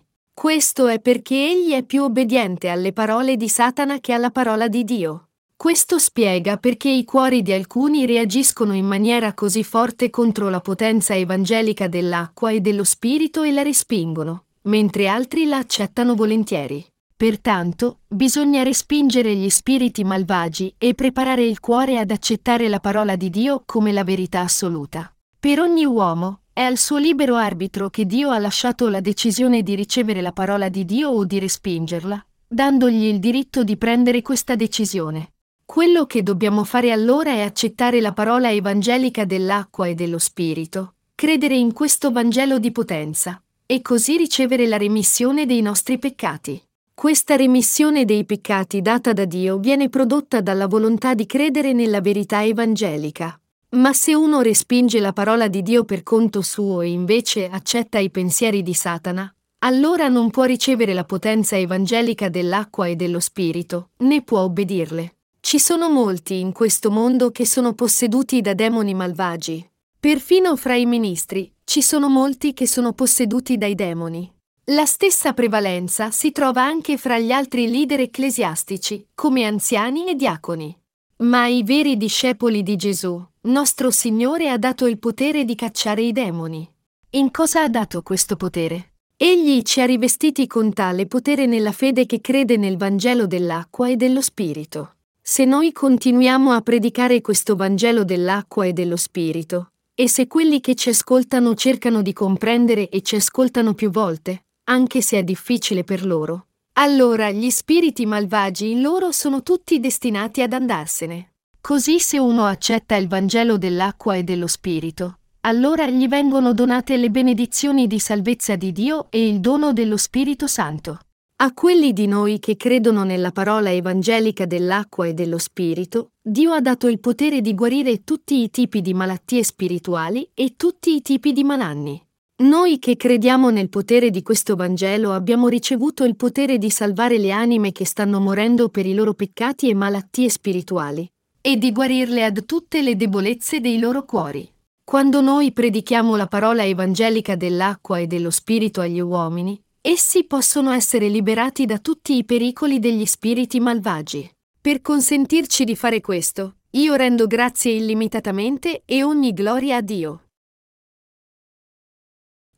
Questo 0.33 0.87
è 0.87 0.99
perché 0.99 1.35
egli 1.35 1.71
è 1.71 1.83
più 1.83 2.03
obbediente 2.03 2.67
alle 2.67 2.91
parole 2.91 3.37
di 3.37 3.47
Satana 3.47 3.99
che 4.01 4.11
alla 4.11 4.29
parola 4.29 4.67
di 4.67 4.83
Dio. 4.83 5.29
Questo 5.55 5.99
spiega 5.99 6.57
perché 6.57 6.89
i 6.89 7.05
cuori 7.05 7.41
di 7.41 7.53
alcuni 7.53 8.05
reagiscono 8.05 8.73
in 8.73 8.85
maniera 8.85 9.33
così 9.33 9.63
forte 9.63 10.09
contro 10.09 10.49
la 10.49 10.59
potenza 10.59 11.15
evangelica 11.15 11.87
dell'acqua 11.87 12.51
e 12.51 12.59
dello 12.59 12.83
spirito 12.83 13.43
e 13.43 13.51
la 13.53 13.61
respingono, 13.61 14.45
mentre 14.63 15.07
altri 15.07 15.45
la 15.45 15.57
accettano 15.57 16.13
volentieri. 16.13 16.85
Pertanto, 17.19 17.99
bisogna 18.07 18.63
respingere 18.63 19.35
gli 19.35 19.49
spiriti 19.49 20.05
malvagi 20.05 20.73
e 20.77 20.93
preparare 20.93 21.43
il 21.43 21.59
cuore 21.59 21.99
ad 21.99 22.11
accettare 22.11 22.69
la 22.69 22.79
parola 22.79 23.17
di 23.17 23.29
Dio 23.29 23.63
come 23.65 23.91
la 23.91 24.05
verità 24.05 24.39
assoluta. 24.39 25.13
Per 25.37 25.59
ogni 25.59 25.83
uomo, 25.83 26.43
è 26.53 26.61
al 26.61 26.77
suo 26.77 26.95
libero 26.95 27.35
arbitro 27.35 27.89
che 27.89 28.05
Dio 28.05 28.29
ha 28.29 28.39
lasciato 28.39 28.87
la 28.87 29.01
decisione 29.01 29.63
di 29.63 29.75
ricevere 29.75 30.21
la 30.21 30.31
parola 30.31 30.69
di 30.69 30.85
Dio 30.85 31.09
o 31.09 31.25
di 31.25 31.39
respingerla, 31.39 32.25
dandogli 32.47 33.07
il 33.07 33.19
diritto 33.19 33.65
di 33.65 33.75
prendere 33.75 34.21
questa 34.21 34.55
decisione. 34.55 35.33
Quello 35.65 36.05
che 36.05 36.23
dobbiamo 36.23 36.63
fare 36.63 36.93
allora 36.93 37.31
è 37.31 37.41
accettare 37.41 37.99
la 37.99 38.13
parola 38.13 38.49
evangelica 38.49 39.25
dell'acqua 39.25 39.87
e 39.87 39.93
dello 39.93 40.19
Spirito, 40.19 40.93
credere 41.15 41.57
in 41.57 41.73
questo 41.73 42.11
Vangelo 42.11 42.59
di 42.59 42.71
potenza, 42.71 43.43
e 43.65 43.81
così 43.81 44.15
ricevere 44.15 44.67
la 44.67 44.77
remissione 44.77 45.45
dei 45.45 45.61
nostri 45.61 45.99
peccati. 45.99 46.63
Questa 46.99 47.37
remissione 47.37 48.03
dei 48.03 48.25
peccati 48.25 48.81
data 48.81 49.13
da 49.13 49.23
Dio 49.23 49.57
viene 49.57 49.87
prodotta 49.87 50.41
dalla 50.41 50.67
volontà 50.67 51.13
di 51.13 51.25
credere 51.25 51.71
nella 51.71 52.01
verità 52.01 52.43
evangelica. 52.43 53.39
Ma 53.77 53.93
se 53.93 54.13
uno 54.13 54.41
respinge 54.41 54.99
la 54.99 55.13
parola 55.13 55.47
di 55.47 55.61
Dio 55.61 55.85
per 55.85 56.03
conto 56.03 56.41
suo 56.41 56.81
e 56.81 56.89
invece 56.89 57.47
accetta 57.47 57.99
i 57.99 58.09
pensieri 58.09 58.61
di 58.61 58.73
Satana, 58.73 59.33
allora 59.59 60.09
non 60.09 60.29
può 60.29 60.43
ricevere 60.43 60.93
la 60.93 61.05
potenza 61.05 61.57
evangelica 61.57 62.27
dell'acqua 62.27 62.87
e 62.87 62.97
dello 62.97 63.21
Spirito, 63.21 63.91
né 63.99 64.21
può 64.21 64.41
obbedirle. 64.41 65.19
Ci 65.39 65.57
sono 65.57 65.89
molti 65.89 66.41
in 66.41 66.51
questo 66.51 66.91
mondo 66.91 67.31
che 67.31 67.45
sono 67.45 67.71
posseduti 67.71 68.41
da 68.41 68.53
demoni 68.53 68.93
malvagi. 68.93 69.65
Perfino 69.97 70.57
fra 70.57 70.75
i 70.75 70.85
ministri 70.85 71.49
ci 71.63 71.81
sono 71.81 72.09
molti 72.09 72.53
che 72.53 72.67
sono 72.67 72.91
posseduti 72.91 73.57
dai 73.57 73.75
demoni. 73.75 74.29
La 74.71 74.85
stessa 74.85 75.33
prevalenza 75.33 76.11
si 76.11 76.31
trova 76.31 76.63
anche 76.63 76.97
fra 76.97 77.17
gli 77.17 77.31
altri 77.31 77.67
leader 77.71 78.01
ecclesiastici, 78.01 79.03
come 79.15 79.43
anziani 79.43 80.07
e 80.07 80.13
diaconi. 80.13 80.77
Ma 81.23 81.41
ai 81.41 81.63
veri 81.63 81.97
discepoli 81.97 82.61
di 82.61 82.75
Gesù, 82.75 83.19
nostro 83.41 83.89
Signore 83.89 84.47
ha 84.47 84.59
dato 84.59 84.85
il 84.85 84.99
potere 84.99 85.43
di 85.43 85.55
cacciare 85.55 86.03
i 86.03 86.11
demoni. 86.11 86.71
In 87.11 87.31
cosa 87.31 87.63
ha 87.63 87.67
dato 87.67 88.03
questo 88.03 88.35
potere? 88.35 88.91
Egli 89.17 89.63
ci 89.63 89.81
ha 89.81 89.85
rivestiti 89.85 90.45
con 90.45 90.71
tale 90.71 91.07
potere 91.07 91.47
nella 91.47 91.71
fede 91.71 92.05
che 92.05 92.21
crede 92.21 92.55
nel 92.55 92.77
Vangelo 92.77 93.25
dell'acqua 93.25 93.89
e 93.89 93.95
dello 93.95 94.21
Spirito. 94.21 94.97
Se 95.19 95.45
noi 95.45 95.71
continuiamo 95.71 96.51
a 96.51 96.61
predicare 96.61 97.21
questo 97.21 97.55
Vangelo 97.55 98.03
dell'acqua 98.03 98.67
e 98.67 98.73
dello 98.73 98.97
Spirito, 98.97 99.71
e 99.95 100.07
se 100.07 100.27
quelli 100.27 100.61
che 100.61 100.75
ci 100.75 100.89
ascoltano 100.89 101.55
cercano 101.55 102.03
di 102.03 102.13
comprendere 102.13 102.87
e 102.89 103.01
ci 103.01 103.15
ascoltano 103.15 103.73
più 103.73 103.89
volte, 103.89 104.43
anche 104.69 105.01
se 105.01 105.17
è 105.17 105.23
difficile 105.23 105.83
per 105.83 106.05
loro, 106.05 106.45
allora 106.73 107.31
gli 107.31 107.49
spiriti 107.49 108.05
malvagi 108.05 108.71
in 108.71 108.81
loro 108.81 109.11
sono 109.11 109.41
tutti 109.41 109.79
destinati 109.79 110.41
ad 110.41 110.53
andarsene. 110.53 111.33
Così 111.59 111.99
se 111.99 112.19
uno 112.19 112.45
accetta 112.45 112.95
il 112.95 113.07
Vangelo 113.07 113.57
dell'acqua 113.57 114.15
e 114.15 114.23
dello 114.23 114.47
Spirito, 114.47 115.17
allora 115.41 115.89
gli 115.89 116.07
vengono 116.07 116.53
donate 116.53 116.97
le 116.97 117.09
benedizioni 117.09 117.87
di 117.87 117.99
salvezza 117.99 118.55
di 118.55 118.71
Dio 118.71 119.07
e 119.09 119.27
il 119.27 119.39
dono 119.39 119.73
dello 119.73 119.97
Spirito 119.97 120.47
Santo. 120.47 120.99
A 121.41 121.53
quelli 121.53 121.91
di 121.91 122.05
noi 122.05 122.39
che 122.39 122.55
credono 122.55 123.03
nella 123.03 123.31
parola 123.31 123.71
evangelica 123.71 124.45
dell'acqua 124.45 125.07
e 125.07 125.13
dello 125.13 125.37
Spirito, 125.37 126.11
Dio 126.21 126.51
ha 126.51 126.61
dato 126.61 126.87
il 126.87 126.99
potere 126.99 127.41
di 127.41 127.55
guarire 127.55 128.03
tutti 128.03 128.43
i 128.43 128.49
tipi 128.49 128.81
di 128.81 128.93
malattie 128.93 129.43
spirituali 129.43 130.29
e 130.33 130.55
tutti 130.55 130.95
i 130.95 131.01
tipi 131.01 131.33
di 131.33 131.43
malanni. 131.43 132.01
Noi 132.41 132.79
che 132.79 132.95
crediamo 132.95 133.49
nel 133.49 133.69
potere 133.69 134.09
di 134.09 134.21
questo 134.21 134.55
Vangelo 134.55 135.11
abbiamo 135.11 135.49
ricevuto 135.49 136.05
il 136.05 136.15
potere 136.15 136.57
di 136.57 136.69
salvare 136.69 137.17
le 137.17 137.31
anime 137.31 137.71
che 137.71 137.85
stanno 137.85 138.19
morendo 138.19 138.69
per 138.69 138.85
i 138.85 138.93
loro 138.93 139.13
peccati 139.13 139.69
e 139.69 139.73
malattie 139.73 140.29
spirituali, 140.29 141.05
e 141.41 141.57
di 141.57 141.71
guarirle 141.71 142.23
ad 142.23 142.45
tutte 142.45 142.81
le 142.81 142.95
debolezze 142.95 143.59
dei 143.59 143.77
loro 143.77 144.05
cuori. 144.05 144.49
Quando 144.83 145.19
noi 145.19 145.51
predichiamo 145.51 146.15
la 146.15 146.27
parola 146.27 146.63
evangelica 146.63 147.35
dell'acqua 147.35 147.99
e 147.99 148.07
dello 148.07 148.29
Spirito 148.29 148.79
agli 148.81 149.01
uomini, 149.01 149.61
Essi 149.81 150.25
possono 150.25 150.71
essere 150.71 151.07
liberati 151.07 151.65
da 151.65 151.79
tutti 151.79 152.17
i 152.17 152.25
pericoli 152.25 152.79
degli 152.79 153.05
spiriti 153.05 153.61
malvagi. 153.61 154.29
Per 154.59 154.81
consentirci 154.81 155.63
di 155.63 155.75
fare 155.75 156.01
questo, 156.01 156.57
io 156.71 156.95
rendo 156.95 157.27
grazie 157.27 157.71
illimitatamente 157.71 158.81
e 158.85 159.03
ogni 159.03 159.31
gloria 159.31 159.77
a 159.77 159.81
Dio. 159.81 160.28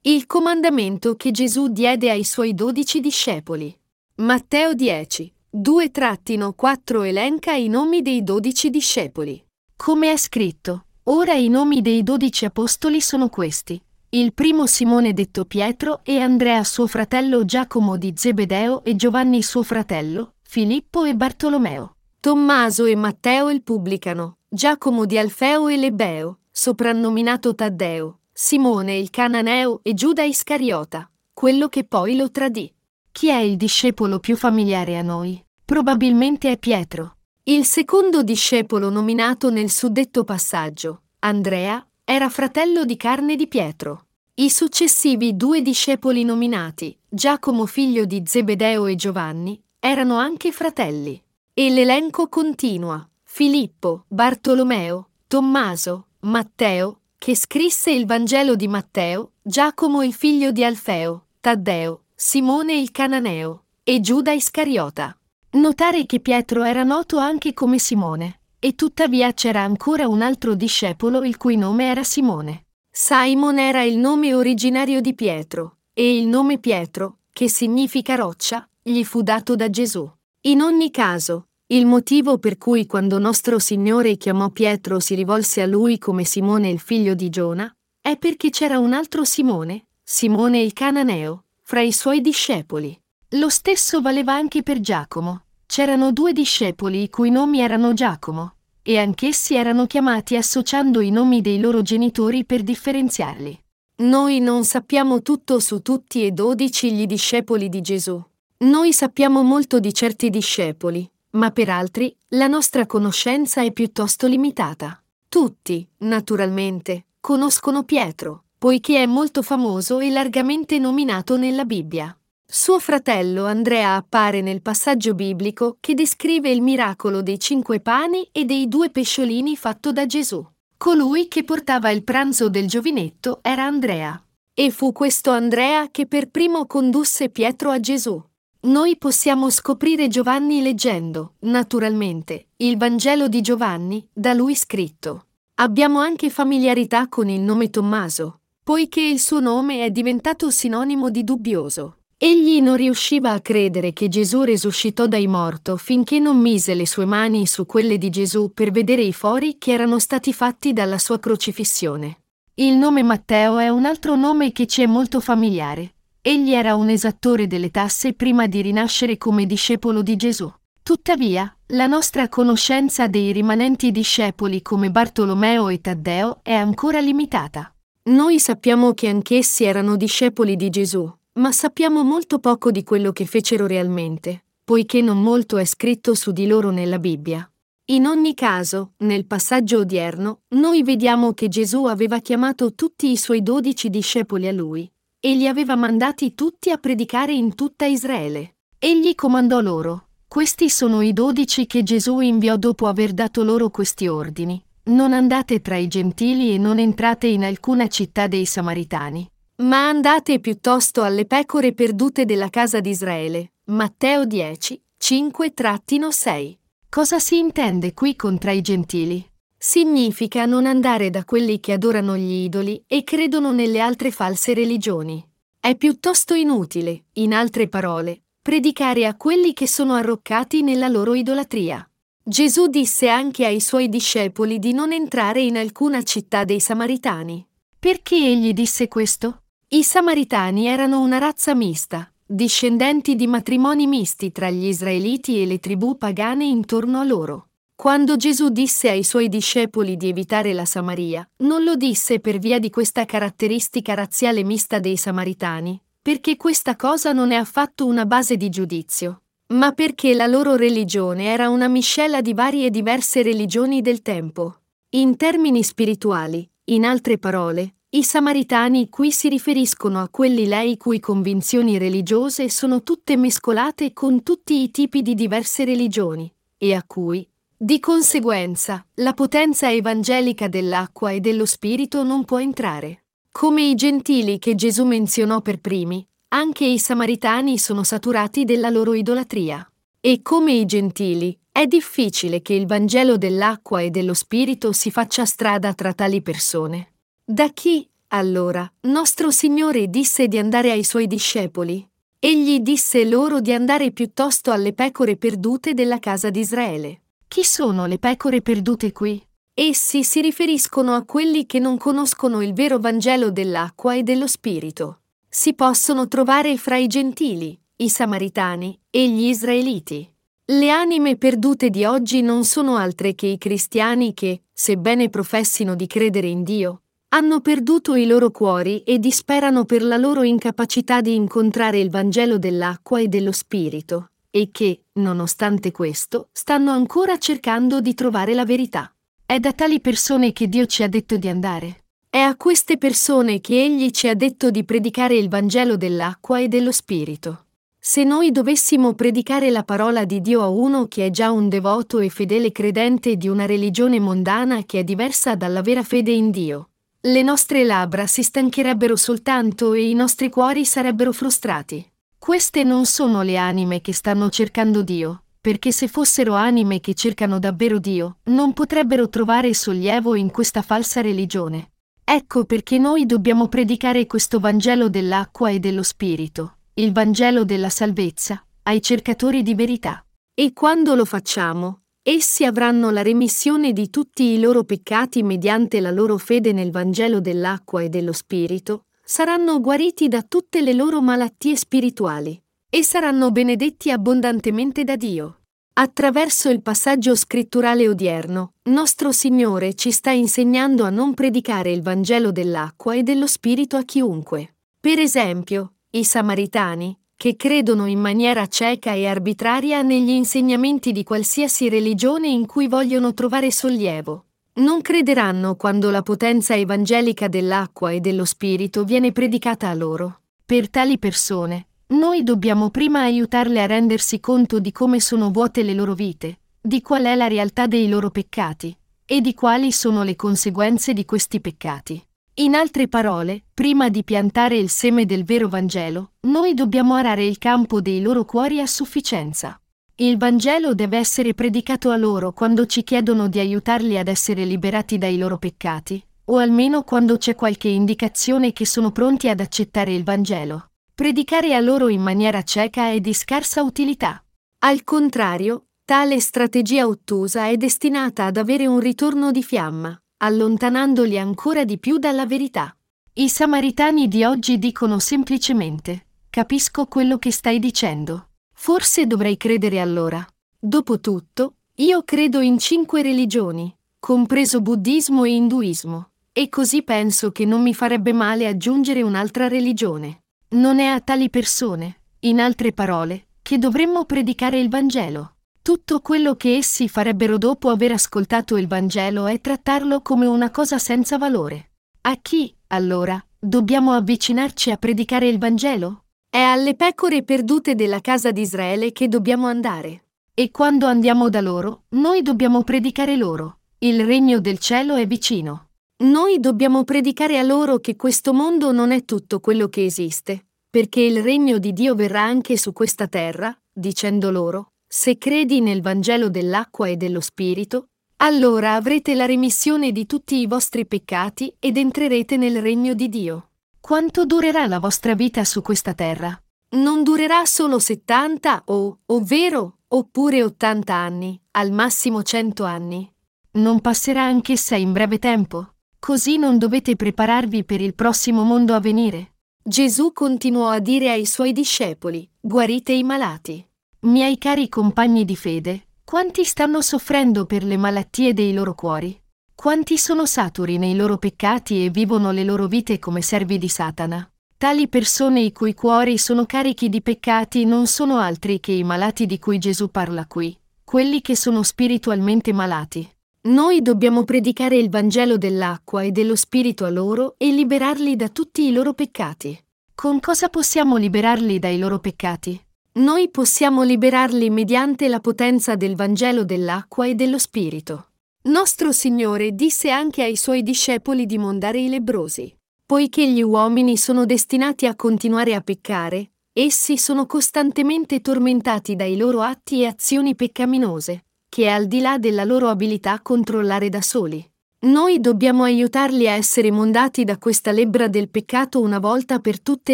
Il 0.03 0.25
comandamento 0.25 1.15
che 1.15 1.31
Gesù 1.31 1.67
diede 1.67 2.09
ai 2.09 2.23
suoi 2.23 2.53
dodici 2.53 2.99
discepoli. 2.99 3.77
Matteo 4.15 4.73
10, 4.73 5.33
2-4 5.55 7.05
elenca 7.05 7.53
i 7.53 7.67
nomi 7.67 8.01
dei 8.01 8.23
dodici 8.23 8.69
discepoli. 8.69 9.43
Come 9.75 10.11
è 10.11 10.17
scritto, 10.17 10.85
ora 11.03 11.33
i 11.33 11.49
nomi 11.49 11.81
dei 11.81 12.01
dodici 12.01 12.45
apostoli 12.45 12.99
sono 12.99 13.29
questi 13.29 13.81
il 14.13 14.33
primo 14.33 14.65
Simone 14.65 15.13
detto 15.13 15.45
Pietro 15.45 16.01
e 16.03 16.19
Andrea 16.19 16.65
suo 16.65 16.85
fratello 16.85 17.45
Giacomo 17.45 17.95
di 17.95 18.11
Zebedeo 18.13 18.83
e 18.83 18.97
Giovanni 18.97 19.41
suo 19.41 19.63
fratello, 19.63 20.33
Filippo 20.41 21.05
e 21.05 21.15
Bartolomeo, 21.15 21.95
Tommaso 22.19 22.83
e 22.83 22.95
Matteo 22.97 23.49
il 23.49 23.63
pubblicano, 23.63 24.39
Giacomo 24.49 25.05
di 25.05 25.17
Alfeo 25.17 25.69
e 25.69 25.77
Lebeo, 25.77 26.39
soprannominato 26.51 27.55
Taddeo, 27.55 28.19
Simone 28.43 28.97
il 28.97 29.11
cananeo 29.11 29.81
e 29.83 29.93
Giuda 29.93 30.23
Iscariota, 30.23 31.07
quello 31.31 31.69
che 31.69 31.83
poi 31.83 32.15
lo 32.15 32.31
tradì. 32.31 32.73
Chi 33.11 33.27
è 33.29 33.37
il 33.37 33.55
discepolo 33.55 34.19
più 34.19 34.35
familiare 34.35 34.97
a 34.97 35.03
noi? 35.03 35.39
Probabilmente 35.63 36.49
è 36.49 36.57
Pietro. 36.57 37.17
Il 37.43 37.65
secondo 37.65 38.23
discepolo 38.23 38.89
nominato 38.89 39.51
nel 39.51 39.69
suddetto 39.69 40.23
passaggio, 40.23 41.03
Andrea, 41.19 41.87
era 42.03 42.29
fratello 42.29 42.83
di 42.83 42.97
carne 42.97 43.35
di 43.35 43.47
Pietro. 43.47 44.07
I 44.33 44.49
successivi 44.49 45.37
due 45.37 45.61
discepoli 45.61 46.23
nominati, 46.23 46.97
Giacomo 47.07 47.67
figlio 47.67 48.05
di 48.05 48.23
Zebedeo 48.25 48.87
e 48.87 48.95
Giovanni, 48.95 49.61
erano 49.79 50.17
anche 50.17 50.51
fratelli. 50.51 51.23
E 51.53 51.69
l'elenco 51.69 52.27
continua. 52.27 53.07
Filippo, 53.21 54.05
Bartolomeo, 54.07 55.09
Tommaso, 55.27 56.07
Matteo, 56.21 57.00
che 57.21 57.35
scrisse 57.35 57.91
il 57.91 58.07
Vangelo 58.07 58.55
di 58.55 58.67
Matteo, 58.67 59.33
Giacomo 59.43 60.01
il 60.01 60.11
figlio 60.11 60.51
di 60.51 60.63
Alfeo, 60.63 61.27
Taddeo, 61.39 62.05
Simone 62.15 62.73
il 62.73 62.89
Cananeo 62.89 63.65
e 63.83 63.99
Giuda 63.99 64.31
Iscariota. 64.31 65.15
Notare 65.51 66.07
che 66.07 66.19
Pietro 66.19 66.63
era 66.63 66.81
noto 66.81 67.19
anche 67.19 67.53
come 67.53 67.77
Simone. 67.77 68.39
E 68.57 68.73
tuttavia 68.73 69.33
c'era 69.33 69.61
ancora 69.61 70.07
un 70.07 70.23
altro 70.23 70.55
discepolo 70.55 71.23
il 71.23 71.37
cui 71.37 71.57
nome 71.57 71.91
era 71.91 72.03
Simone. 72.03 72.65
Simon 72.89 73.59
era 73.59 73.83
il 73.83 73.97
nome 73.97 74.33
originario 74.33 74.99
di 74.99 75.13
Pietro, 75.13 75.77
e 75.93 76.17
il 76.17 76.25
nome 76.25 76.57
Pietro, 76.57 77.17
che 77.31 77.47
significa 77.47 78.15
roccia, 78.15 78.67
gli 78.81 79.03
fu 79.03 79.21
dato 79.21 79.55
da 79.55 79.69
Gesù. 79.69 80.11
In 80.45 80.61
ogni 80.63 80.89
caso, 80.89 81.49
il 81.71 81.85
motivo 81.85 82.37
per 82.37 82.57
cui 82.57 82.85
quando 82.85 83.17
nostro 83.17 83.57
Signore 83.57 84.17
chiamò 84.17 84.49
Pietro 84.49 84.99
si 84.99 85.15
rivolse 85.15 85.61
a 85.61 85.65
lui 85.65 85.97
come 85.97 86.25
Simone 86.25 86.69
il 86.69 86.79
figlio 86.79 87.13
di 87.13 87.29
Giona, 87.29 87.73
è 88.01 88.17
perché 88.17 88.49
c'era 88.49 88.77
un 88.77 88.93
altro 88.93 89.23
Simone, 89.23 89.85
Simone 90.03 90.61
il 90.61 90.73
Cananeo, 90.73 91.45
fra 91.61 91.81
i 91.81 91.93
suoi 91.93 92.19
discepoli. 92.19 92.99
Lo 93.35 93.49
stesso 93.49 94.01
valeva 94.01 94.33
anche 94.33 94.63
per 94.63 94.79
Giacomo, 94.79 95.43
C'erano 95.71 96.11
due 96.11 96.33
discepoli 96.33 97.03
i 97.03 97.09
cui 97.09 97.29
nomi 97.29 97.61
erano 97.61 97.93
Giacomo, 97.93 98.55
e 98.81 98.97
anch'essi 98.97 99.55
erano 99.55 99.87
chiamati 99.87 100.35
associando 100.35 100.99
i 100.99 101.11
nomi 101.11 101.39
dei 101.39 101.61
loro 101.61 101.81
genitori 101.81 102.43
per 102.43 102.61
differenziarli. 102.61 103.57
Noi 103.99 104.41
non 104.41 104.65
sappiamo 104.65 105.21
tutto 105.21 105.61
su 105.61 105.81
tutti 105.81 106.25
e 106.25 106.31
dodici 106.31 106.91
gli 106.91 107.05
discepoli 107.05 107.69
di 107.69 107.79
Gesù. 107.79 108.21
Noi 108.57 108.91
sappiamo 108.91 109.43
molto 109.43 109.79
di 109.79 109.93
certi 109.93 110.29
discepoli, 110.29 111.09
ma 111.31 111.51
per 111.51 111.69
altri 111.69 112.15
la 112.29 112.47
nostra 112.47 112.85
conoscenza 112.85 113.61
è 113.61 113.71
piuttosto 113.71 114.27
limitata. 114.27 115.01
Tutti, 115.27 115.87
naturalmente, 115.99 117.05
conoscono 117.19 117.83
Pietro, 117.83 118.43
poiché 118.57 119.03
è 119.03 119.05
molto 119.05 119.41
famoso 119.41 119.99
e 119.99 120.09
largamente 120.09 120.77
nominato 120.77 121.37
nella 121.37 121.65
Bibbia. 121.65 122.15
Suo 122.45 122.79
fratello 122.79 123.45
Andrea 123.45 123.95
appare 123.95 124.41
nel 124.41 124.61
passaggio 124.61 125.13
biblico 125.13 125.77
che 125.79 125.93
descrive 125.93 126.49
il 126.49 126.61
miracolo 126.61 127.21
dei 127.21 127.39
cinque 127.39 127.79
pani 127.79 128.27
e 128.33 128.43
dei 128.43 128.67
due 128.67 128.89
pesciolini 128.89 129.55
fatto 129.55 129.93
da 129.93 130.05
Gesù. 130.05 130.45
Colui 130.75 131.29
che 131.29 131.45
portava 131.45 131.91
il 131.91 132.03
pranzo 132.03 132.49
del 132.49 132.67
giovinetto 132.67 133.39
era 133.41 133.63
Andrea. 133.63 134.21
E 134.53 134.69
fu 134.69 134.91
questo 134.91 135.31
Andrea 135.31 135.87
che 135.91 136.07
per 136.07 136.29
primo 136.29 136.65
condusse 136.65 137.29
Pietro 137.29 137.69
a 137.69 137.79
Gesù. 137.79 138.21
Noi 138.63 138.95
possiamo 138.95 139.49
scoprire 139.49 140.07
Giovanni 140.07 140.61
leggendo, 140.61 141.33
naturalmente, 141.39 142.49
il 142.57 142.77
Vangelo 142.77 143.27
di 143.27 143.41
Giovanni, 143.41 144.07
da 144.13 144.33
lui 144.33 144.53
scritto. 144.53 145.25
Abbiamo 145.55 145.97
anche 145.97 146.29
familiarità 146.29 147.07
con 147.07 147.27
il 147.27 147.39
nome 147.39 147.71
Tommaso, 147.71 148.41
poiché 148.63 149.01
il 149.01 149.19
suo 149.19 149.39
nome 149.39 149.83
è 149.83 149.89
diventato 149.89 150.51
sinonimo 150.51 151.09
di 151.09 151.23
dubbioso. 151.23 151.97
Egli 152.17 152.61
non 152.61 152.75
riusciva 152.75 153.31
a 153.31 153.41
credere 153.41 153.93
che 153.93 154.07
Gesù 154.09 154.43
risuscitò 154.43 155.07
dai 155.07 155.25
morti 155.25 155.73
finché 155.77 156.19
non 156.19 156.37
mise 156.37 156.75
le 156.75 156.85
sue 156.85 157.05
mani 157.05 157.47
su 157.47 157.65
quelle 157.65 157.97
di 157.97 158.11
Gesù 158.11 158.51
per 158.53 158.69
vedere 158.69 159.01
i 159.01 159.11
fori 159.11 159.57
che 159.57 159.71
erano 159.71 159.97
stati 159.97 160.33
fatti 160.33 160.71
dalla 160.71 160.99
sua 160.99 161.17
crocifissione. 161.17 162.19
Il 162.53 162.75
nome 162.75 163.01
Matteo 163.01 163.57
è 163.57 163.69
un 163.69 163.85
altro 163.85 164.15
nome 164.15 164.51
che 164.51 164.67
ci 164.67 164.83
è 164.83 164.85
molto 164.85 165.19
familiare. 165.19 165.95
Egli 166.23 166.53
era 166.53 166.75
un 166.75 166.89
esattore 166.89 167.47
delle 167.47 167.71
tasse 167.71 168.13
prima 168.13 168.45
di 168.45 168.61
rinascere 168.61 169.17
come 169.17 169.47
discepolo 169.47 170.03
di 170.03 170.15
Gesù. 170.15 170.53
Tuttavia, 170.83 171.51
la 171.69 171.87
nostra 171.87 172.29
conoscenza 172.29 173.07
dei 173.07 173.31
rimanenti 173.31 173.89
discepoli 173.89 174.61
come 174.61 174.91
Bartolomeo 174.91 175.69
e 175.69 175.81
Taddeo 175.81 176.41
è 176.43 176.53
ancora 176.53 176.99
limitata. 176.99 177.73
Noi 178.03 178.39
sappiamo 178.39 178.93
che 178.93 179.07
anch'essi 179.07 179.63
erano 179.63 179.95
discepoli 179.95 180.55
di 180.55 180.69
Gesù, 180.69 181.11
ma 181.39 181.51
sappiamo 181.51 182.03
molto 182.03 182.37
poco 182.37 182.69
di 182.69 182.83
quello 182.83 183.11
che 183.11 183.25
fecero 183.25 183.65
realmente, 183.65 184.43
poiché 184.63 185.01
non 185.01 185.23
molto 185.23 185.57
è 185.57 185.65
scritto 185.65 186.13
su 186.13 186.31
di 186.31 186.45
loro 186.45 186.69
nella 186.69 186.99
Bibbia. 186.99 187.51
In 187.85 188.05
ogni 188.05 188.35
caso, 188.35 188.91
nel 188.97 189.25
passaggio 189.25 189.79
odierno, 189.79 190.41
noi 190.49 190.83
vediamo 190.83 191.33
che 191.33 191.47
Gesù 191.47 191.85
aveva 191.85 192.19
chiamato 192.19 192.75
tutti 192.75 193.09
i 193.09 193.17
suoi 193.17 193.41
dodici 193.41 193.89
discepoli 193.89 194.47
a 194.47 194.51
lui, 194.51 194.87
e 195.23 195.35
li 195.35 195.47
aveva 195.47 195.75
mandati 195.75 196.33
tutti 196.33 196.71
a 196.71 196.77
predicare 196.77 197.31
in 197.31 197.53
tutta 197.53 197.85
Israele. 197.85 198.55
Egli 198.79 199.13
comandò 199.13 199.61
loro, 199.61 200.07
questi 200.27 200.67
sono 200.69 201.01
i 201.01 201.13
dodici 201.13 201.67
che 201.67 201.83
Gesù 201.83 202.19
inviò 202.19 202.57
dopo 202.57 202.87
aver 202.87 203.13
dato 203.13 203.43
loro 203.43 203.69
questi 203.69 204.07
ordini. 204.07 204.61
Non 204.83 205.13
andate 205.13 205.61
tra 205.61 205.75
i 205.77 205.87
gentili 205.87 206.55
e 206.55 206.57
non 206.57 206.79
entrate 206.79 207.27
in 207.27 207.43
alcuna 207.43 207.87
città 207.87 208.25
dei 208.25 208.47
Samaritani, 208.47 209.29
ma 209.57 209.87
andate 209.87 210.39
piuttosto 210.39 211.03
alle 211.03 211.25
pecore 211.25 211.73
perdute 211.73 212.25
della 212.25 212.49
casa 212.49 212.79
di 212.79 212.89
Israele. 212.89 213.51
Matteo 213.65 214.25
10, 214.25 214.81
5-6. 214.99 216.55
Cosa 216.89 217.19
si 217.19 217.37
intende 217.37 217.93
qui 217.93 218.15
con 218.15 218.39
tra 218.39 218.51
i 218.51 218.61
gentili? 218.61 219.30
Significa 219.63 220.47
non 220.47 220.65
andare 220.65 221.11
da 221.11 221.23
quelli 221.23 221.59
che 221.59 221.73
adorano 221.73 222.17
gli 222.17 222.45
idoli 222.45 222.83
e 222.87 223.03
credono 223.03 223.51
nelle 223.51 223.79
altre 223.79 224.09
false 224.09 224.55
religioni. 224.55 225.23
È 225.59 225.75
piuttosto 225.75 226.33
inutile, 226.33 227.03
in 227.13 227.31
altre 227.31 227.67
parole, 227.67 228.23
predicare 228.41 229.05
a 229.05 229.15
quelli 229.15 229.53
che 229.53 229.67
sono 229.67 229.93
arroccati 229.93 230.63
nella 230.63 230.87
loro 230.87 231.13
idolatria. 231.13 231.87
Gesù 232.23 232.69
disse 232.69 233.07
anche 233.07 233.45
ai 233.45 233.59
suoi 233.59 233.87
discepoli 233.87 234.57
di 234.57 234.73
non 234.73 234.93
entrare 234.93 235.41
in 235.41 235.57
alcuna 235.57 236.01
città 236.01 236.43
dei 236.43 236.59
Samaritani. 236.59 237.47
Perché 237.77 238.15
egli 238.15 238.53
disse 238.53 238.87
questo? 238.87 239.43
I 239.67 239.83
Samaritani 239.83 240.65
erano 240.65 241.01
una 241.01 241.19
razza 241.19 241.53
mista, 241.53 242.11
discendenti 242.25 243.15
di 243.15 243.27
matrimoni 243.27 243.85
misti 243.85 244.31
tra 244.31 244.49
gli 244.49 244.65
israeliti 244.65 245.39
e 245.39 245.45
le 245.45 245.59
tribù 245.59 245.99
pagane 245.99 246.45
intorno 246.45 246.99
a 246.99 247.03
loro. 247.03 247.45
Quando 247.81 248.15
Gesù 248.15 248.49
disse 248.49 248.91
ai 248.91 249.03
suoi 249.03 249.27
discepoli 249.27 249.97
di 249.97 250.07
evitare 250.07 250.53
la 250.53 250.65
Samaria, 250.65 251.27
non 251.37 251.63
lo 251.63 251.73
disse 251.75 252.19
per 252.19 252.37
via 252.37 252.59
di 252.59 252.69
questa 252.69 253.05
caratteristica 253.05 253.95
razziale 253.95 254.43
mista 254.43 254.77
dei 254.77 254.95
Samaritani, 254.97 255.81
perché 255.99 256.37
questa 256.37 256.75
cosa 256.75 257.11
non 257.11 257.31
è 257.31 257.35
affatto 257.35 257.87
una 257.87 258.05
base 258.05 258.37
di 258.37 258.49
giudizio, 258.49 259.23
ma 259.53 259.71
perché 259.71 260.13
la 260.13 260.27
loro 260.27 260.55
religione 260.55 261.23
era 261.23 261.49
una 261.49 261.67
miscela 261.67 262.21
di 262.21 262.35
varie 262.35 262.67
e 262.67 262.69
diverse 262.69 263.23
religioni 263.23 263.81
del 263.81 264.03
tempo. 264.03 264.57
In 264.89 265.17
termini 265.17 265.63
spirituali, 265.63 266.47
in 266.65 266.85
altre 266.85 267.17
parole, 267.17 267.77
i 267.89 268.03
samaritani 268.03 268.89
qui 268.89 269.11
si 269.11 269.27
riferiscono 269.27 269.99
a 269.99 270.09
quelli 270.09 270.45
lei 270.45 270.77
cui 270.77 270.99
convinzioni 270.99 271.79
religiose 271.79 272.47
sono 272.47 272.83
tutte 272.83 273.17
mescolate 273.17 273.91
con 273.91 274.21
tutti 274.21 274.61
i 274.61 274.69
tipi 274.69 275.01
di 275.01 275.15
diverse 275.15 275.65
religioni, 275.65 276.31
e 276.59 276.75
a 276.75 276.83
cui, 276.85 277.27
di 277.63 277.79
conseguenza, 277.79 278.83
la 278.95 279.13
potenza 279.13 279.71
evangelica 279.71 280.47
dell'acqua 280.47 281.11
e 281.11 281.19
dello 281.19 281.45
spirito 281.45 282.01
non 282.01 282.25
può 282.25 282.39
entrare. 282.39 283.03
Come 283.31 283.61
i 283.61 283.75
gentili 283.75 284.39
che 284.39 284.55
Gesù 284.55 284.83
menzionò 284.83 285.41
per 285.41 285.59
primi, 285.59 286.03
anche 286.29 286.65
i 286.65 286.79
samaritani 286.79 287.59
sono 287.59 287.83
saturati 287.83 288.45
della 288.45 288.71
loro 288.71 288.95
idolatria. 288.95 289.63
E 289.99 290.23
come 290.23 290.53
i 290.53 290.65
gentili, 290.65 291.37
è 291.51 291.67
difficile 291.67 292.41
che 292.41 292.55
il 292.55 292.65
Vangelo 292.65 293.15
dell'acqua 293.15 293.81
e 293.81 293.91
dello 293.91 294.15
spirito 294.15 294.71
si 294.71 294.89
faccia 294.89 295.25
strada 295.25 295.75
tra 295.75 295.93
tali 295.93 296.23
persone. 296.23 296.93
Da 297.23 297.49
chi, 297.49 297.87
allora, 298.07 298.67
nostro 298.87 299.29
Signore 299.29 299.87
disse 299.87 300.27
di 300.27 300.39
andare 300.39 300.71
ai 300.71 300.83
suoi 300.83 301.05
discepoli? 301.05 301.87
Egli 302.17 302.61
disse 302.61 303.05
loro 303.05 303.39
di 303.39 303.53
andare 303.53 303.91
piuttosto 303.91 304.51
alle 304.51 304.73
pecore 304.73 305.15
perdute 305.15 305.75
della 305.75 305.99
casa 305.99 306.31
di 306.31 306.39
Israele. 306.39 307.01
Chi 307.33 307.45
sono 307.45 307.85
le 307.85 307.97
pecore 307.97 308.41
perdute 308.41 308.91
qui? 308.91 309.25
Essi 309.53 310.03
si 310.03 310.19
riferiscono 310.19 310.95
a 310.95 311.05
quelli 311.05 311.45
che 311.45 311.59
non 311.59 311.77
conoscono 311.77 312.41
il 312.41 312.51
vero 312.51 312.77
Vangelo 312.77 313.31
dell'acqua 313.31 313.95
e 313.95 314.03
dello 314.03 314.27
Spirito. 314.27 315.03
Si 315.29 315.53
possono 315.53 316.09
trovare 316.09 316.57
fra 316.57 316.75
i 316.75 316.87
gentili, 316.87 317.57
i 317.77 317.87
samaritani 317.87 318.77
e 318.89 319.09
gli 319.09 319.27
israeliti. 319.27 320.13
Le 320.43 320.69
anime 320.71 321.15
perdute 321.15 321.69
di 321.69 321.85
oggi 321.85 322.21
non 322.21 322.43
sono 322.43 322.75
altre 322.75 323.15
che 323.15 323.27
i 323.27 323.37
cristiani 323.37 324.13
che, 324.13 324.41
sebbene 324.51 325.09
professino 325.09 325.73
di 325.73 325.87
credere 325.87 326.27
in 326.27 326.43
Dio, 326.43 326.81
hanno 327.13 327.39
perduto 327.39 327.95
i 327.95 328.07
loro 328.07 328.31
cuori 328.31 328.83
e 328.83 328.99
disperano 328.99 329.63
per 329.63 329.83
la 329.83 329.95
loro 329.95 330.23
incapacità 330.23 330.99
di 330.99 331.15
incontrare 331.15 331.79
il 331.79 331.89
Vangelo 331.89 332.37
dell'acqua 332.37 332.99
e 332.99 333.07
dello 333.07 333.31
Spirito, 333.31 334.10
e 334.31 334.49
che, 334.51 334.85
nonostante 334.93 335.71
questo, 335.71 336.29
stanno 336.31 336.71
ancora 336.71 337.19
cercando 337.19 337.81
di 337.81 337.93
trovare 337.93 338.33
la 338.33 338.45
verità. 338.45 338.91
È 339.25 339.39
da 339.39 339.53
tali 339.53 339.79
persone 339.79 340.33
che 340.33 340.47
Dio 340.47 340.65
ci 340.65 340.81
ha 340.81 340.87
detto 340.87 341.17
di 341.17 341.27
andare. 341.27 341.83
È 342.09 342.17
a 342.17 342.35
queste 342.35 342.77
persone 342.77 343.39
che 343.39 343.63
Egli 343.63 343.91
ci 343.91 344.07
ha 344.07 344.15
detto 344.15 344.49
di 344.49 344.63
predicare 344.63 345.15
il 345.15 345.29
Vangelo 345.29 345.77
dell'acqua 345.77 346.39
e 346.39 346.47
dello 346.47 346.71
Spirito. 346.71 347.45
Se 347.79 348.03
noi 348.03 348.31
dovessimo 348.31 348.93
predicare 348.93 349.49
la 349.49 349.63
parola 349.63 350.05
di 350.05 350.21
Dio 350.21 350.41
a 350.41 350.47
uno 350.47 350.87
che 350.87 351.05
è 351.07 351.09
già 351.09 351.31
un 351.31 351.49
devoto 351.49 351.99
e 351.99 352.09
fedele 352.09 352.51
credente 352.51 353.15
di 353.15 353.27
una 353.27 353.45
religione 353.45 353.99
mondana 353.99 354.63
che 354.65 354.79
è 354.79 354.83
diversa 354.83 355.35
dalla 355.35 355.61
vera 355.61 355.83
fede 355.83 356.11
in 356.11 356.29
Dio, 356.29 356.69
le 356.99 357.23
nostre 357.23 357.63
labbra 357.63 358.05
si 358.05 358.21
stancherebbero 358.21 358.95
soltanto 358.95 359.73
e 359.73 359.89
i 359.89 359.95
nostri 359.95 360.29
cuori 360.29 360.65
sarebbero 360.65 361.11
frustrati. 361.11 361.83
Queste 362.23 362.63
non 362.63 362.85
sono 362.85 363.23
le 363.23 363.35
anime 363.35 363.81
che 363.81 363.93
stanno 363.93 364.29
cercando 364.29 364.83
Dio, 364.83 365.23
perché 365.41 365.71
se 365.71 365.87
fossero 365.87 366.35
anime 366.35 366.79
che 366.79 366.93
cercano 366.93 367.39
davvero 367.39 367.79
Dio, 367.79 368.17
non 368.25 368.53
potrebbero 368.53 369.09
trovare 369.09 369.55
sollievo 369.55 370.13
in 370.13 370.29
questa 370.29 370.61
falsa 370.61 371.01
religione. 371.01 371.71
Ecco 372.03 372.45
perché 372.45 372.77
noi 372.77 373.07
dobbiamo 373.07 373.47
predicare 373.47 374.05
questo 374.05 374.39
Vangelo 374.39 374.87
dell'acqua 374.87 375.49
e 375.49 375.57
dello 375.57 375.81
Spirito, 375.81 376.57
il 376.75 376.91
Vangelo 376.91 377.43
della 377.43 377.69
salvezza, 377.69 378.45
ai 378.63 378.83
cercatori 378.83 379.41
di 379.41 379.55
verità. 379.55 380.05
E 380.35 380.53
quando 380.53 380.93
lo 380.93 381.05
facciamo, 381.05 381.79
Essi 382.03 382.45
avranno 382.45 382.89
la 382.89 383.03
remissione 383.03 383.73
di 383.73 383.91
tutti 383.91 384.23
i 384.23 384.39
loro 384.39 384.63
peccati 384.63 385.21
mediante 385.21 385.79
la 385.79 385.91
loro 385.91 386.17
fede 386.17 386.51
nel 386.51 386.71
Vangelo 386.71 387.19
dell'acqua 387.19 387.83
e 387.83 387.89
dello 387.89 388.11
Spirito, 388.11 388.85
saranno 389.13 389.59
guariti 389.59 390.07
da 390.07 390.21
tutte 390.21 390.61
le 390.61 390.71
loro 390.71 391.01
malattie 391.01 391.57
spirituali 391.57 392.41
e 392.69 392.81
saranno 392.81 393.29
benedetti 393.29 393.91
abbondantemente 393.91 394.85
da 394.85 394.95
Dio. 394.95 395.41
Attraverso 395.73 396.49
il 396.49 396.61
passaggio 396.61 397.13
scritturale 397.17 397.89
odierno, 397.89 398.53
nostro 398.69 399.11
Signore 399.11 399.73
ci 399.73 399.91
sta 399.91 400.11
insegnando 400.11 400.85
a 400.85 400.89
non 400.89 401.13
predicare 401.13 401.73
il 401.73 401.81
Vangelo 401.81 402.31
dell'acqua 402.31 402.95
e 402.95 403.03
dello 403.03 403.27
Spirito 403.27 403.75
a 403.75 403.83
chiunque. 403.83 404.55
Per 404.79 404.97
esempio, 404.97 405.73
i 405.89 406.05
Samaritani, 406.05 406.97
che 407.17 407.35
credono 407.35 407.87
in 407.87 407.99
maniera 407.99 408.47
cieca 408.47 408.93
e 408.93 409.07
arbitraria 409.07 409.81
negli 409.81 410.11
insegnamenti 410.11 410.93
di 410.93 411.03
qualsiasi 411.03 411.67
religione 411.67 412.29
in 412.29 412.45
cui 412.45 412.69
vogliono 412.69 413.13
trovare 413.13 413.51
sollievo. 413.51 414.27
Non 414.53 414.81
crederanno 414.81 415.55
quando 415.55 415.89
la 415.91 416.01
potenza 416.01 416.55
evangelica 416.55 417.29
dell'acqua 417.29 417.91
e 417.91 418.01
dello 418.01 418.25
Spirito 418.25 418.83
viene 418.83 419.13
predicata 419.13 419.69
a 419.69 419.73
loro. 419.73 420.23
Per 420.45 420.69
tali 420.69 420.99
persone, 420.99 421.67
noi 421.91 422.23
dobbiamo 422.23 422.69
prima 422.69 422.99
aiutarle 422.99 423.61
a 423.61 423.65
rendersi 423.65 424.19
conto 424.19 424.59
di 424.59 424.73
come 424.73 424.99
sono 424.99 425.31
vuote 425.31 425.63
le 425.63 425.73
loro 425.73 425.93
vite, 425.93 426.39
di 426.59 426.81
qual 426.81 427.03
è 427.03 427.15
la 427.15 427.27
realtà 427.27 427.65
dei 427.65 427.87
loro 427.87 428.09
peccati 428.09 428.75
e 429.05 429.21
di 429.21 429.33
quali 429.33 429.71
sono 429.71 430.03
le 430.03 430.17
conseguenze 430.17 430.91
di 430.91 431.05
questi 431.05 431.39
peccati. 431.39 432.03
In 432.35 432.53
altre 432.53 432.89
parole, 432.89 433.43
prima 433.53 433.87
di 433.87 434.03
piantare 434.03 434.57
il 434.57 434.69
seme 434.69 435.05
del 435.05 435.23
vero 435.23 435.47
Vangelo, 435.47 436.11
noi 436.27 436.53
dobbiamo 436.53 436.95
arare 436.95 437.25
il 437.25 437.37
campo 437.37 437.79
dei 437.79 438.01
loro 438.01 438.25
cuori 438.25 438.59
a 438.59 438.67
sufficienza. 438.67 439.60
Il 440.01 440.17
Vangelo 440.17 440.73
deve 440.73 440.97
essere 440.97 441.35
predicato 441.35 441.91
a 441.91 441.95
loro 441.95 442.31
quando 442.31 442.65
ci 442.65 442.83
chiedono 442.83 443.27
di 443.27 443.37
aiutarli 443.37 443.99
ad 443.99 444.07
essere 444.07 444.45
liberati 444.45 444.97
dai 444.97 445.15
loro 445.15 445.37
peccati, 445.37 446.03
o 446.25 446.37
almeno 446.37 446.81
quando 446.81 447.17
c'è 447.17 447.35
qualche 447.35 447.67
indicazione 447.67 448.51
che 448.51 448.65
sono 448.65 448.91
pronti 448.91 449.29
ad 449.29 449.39
accettare 449.39 449.93
il 449.93 450.03
Vangelo. 450.03 450.71
Predicare 450.95 451.53
a 451.53 451.59
loro 451.59 451.87
in 451.87 452.01
maniera 452.01 452.41
cieca 452.41 452.89
è 452.89 452.99
di 452.99 453.13
scarsa 453.13 453.61
utilità. 453.61 454.23
Al 454.63 454.83
contrario, 454.83 455.67
tale 455.85 456.19
strategia 456.19 456.87
ottusa 456.87 457.45
è 457.45 457.55
destinata 457.55 458.25
ad 458.25 458.37
avere 458.37 458.65
un 458.65 458.79
ritorno 458.79 459.29
di 459.29 459.43
fiamma, 459.43 459.95
allontanandoli 460.17 461.19
ancora 461.19 461.63
di 461.63 461.77
più 461.77 461.99
dalla 461.99 462.25
verità. 462.25 462.75
I 463.13 463.29
samaritani 463.29 464.07
di 464.07 464.23
oggi 464.23 464.57
dicono 464.57 464.97
semplicemente, 464.97 466.07
capisco 466.31 466.87
quello 466.87 467.19
che 467.19 467.31
stai 467.31 467.59
dicendo. 467.59 468.29
Forse 468.63 469.07
dovrei 469.07 469.37
credere 469.37 469.79
allora. 469.79 470.23
Dopotutto, 470.59 471.55
io 471.77 472.03
credo 472.03 472.41
in 472.41 472.59
cinque 472.59 473.01
religioni, 473.01 473.75
compreso 473.97 474.61
buddismo 474.61 475.23
e 475.23 475.31
induismo, 475.31 476.11
e 476.31 476.47
così 476.47 476.83
penso 476.83 477.31
che 477.31 477.43
non 477.43 477.63
mi 477.63 477.73
farebbe 477.73 478.13
male 478.13 478.45
aggiungere 478.45 479.01
un'altra 479.01 479.47
religione. 479.47 480.25
Non 480.49 480.77
è 480.77 480.85
a 480.85 480.99
tali 480.99 481.31
persone, 481.31 482.01
in 482.19 482.39
altre 482.39 482.71
parole, 482.71 483.29
che 483.41 483.57
dovremmo 483.57 484.05
predicare 484.05 484.59
il 484.59 484.69
Vangelo. 484.69 485.37
Tutto 485.63 486.01
quello 486.01 486.35
che 486.35 486.57
essi 486.57 486.87
farebbero 486.87 487.39
dopo 487.39 487.69
aver 487.69 487.93
ascoltato 487.93 488.57
il 488.57 488.67
Vangelo 488.67 489.25
è 489.25 489.41
trattarlo 489.41 490.03
come 490.03 490.27
una 490.27 490.51
cosa 490.51 490.77
senza 490.77 491.17
valore. 491.17 491.71
A 492.01 492.15
chi, 492.21 492.55
allora, 492.67 493.19
dobbiamo 493.39 493.93
avvicinarci 493.93 494.69
a 494.69 494.77
predicare 494.77 495.27
il 495.27 495.39
Vangelo? 495.39 496.03
È 496.33 496.39
alle 496.39 496.75
pecore 496.75 497.23
perdute 497.23 497.75
della 497.75 497.99
casa 497.99 498.31
di 498.31 498.39
Israele 498.39 498.93
che 498.93 499.09
dobbiamo 499.09 499.47
andare. 499.47 500.05
E 500.33 500.49
quando 500.49 500.85
andiamo 500.85 501.27
da 501.27 501.41
loro, 501.41 501.83
noi 501.89 502.21
dobbiamo 502.21 502.63
predicare 502.63 503.17
loro. 503.17 503.57
Il 503.79 504.05
regno 504.05 504.39
del 504.39 504.57
cielo 504.57 504.95
è 504.95 505.05
vicino. 505.05 505.71
Noi 506.05 506.39
dobbiamo 506.39 506.85
predicare 506.85 507.37
a 507.37 507.43
loro 507.43 507.79
che 507.79 507.97
questo 507.97 508.33
mondo 508.33 508.71
non 508.71 508.93
è 508.93 509.03
tutto 509.03 509.41
quello 509.41 509.67
che 509.67 509.83
esiste, 509.83 510.45
perché 510.69 511.01
il 511.01 511.21
regno 511.21 511.57
di 511.57 511.73
Dio 511.73 511.95
verrà 511.95 512.21
anche 512.21 512.55
su 512.55 512.71
questa 512.71 513.09
terra, 513.09 513.53
dicendo 513.69 514.31
loro, 514.31 514.71
se 514.87 515.17
credi 515.17 515.59
nel 515.59 515.81
Vangelo 515.81 516.29
dell'acqua 516.29 516.87
e 516.87 516.95
dello 516.95 517.19
Spirito, 517.19 517.87
allora 518.23 518.75
avrete 518.75 519.15
la 519.15 519.25
remissione 519.25 519.91
di 519.91 520.05
tutti 520.05 520.39
i 520.39 520.47
vostri 520.47 520.85
peccati 520.85 521.53
ed 521.59 521.75
entrerete 521.75 522.37
nel 522.37 522.61
regno 522.61 522.93
di 522.93 523.09
Dio. 523.09 523.50
Quanto 523.81 524.27
durerà 524.27 524.67
la 524.67 524.79
vostra 524.79 525.15
vita 525.15 525.43
su 525.43 525.63
questa 525.63 525.95
terra? 525.95 526.39
Non 526.75 527.03
durerà 527.03 527.45
solo 527.45 527.79
70 527.79 528.63
o, 528.65 528.99
ovvero, 529.07 529.79
oppure 529.87 530.43
80 530.43 530.93
anni, 530.93 531.41
al 531.51 531.71
massimo 531.71 532.21
100 532.21 532.63
anni. 532.63 533.11
Non 533.53 533.81
passerà 533.81 534.23
anch'essa 534.23 534.75
in 534.75 534.93
breve 534.93 535.17
tempo? 535.17 535.73
Così 535.97 536.37
non 536.37 536.59
dovete 536.59 536.95
prepararvi 536.95 537.65
per 537.65 537.81
il 537.81 537.95
prossimo 537.95 538.43
mondo 538.43 538.75
a 538.75 538.79
venire. 538.79 539.33
Gesù 539.61 540.13
continuò 540.13 540.69
a 540.69 540.79
dire 540.79 541.09
ai 541.09 541.25
suoi 541.25 541.51
discepoli, 541.51 542.29
guarite 542.39 542.93
i 542.93 543.03
malati. 543.03 543.67
Miei 544.01 544.37
cari 544.37 544.69
compagni 544.69 545.25
di 545.25 545.35
fede, 545.35 545.87
quanti 546.03 546.45
stanno 546.45 546.81
soffrendo 546.81 547.45
per 547.45 547.63
le 547.63 547.77
malattie 547.77 548.33
dei 548.33 548.53
loro 548.53 548.75
cuori? 548.75 549.20
Quanti 549.61 549.99
sono 549.99 550.25
saturi 550.25 550.79
nei 550.79 550.95
loro 550.95 551.19
peccati 551.19 551.85
e 551.85 551.91
vivono 551.91 552.31
le 552.31 552.43
loro 552.43 552.65
vite 552.65 552.97
come 552.97 553.21
servi 553.21 553.59
di 553.59 553.67
Satana? 553.67 554.27
Tali 554.57 554.87
persone 554.87 555.41
i 555.41 555.51
cui 555.51 555.75
cuori 555.75 556.17
sono 556.17 556.47
carichi 556.47 556.89
di 556.89 557.03
peccati 557.03 557.63
non 557.63 557.85
sono 557.85 558.17
altri 558.17 558.59
che 558.59 558.71
i 558.71 558.83
malati 558.83 559.27
di 559.27 559.37
cui 559.37 559.59
Gesù 559.59 559.91
parla 559.91 560.25
qui, 560.25 560.57
quelli 560.83 561.21
che 561.21 561.35
sono 561.35 561.61
spiritualmente 561.61 562.51
malati. 562.53 563.07
Noi 563.49 563.83
dobbiamo 563.83 564.23
predicare 564.23 564.77
il 564.77 564.89
Vangelo 564.89 565.37
dell'acqua 565.37 566.01
e 566.01 566.09
dello 566.09 566.35
Spirito 566.35 566.85
a 566.85 566.89
loro 566.89 567.35
e 567.37 567.51
liberarli 567.51 568.15
da 568.15 568.29
tutti 568.29 568.65
i 568.65 568.71
loro 568.71 568.95
peccati. 568.95 569.55
Con 569.93 570.19
cosa 570.19 570.49
possiamo 570.49 570.97
liberarli 570.97 571.59
dai 571.59 571.77
loro 571.77 571.99
peccati? 571.99 572.59
Noi 572.93 573.29
possiamo 573.29 573.83
liberarli 573.83 574.49
mediante 574.49 575.07
la 575.07 575.19
potenza 575.19 575.75
del 575.75 575.95
Vangelo 575.95 576.43
dell'acqua 576.45 577.05
e 577.05 577.13
dello 577.13 577.37
Spirito. 577.37 578.07
Nostro 578.43 578.91
Signore 578.91 579.53
disse 579.53 579.91
anche 579.91 580.23
ai 580.23 580.35
suoi 580.35 580.63
discepoli 580.63 581.27
di 581.27 581.37
mondare 581.37 581.79
i 581.79 581.89
lebrosi. 581.89 582.51
Poiché 582.83 583.29
gli 583.29 583.43
uomini 583.43 583.97
sono 583.97 584.25
destinati 584.25 584.87
a 584.87 584.95
continuare 584.95 585.53
a 585.53 585.61
peccare, 585.61 586.31
essi 586.51 586.97
sono 586.97 587.27
costantemente 587.27 588.19
tormentati 588.19 588.95
dai 588.95 589.15
loro 589.15 589.41
atti 589.41 589.81
e 589.81 589.85
azioni 589.85 590.33
peccaminose, 590.33 591.25
che 591.47 591.65
è 591.65 591.67
al 591.67 591.85
di 591.85 591.99
là 591.99 592.17
della 592.17 592.43
loro 592.43 592.69
abilità 592.69 593.19
controllare 593.21 593.89
da 593.89 594.01
soli. 594.01 594.43
Noi 594.87 595.19
dobbiamo 595.19 595.61
aiutarli 595.63 596.27
a 596.27 596.31
essere 596.31 596.71
mondati 596.71 597.23
da 597.23 597.37
questa 597.37 597.71
lebbra 597.71 598.07
del 598.07 598.29
peccato 598.29 598.81
una 598.81 598.97
volta 598.97 599.37
per 599.37 599.61
tutte 599.61 599.93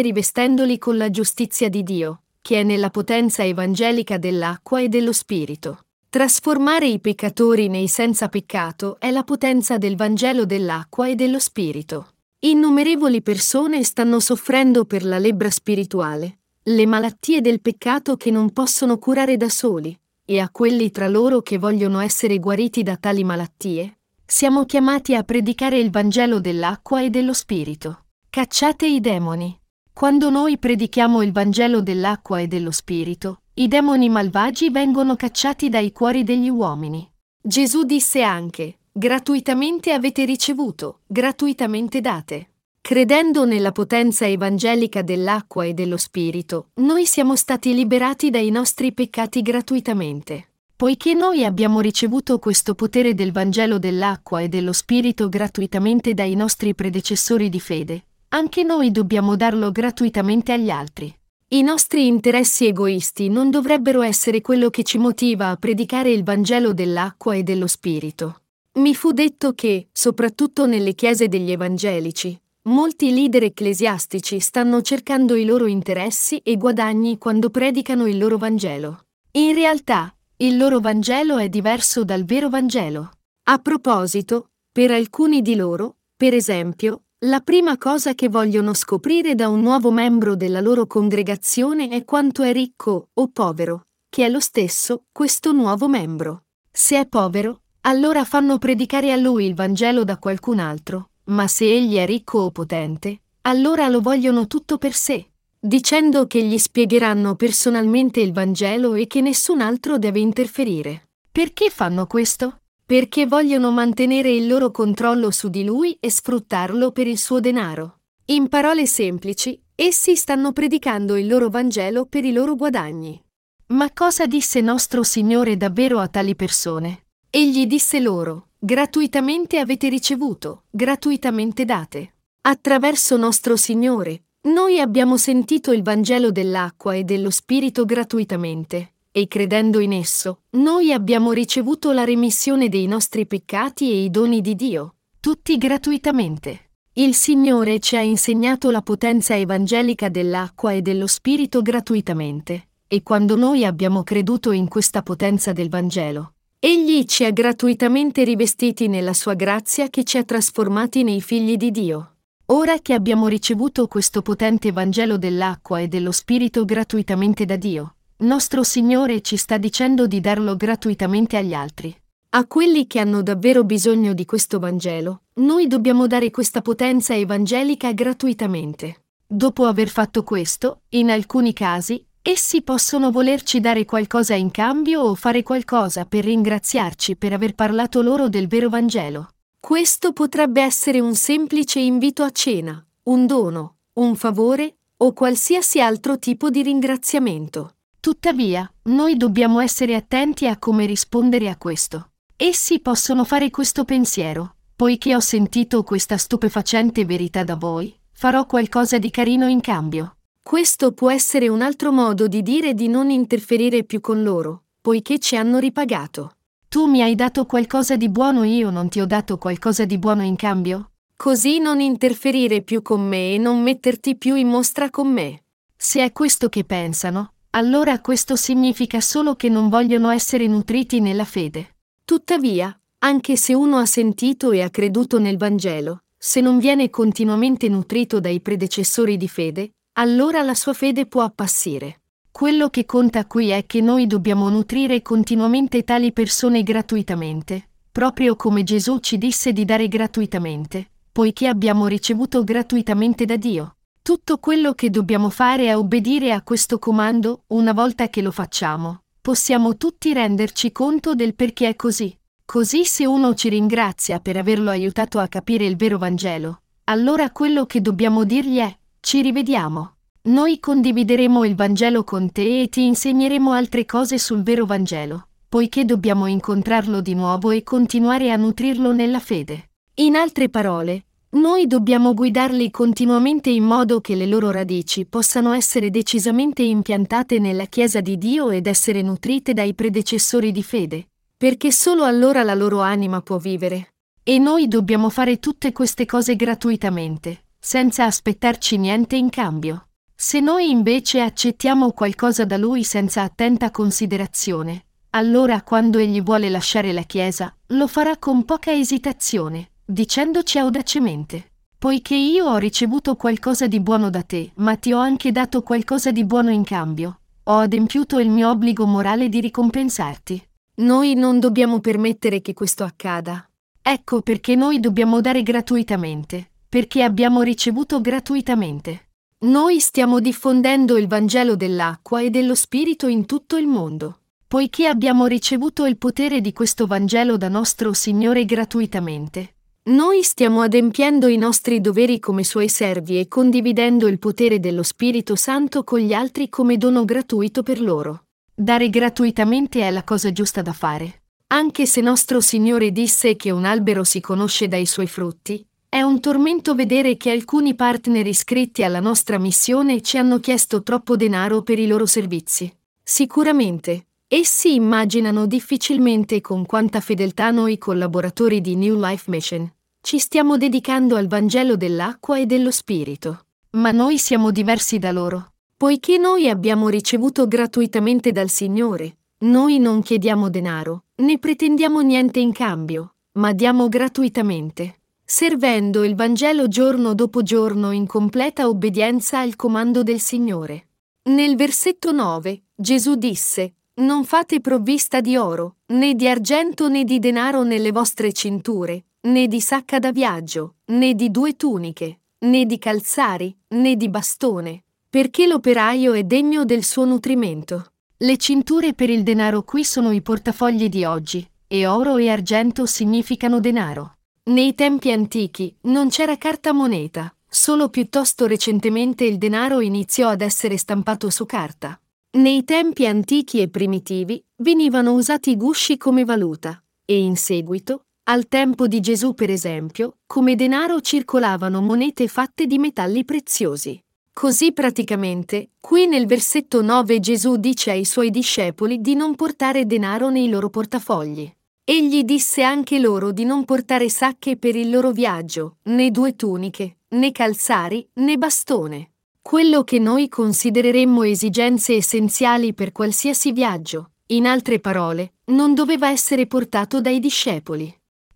rivestendoli 0.00 0.78
con 0.78 0.96
la 0.96 1.10
giustizia 1.10 1.68
di 1.68 1.82
Dio 1.82 2.22
che 2.48 2.60
è 2.60 2.62
nella 2.62 2.88
potenza 2.88 3.44
evangelica 3.44 4.16
dell'acqua 4.16 4.80
e 4.80 4.88
dello 4.88 5.12
Spirito. 5.12 5.80
Trasformare 6.10 6.86
i 6.86 7.00
peccatori 7.00 7.68
nei 7.68 7.86
senza 7.86 8.30
peccato 8.30 8.98
è 8.98 9.10
la 9.10 9.24
potenza 9.24 9.76
del 9.76 9.94
Vangelo 9.94 10.46
dell'acqua 10.46 11.06
e 11.06 11.14
dello 11.14 11.38
Spirito. 11.38 12.14
Innumerevoli 12.38 13.20
persone 13.20 13.84
stanno 13.84 14.18
soffrendo 14.18 14.86
per 14.86 15.04
la 15.04 15.18
lebbra 15.18 15.50
spirituale, 15.50 16.38
le 16.62 16.86
malattie 16.86 17.42
del 17.42 17.60
peccato 17.60 18.16
che 18.16 18.30
non 18.30 18.54
possono 18.54 18.96
curare 18.96 19.36
da 19.36 19.50
soli, 19.50 19.94
e 20.24 20.40
a 20.40 20.48
quelli 20.48 20.90
tra 20.90 21.08
loro 21.08 21.42
che 21.42 21.58
vogliono 21.58 22.00
essere 22.00 22.38
guariti 22.38 22.82
da 22.82 22.96
tali 22.96 23.22
malattie, 23.22 23.98
siamo 24.24 24.64
chiamati 24.64 25.14
a 25.14 25.22
predicare 25.22 25.78
il 25.78 25.90
Vangelo 25.90 26.40
dell'acqua 26.40 27.02
e 27.02 27.10
dello 27.10 27.34
Spirito. 27.34 28.04
Cacciate 28.30 28.86
i 28.86 29.00
demoni, 29.00 29.54
quando 29.92 30.30
noi 30.30 30.56
predichiamo 30.56 31.20
il 31.20 31.32
Vangelo 31.32 31.82
dell'acqua 31.82 32.38
e 32.40 32.46
dello 32.46 32.70
Spirito, 32.70 33.42
i 33.58 33.66
demoni 33.66 34.08
malvagi 34.08 34.70
vengono 34.70 35.16
cacciati 35.16 35.68
dai 35.68 35.90
cuori 35.90 36.22
degli 36.22 36.48
uomini. 36.48 37.10
Gesù 37.42 37.82
disse 37.82 38.22
anche, 38.22 38.78
gratuitamente 38.92 39.90
avete 39.90 40.24
ricevuto, 40.24 41.00
gratuitamente 41.08 42.00
date. 42.00 42.50
Credendo 42.80 43.44
nella 43.44 43.72
potenza 43.72 44.28
evangelica 44.28 45.02
dell'acqua 45.02 45.64
e 45.64 45.74
dello 45.74 45.96
Spirito, 45.96 46.68
noi 46.74 47.04
siamo 47.04 47.34
stati 47.34 47.74
liberati 47.74 48.30
dai 48.30 48.50
nostri 48.50 48.92
peccati 48.92 49.42
gratuitamente. 49.42 50.50
Poiché 50.76 51.14
noi 51.14 51.44
abbiamo 51.44 51.80
ricevuto 51.80 52.38
questo 52.38 52.76
potere 52.76 53.12
del 53.14 53.32
Vangelo 53.32 53.80
dell'acqua 53.80 54.40
e 54.40 54.48
dello 54.48 54.72
Spirito 54.72 55.28
gratuitamente 55.28 56.14
dai 56.14 56.36
nostri 56.36 56.76
predecessori 56.76 57.48
di 57.48 57.58
fede, 57.58 58.04
anche 58.28 58.62
noi 58.62 58.92
dobbiamo 58.92 59.34
darlo 59.34 59.72
gratuitamente 59.72 60.52
agli 60.52 60.70
altri. 60.70 61.12
I 61.50 61.62
nostri 61.62 62.06
interessi 62.06 62.66
egoisti 62.66 63.30
non 63.30 63.48
dovrebbero 63.48 64.02
essere 64.02 64.42
quello 64.42 64.68
che 64.68 64.82
ci 64.82 64.98
motiva 64.98 65.48
a 65.48 65.56
predicare 65.56 66.10
il 66.10 66.22
Vangelo 66.22 66.74
dell'acqua 66.74 67.34
e 67.36 67.42
dello 67.42 67.66
Spirito. 67.66 68.42
Mi 68.80 68.94
fu 68.94 69.12
detto 69.12 69.54
che, 69.54 69.88
soprattutto 69.90 70.66
nelle 70.66 70.94
chiese 70.94 71.26
degli 71.26 71.50
evangelici, 71.50 72.38
molti 72.64 73.14
leader 73.14 73.44
ecclesiastici 73.44 74.40
stanno 74.40 74.82
cercando 74.82 75.34
i 75.36 75.46
loro 75.46 75.64
interessi 75.64 76.36
e 76.44 76.58
guadagni 76.58 77.16
quando 77.16 77.48
predicano 77.48 78.06
il 78.06 78.18
loro 78.18 78.36
Vangelo. 78.36 79.06
In 79.32 79.54
realtà, 79.54 80.14
il 80.36 80.58
loro 80.58 80.80
Vangelo 80.80 81.38
è 81.38 81.48
diverso 81.48 82.04
dal 82.04 82.26
vero 82.26 82.50
Vangelo. 82.50 83.10
A 83.44 83.56
proposito, 83.56 84.50
per 84.70 84.90
alcuni 84.90 85.40
di 85.40 85.54
loro, 85.54 85.96
per 86.14 86.34
esempio, 86.34 87.04
la 87.22 87.40
prima 87.40 87.76
cosa 87.78 88.14
che 88.14 88.28
vogliono 88.28 88.74
scoprire 88.74 89.34
da 89.34 89.48
un 89.48 89.60
nuovo 89.60 89.90
membro 89.90 90.36
della 90.36 90.60
loro 90.60 90.86
congregazione 90.86 91.88
è 91.88 92.04
quanto 92.04 92.44
è 92.44 92.52
ricco 92.52 93.08
o 93.12 93.28
povero, 93.28 93.86
che 94.08 94.24
è 94.24 94.28
lo 94.28 94.38
stesso 94.38 95.02
questo 95.10 95.50
nuovo 95.50 95.88
membro. 95.88 96.44
Se 96.70 96.96
è 96.96 97.06
povero, 97.06 97.62
allora 97.82 98.24
fanno 98.24 98.58
predicare 98.58 99.10
a 99.10 99.16
lui 99.16 99.46
il 99.46 99.54
Vangelo 99.54 100.04
da 100.04 100.16
qualcun 100.18 100.60
altro, 100.60 101.10
ma 101.24 101.48
se 101.48 101.64
egli 101.64 101.96
è 101.96 102.06
ricco 102.06 102.38
o 102.38 102.50
potente, 102.52 103.22
allora 103.42 103.88
lo 103.88 104.00
vogliono 104.00 104.46
tutto 104.46 104.78
per 104.78 104.92
sé. 104.92 105.26
dicendo 105.60 106.26
che 106.26 106.42
gli 106.42 106.56
spiegheranno 106.56 107.34
personalmente 107.34 108.20
il 108.20 108.32
Vangelo 108.32 108.94
e 108.94 109.08
che 109.08 109.20
nessun 109.20 109.60
altro 109.60 109.98
deve 109.98 110.20
interferire. 110.20 111.08
Perché 111.32 111.68
fanno 111.70 112.06
questo? 112.06 112.60
Perché 112.88 113.26
vogliono 113.26 113.70
mantenere 113.70 114.30
il 114.30 114.46
loro 114.46 114.70
controllo 114.70 115.30
su 115.30 115.50
di 115.50 115.62
lui 115.62 115.98
e 116.00 116.10
sfruttarlo 116.10 116.90
per 116.90 117.06
il 117.06 117.18
suo 117.18 117.38
denaro. 117.38 117.98
In 118.28 118.48
parole 118.48 118.86
semplici, 118.86 119.62
essi 119.74 120.16
stanno 120.16 120.54
predicando 120.54 121.14
il 121.16 121.26
loro 121.26 121.50
Vangelo 121.50 122.06
per 122.06 122.24
i 122.24 122.32
loro 122.32 122.56
guadagni. 122.56 123.22
Ma 123.66 123.92
cosa 123.92 124.24
disse 124.24 124.62
nostro 124.62 125.02
Signore 125.02 125.58
davvero 125.58 125.98
a 125.98 126.08
tali 126.08 126.34
persone? 126.34 127.08
Egli 127.28 127.66
disse 127.66 128.00
loro, 128.00 128.52
gratuitamente 128.58 129.58
avete 129.58 129.90
ricevuto, 129.90 130.62
gratuitamente 130.70 131.66
date. 131.66 132.14
Attraverso 132.40 133.18
nostro 133.18 133.56
Signore, 133.56 134.28
noi 134.48 134.80
abbiamo 134.80 135.18
sentito 135.18 135.72
il 135.72 135.82
Vangelo 135.82 136.30
dell'acqua 136.30 136.94
e 136.94 137.04
dello 137.04 137.28
Spirito 137.28 137.84
gratuitamente, 137.84 138.94
e 139.10 139.26
credendo 139.26 139.80
in 139.80 139.92
esso, 139.92 140.42
noi 140.50 140.92
abbiamo 140.92 141.32
ricevuto 141.32 141.92
la 141.92 142.04
remissione 142.04 142.68
dei 142.68 142.86
nostri 142.86 143.26
peccati 143.26 143.90
e 143.90 144.04
i 144.04 144.10
doni 144.10 144.40
di 144.40 144.54
Dio, 144.54 144.96
tutti 145.20 145.56
gratuitamente. 145.58 146.70
Il 146.94 147.14
Signore 147.14 147.78
ci 147.78 147.96
ha 147.96 148.00
insegnato 148.00 148.70
la 148.70 148.82
potenza 148.82 149.36
evangelica 149.36 150.08
dell'acqua 150.08 150.72
e 150.72 150.82
dello 150.82 151.06
Spirito 151.06 151.62
gratuitamente, 151.62 152.68
e 152.88 153.02
quando 153.02 153.36
noi 153.36 153.64
abbiamo 153.64 154.02
creduto 154.02 154.50
in 154.50 154.68
questa 154.68 155.02
potenza 155.02 155.52
del 155.52 155.68
Vangelo, 155.68 156.32
Egli 156.60 157.04
ci 157.04 157.24
ha 157.24 157.30
gratuitamente 157.30 158.24
rivestiti 158.24 158.88
nella 158.88 159.12
sua 159.12 159.34
grazia 159.34 159.88
che 159.88 160.02
ci 160.02 160.18
ha 160.18 160.24
trasformati 160.24 161.04
nei 161.04 161.20
figli 161.20 161.56
di 161.56 161.70
Dio. 161.70 162.14
Ora 162.46 162.80
che 162.80 162.94
abbiamo 162.94 163.28
ricevuto 163.28 163.86
questo 163.86 164.22
potente 164.22 164.72
Vangelo 164.72 165.18
dell'acqua 165.18 165.78
e 165.78 165.86
dello 165.86 166.10
Spirito 166.10 166.64
gratuitamente 166.64 167.44
da 167.44 167.54
Dio, 167.54 167.97
nostro 168.18 168.64
Signore 168.64 169.20
ci 169.20 169.36
sta 169.36 169.58
dicendo 169.58 170.06
di 170.06 170.20
darlo 170.20 170.56
gratuitamente 170.56 171.36
agli 171.36 171.54
altri. 171.54 171.94
A 172.30 172.46
quelli 172.46 172.86
che 172.86 172.98
hanno 172.98 173.22
davvero 173.22 173.64
bisogno 173.64 174.12
di 174.12 174.24
questo 174.24 174.58
Vangelo, 174.58 175.22
noi 175.34 175.66
dobbiamo 175.66 176.06
dare 176.06 176.30
questa 176.30 176.60
potenza 176.60 177.14
evangelica 177.14 177.92
gratuitamente. 177.92 179.04
Dopo 179.24 179.66
aver 179.66 179.88
fatto 179.88 180.24
questo, 180.24 180.82
in 180.90 181.10
alcuni 181.10 181.52
casi, 181.52 182.04
essi 182.20 182.62
possono 182.62 183.10
volerci 183.10 183.60
dare 183.60 183.84
qualcosa 183.84 184.34
in 184.34 184.50
cambio 184.50 185.02
o 185.02 185.14
fare 185.14 185.42
qualcosa 185.42 186.04
per 186.04 186.24
ringraziarci 186.24 187.16
per 187.16 187.32
aver 187.32 187.54
parlato 187.54 188.02
loro 188.02 188.28
del 188.28 188.48
vero 188.48 188.68
Vangelo. 188.68 189.28
Questo 189.60 190.12
potrebbe 190.12 190.60
essere 190.60 191.00
un 191.00 191.14
semplice 191.14 191.78
invito 191.78 192.24
a 192.24 192.30
cena, 192.30 192.84
un 193.04 193.26
dono, 193.26 193.76
un 193.94 194.16
favore 194.16 194.78
o 194.98 195.12
qualsiasi 195.12 195.80
altro 195.80 196.18
tipo 196.18 196.50
di 196.50 196.62
ringraziamento. 196.62 197.74
Tuttavia, 198.08 198.66
noi 198.84 199.18
dobbiamo 199.18 199.60
essere 199.60 199.94
attenti 199.94 200.46
a 200.46 200.56
come 200.56 200.86
rispondere 200.86 201.50
a 201.50 201.58
questo. 201.58 202.12
Essi 202.36 202.80
possono 202.80 203.22
fare 203.22 203.50
questo 203.50 203.84
pensiero. 203.84 204.54
Poiché 204.74 205.14
ho 205.14 205.20
sentito 205.20 205.82
questa 205.82 206.16
stupefacente 206.16 207.04
verità 207.04 207.44
da 207.44 207.54
voi, 207.54 207.94
farò 208.12 208.46
qualcosa 208.46 208.96
di 208.96 209.10
carino 209.10 209.46
in 209.46 209.60
cambio. 209.60 210.16
Questo 210.42 210.92
può 210.92 211.10
essere 211.10 211.48
un 211.48 211.60
altro 211.60 211.92
modo 211.92 212.28
di 212.28 212.40
dire 212.40 212.72
di 212.72 212.88
non 212.88 213.10
interferire 213.10 213.84
più 213.84 214.00
con 214.00 214.22
loro, 214.22 214.62
poiché 214.80 215.18
ci 215.18 215.36
hanno 215.36 215.58
ripagato. 215.58 216.36
Tu 216.66 216.86
mi 216.86 217.02
hai 217.02 217.14
dato 217.14 217.44
qualcosa 217.44 217.98
di 217.98 218.08
buono, 218.08 218.42
io 218.42 218.70
non 218.70 218.88
ti 218.88 219.00
ho 219.00 219.06
dato 219.06 219.36
qualcosa 219.36 219.84
di 219.84 219.98
buono 219.98 220.22
in 220.22 220.36
cambio? 220.36 220.92
Così 221.14 221.58
non 221.58 221.78
interferire 221.82 222.62
più 222.62 222.80
con 222.80 223.06
me 223.06 223.34
e 223.34 223.36
non 223.36 223.60
metterti 223.60 224.16
più 224.16 224.34
in 224.34 224.48
mostra 224.48 224.88
con 224.88 225.12
me. 225.12 225.42
Se 225.76 226.02
è 226.02 226.10
questo 226.10 226.48
che 226.48 226.64
pensano, 226.64 227.34
allora 227.58 228.00
questo 228.00 228.36
significa 228.36 229.00
solo 229.00 229.34
che 229.34 229.48
non 229.48 229.68
vogliono 229.68 230.10
essere 230.10 230.46
nutriti 230.46 231.00
nella 231.00 231.24
fede. 231.24 231.74
Tuttavia, 232.04 232.72
anche 232.98 233.36
se 233.36 233.52
uno 233.52 233.78
ha 233.78 233.84
sentito 233.84 234.52
e 234.52 234.62
ha 234.62 234.70
creduto 234.70 235.18
nel 235.18 235.36
Vangelo, 235.36 236.04
se 236.16 236.40
non 236.40 236.58
viene 236.58 236.88
continuamente 236.88 237.68
nutrito 237.68 238.20
dai 238.20 238.40
predecessori 238.40 239.16
di 239.16 239.26
fede, 239.26 239.72
allora 239.94 240.42
la 240.42 240.54
sua 240.54 240.72
fede 240.72 241.06
può 241.06 241.22
appassire. 241.22 242.02
Quello 242.30 242.68
che 242.68 242.86
conta 242.86 243.26
qui 243.26 243.48
è 243.48 243.66
che 243.66 243.80
noi 243.80 244.06
dobbiamo 244.06 244.48
nutrire 244.48 245.02
continuamente 245.02 245.82
tali 245.82 246.12
persone 246.12 246.62
gratuitamente, 246.62 247.70
proprio 247.90 248.36
come 248.36 248.62
Gesù 248.62 249.00
ci 249.00 249.18
disse 249.18 249.52
di 249.52 249.64
dare 249.64 249.88
gratuitamente, 249.88 250.90
poiché 251.10 251.48
abbiamo 251.48 251.88
ricevuto 251.88 252.44
gratuitamente 252.44 253.24
da 253.24 253.34
Dio. 253.34 253.77
Tutto 254.08 254.38
quello 254.38 254.72
che 254.72 254.88
dobbiamo 254.88 255.28
fare 255.28 255.66
è 255.66 255.76
obbedire 255.76 256.32
a 256.32 256.40
questo 256.40 256.78
comando, 256.78 257.42
una 257.48 257.74
volta 257.74 258.08
che 258.08 258.22
lo 258.22 258.30
facciamo, 258.30 259.02
possiamo 259.20 259.76
tutti 259.76 260.14
renderci 260.14 260.72
conto 260.72 261.14
del 261.14 261.34
perché 261.34 261.68
è 261.68 261.76
così. 261.76 262.18
Così 262.42 262.86
se 262.86 263.04
uno 263.04 263.34
ci 263.34 263.50
ringrazia 263.50 264.18
per 264.18 264.38
averlo 264.38 264.70
aiutato 264.70 265.18
a 265.18 265.28
capire 265.28 265.66
il 265.66 265.76
vero 265.76 265.98
Vangelo, 265.98 266.62
allora 266.84 267.30
quello 267.32 267.66
che 267.66 267.82
dobbiamo 267.82 268.24
dirgli 268.24 268.56
è, 268.56 268.74
ci 268.98 269.20
rivediamo. 269.20 269.96
Noi 270.22 270.58
condivideremo 270.58 271.44
il 271.44 271.54
Vangelo 271.54 272.02
con 272.02 272.32
te 272.32 272.62
e 272.62 272.68
ti 272.70 272.86
insegneremo 272.86 273.52
altre 273.52 273.84
cose 273.84 274.16
sul 274.16 274.42
vero 274.42 274.64
Vangelo, 274.64 275.28
poiché 275.46 275.84
dobbiamo 275.84 276.24
incontrarlo 276.24 277.02
di 277.02 277.12
nuovo 277.12 277.50
e 277.50 277.62
continuare 277.62 278.30
a 278.30 278.36
nutrirlo 278.36 278.94
nella 278.94 279.20
fede. 279.20 279.68
In 279.96 280.16
altre 280.16 280.48
parole, 280.48 281.07
noi 281.30 281.66
dobbiamo 281.66 282.14
guidarli 282.14 282.70
continuamente 282.70 283.50
in 283.50 283.62
modo 283.62 284.00
che 284.00 284.14
le 284.14 284.24
loro 284.24 284.50
radici 284.50 285.04
possano 285.04 285.52
essere 285.52 285.90
decisamente 285.90 286.62
impiantate 286.62 287.38
nella 287.38 287.66
Chiesa 287.66 288.00
di 288.00 288.16
Dio 288.16 288.48
ed 288.48 288.66
essere 288.66 289.02
nutrite 289.02 289.52
dai 289.52 289.74
predecessori 289.74 290.52
di 290.52 290.62
fede, 290.62 291.08
perché 291.36 291.70
solo 291.70 292.04
allora 292.04 292.42
la 292.42 292.54
loro 292.54 292.80
anima 292.80 293.20
può 293.20 293.36
vivere. 293.36 293.92
E 294.22 294.38
noi 294.38 294.68
dobbiamo 294.68 295.10
fare 295.10 295.38
tutte 295.38 295.70
queste 295.72 296.06
cose 296.06 296.34
gratuitamente, 296.34 297.44
senza 297.58 298.04
aspettarci 298.06 298.78
niente 298.78 299.16
in 299.16 299.28
cambio. 299.28 299.88
Se 300.14 300.40
noi 300.40 300.70
invece 300.70 301.20
accettiamo 301.20 301.92
qualcosa 301.92 302.46
da 302.46 302.56
lui 302.56 302.84
senza 302.84 303.22
attenta 303.22 303.70
considerazione, 303.70 304.86
allora 305.10 305.60
quando 305.60 305.98
egli 305.98 306.22
vuole 306.22 306.48
lasciare 306.48 306.92
la 306.92 307.02
Chiesa, 307.02 307.54
lo 307.68 307.86
farà 307.86 308.16
con 308.16 308.46
poca 308.46 308.72
esitazione, 308.72 309.72
dicendoci 309.90 310.58
audacemente, 310.58 311.52
poiché 311.78 312.14
io 312.14 312.44
ho 312.44 312.58
ricevuto 312.58 313.16
qualcosa 313.16 313.66
di 313.66 313.80
buono 313.80 314.10
da 314.10 314.22
te, 314.22 314.52
ma 314.56 314.76
ti 314.76 314.92
ho 314.92 314.98
anche 314.98 315.32
dato 315.32 315.62
qualcosa 315.62 316.10
di 316.12 316.26
buono 316.26 316.50
in 316.50 316.62
cambio, 316.62 317.20
ho 317.44 317.56
adempiuto 317.56 318.18
il 318.18 318.28
mio 318.28 318.50
obbligo 318.50 318.84
morale 318.84 319.30
di 319.30 319.40
ricompensarti. 319.40 320.46
Noi 320.76 321.14
non 321.14 321.40
dobbiamo 321.40 321.80
permettere 321.80 322.42
che 322.42 322.52
questo 322.52 322.84
accada. 322.84 323.48
Ecco 323.80 324.20
perché 324.20 324.54
noi 324.56 324.78
dobbiamo 324.78 325.22
dare 325.22 325.42
gratuitamente, 325.42 326.50
perché 326.68 327.02
abbiamo 327.02 327.40
ricevuto 327.40 328.02
gratuitamente. 328.02 329.08
Noi 329.40 329.80
stiamo 329.80 330.20
diffondendo 330.20 330.98
il 330.98 331.06
Vangelo 331.06 331.56
dell'acqua 331.56 332.20
e 332.20 332.28
dello 332.28 332.54
Spirito 332.54 333.06
in 333.06 333.24
tutto 333.24 333.56
il 333.56 333.66
mondo, 333.66 334.18
poiché 334.46 334.86
abbiamo 334.86 335.24
ricevuto 335.24 335.86
il 335.86 335.96
potere 335.96 336.42
di 336.42 336.52
questo 336.52 336.86
Vangelo 336.86 337.38
da 337.38 337.48
nostro 337.48 337.94
Signore 337.94 338.44
gratuitamente. 338.44 339.54
Noi 339.88 340.22
stiamo 340.22 340.60
adempiendo 340.60 341.28
i 341.28 341.38
nostri 341.38 341.80
doveri 341.80 342.20
come 342.20 342.44
Suoi 342.44 342.68
servi 342.68 343.18
e 343.18 343.26
condividendo 343.26 344.06
il 344.06 344.18
potere 344.18 344.60
dello 344.60 344.82
Spirito 344.82 345.34
Santo 345.34 345.82
con 345.82 345.98
gli 345.98 346.12
altri 346.12 346.50
come 346.50 346.76
dono 346.76 347.06
gratuito 347.06 347.62
per 347.62 347.80
loro. 347.80 348.24
Dare 348.54 348.90
gratuitamente 348.90 349.80
è 349.80 349.90
la 349.90 350.04
cosa 350.04 350.30
giusta 350.30 350.60
da 350.60 350.74
fare. 350.74 351.22
Anche 351.46 351.86
se 351.86 352.02
nostro 352.02 352.42
Signore 352.42 352.92
disse 352.92 353.34
che 353.36 353.50
un 353.50 353.64
albero 353.64 354.04
si 354.04 354.20
conosce 354.20 354.68
dai 354.68 354.84
suoi 354.84 355.06
frutti, 355.06 355.66
è 355.88 356.02
un 356.02 356.20
tormento 356.20 356.74
vedere 356.74 357.16
che 357.16 357.30
alcuni 357.30 357.74
partner 357.74 358.26
iscritti 358.26 358.82
alla 358.82 359.00
nostra 359.00 359.38
missione 359.38 360.02
ci 360.02 360.18
hanno 360.18 360.38
chiesto 360.38 360.82
troppo 360.82 361.16
denaro 361.16 361.62
per 361.62 361.78
i 361.78 361.86
loro 361.86 362.04
servizi. 362.04 362.70
Sicuramente, 363.02 364.08
essi 364.28 364.74
immaginano 364.74 365.46
difficilmente 365.46 366.42
con 366.42 366.66
quanta 366.66 367.00
fedeltà 367.00 367.50
noi 367.50 367.78
collaboratori 367.78 368.60
di 368.60 368.76
New 368.76 369.00
Life 369.00 369.30
Mission 369.30 369.76
ci 370.08 370.18
stiamo 370.18 370.56
dedicando 370.56 371.16
al 371.16 371.26
Vangelo 371.26 371.76
dell'acqua 371.76 372.38
e 372.38 372.46
dello 372.46 372.70
Spirito. 372.70 373.44
Ma 373.72 373.90
noi 373.90 374.16
siamo 374.16 374.50
diversi 374.50 374.98
da 374.98 375.12
loro. 375.12 375.52
Poiché 375.76 376.16
noi 376.16 376.48
abbiamo 376.48 376.88
ricevuto 376.88 377.46
gratuitamente 377.46 378.32
dal 378.32 378.48
Signore, 378.48 379.18
noi 379.40 379.78
non 379.78 380.00
chiediamo 380.00 380.48
denaro, 380.48 381.02
né 381.16 381.36
pretendiamo 381.38 382.00
niente 382.00 382.40
in 382.40 382.52
cambio, 382.52 383.16
ma 383.32 383.52
diamo 383.52 383.90
gratuitamente 383.90 385.00
servendo 385.26 386.04
il 386.04 386.14
Vangelo 386.14 386.68
giorno 386.68 387.12
dopo 387.12 387.42
giorno 387.42 387.90
in 387.90 388.06
completa 388.06 388.66
obbedienza 388.66 389.40
al 389.40 389.56
comando 389.56 390.02
del 390.02 390.20
Signore. 390.20 390.86
Nel 391.24 391.54
versetto 391.54 392.12
9, 392.12 392.62
Gesù 392.74 393.14
disse, 393.16 393.74
Non 393.96 394.24
fate 394.24 394.62
provvista 394.62 395.20
di 395.20 395.36
oro, 395.36 395.80
né 395.88 396.14
di 396.14 396.26
argento 396.26 396.88
né 396.88 397.04
di 397.04 397.18
denaro 397.18 397.62
nelle 397.62 397.92
vostre 397.92 398.32
cinture, 398.32 399.04
né 399.20 399.46
di 399.46 399.60
sacca 399.60 399.98
da 399.98 400.12
viaggio, 400.12 400.76
né 400.86 401.14
di 401.14 401.30
due 401.30 401.56
tuniche, 401.56 402.20
né 402.40 402.64
di 402.66 402.78
calzari, 402.78 403.56
né 403.68 403.96
di 403.96 404.08
bastone, 404.08 404.84
perché 405.08 405.46
l'operaio 405.46 406.12
è 406.12 406.22
degno 406.22 406.64
del 406.64 406.84
suo 406.84 407.04
nutrimento. 407.04 407.92
Le 408.18 408.36
cinture 408.36 408.94
per 408.94 409.10
il 409.10 409.22
denaro 409.22 409.62
qui 409.62 409.84
sono 409.84 410.12
i 410.12 410.22
portafogli 410.22 410.88
di 410.88 411.04
oggi, 411.04 411.48
e 411.66 411.86
oro 411.86 412.16
e 412.16 412.28
argento 412.28 412.86
significano 412.86 413.60
denaro. 413.60 414.18
Nei 414.44 414.74
tempi 414.74 415.12
antichi 415.12 415.76
non 415.82 416.08
c'era 416.08 416.36
carta 416.36 416.72
moneta, 416.72 417.34
solo 417.46 417.88
piuttosto 417.88 418.46
recentemente 418.46 419.24
il 419.24 419.36
denaro 419.36 419.80
iniziò 419.80 420.28
ad 420.28 420.40
essere 420.40 420.78
stampato 420.78 421.28
su 421.30 421.44
carta. 421.44 422.00
Nei 422.30 422.64
tempi 422.64 423.06
antichi 423.06 423.60
e 423.60 423.68
primitivi 423.68 424.42
venivano 424.56 425.12
usati 425.12 425.56
gusci 425.56 425.96
come 425.96 426.24
valuta, 426.24 426.82
e 427.04 427.18
in 427.18 427.36
seguito, 427.36 428.06
al 428.30 428.46
tempo 428.46 428.86
di 428.86 429.00
Gesù 429.00 429.32
per 429.32 429.48
esempio, 429.48 430.18
come 430.26 430.54
denaro 430.54 431.00
circolavano 431.00 431.80
monete 431.80 432.28
fatte 432.28 432.66
di 432.66 432.78
metalli 432.78 433.24
preziosi. 433.24 433.98
Così 434.34 434.72
praticamente, 434.72 435.70
qui 435.80 436.06
nel 436.06 436.26
versetto 436.26 436.82
9 436.82 437.20
Gesù 437.20 437.56
dice 437.56 437.90
ai 437.90 438.04
suoi 438.04 438.30
discepoli 438.30 439.00
di 439.00 439.14
non 439.14 439.34
portare 439.34 439.86
denaro 439.86 440.28
nei 440.28 440.50
loro 440.50 440.68
portafogli. 440.68 441.50
Egli 441.82 442.22
disse 442.22 442.62
anche 442.62 442.98
loro 442.98 443.32
di 443.32 443.44
non 443.44 443.64
portare 443.64 444.10
sacche 444.10 444.58
per 444.58 444.76
il 444.76 444.90
loro 444.90 445.10
viaggio, 445.10 445.78
né 445.84 446.10
due 446.10 446.36
tuniche, 446.36 446.98
né 447.08 447.32
calzari, 447.32 448.06
né 448.16 448.36
bastone. 448.36 449.12
Quello 449.40 449.84
che 449.84 449.98
noi 449.98 450.28
considereremmo 450.28 451.22
esigenze 451.22 451.94
essenziali 451.94 452.74
per 452.74 452.92
qualsiasi 452.92 453.52
viaggio, 453.52 454.10
in 454.26 454.46
altre 454.46 454.80
parole, 454.80 455.32
non 455.46 455.72
doveva 455.72 456.10
essere 456.10 456.46
portato 456.46 457.00
dai 457.00 457.20
discepoli. 457.20 457.90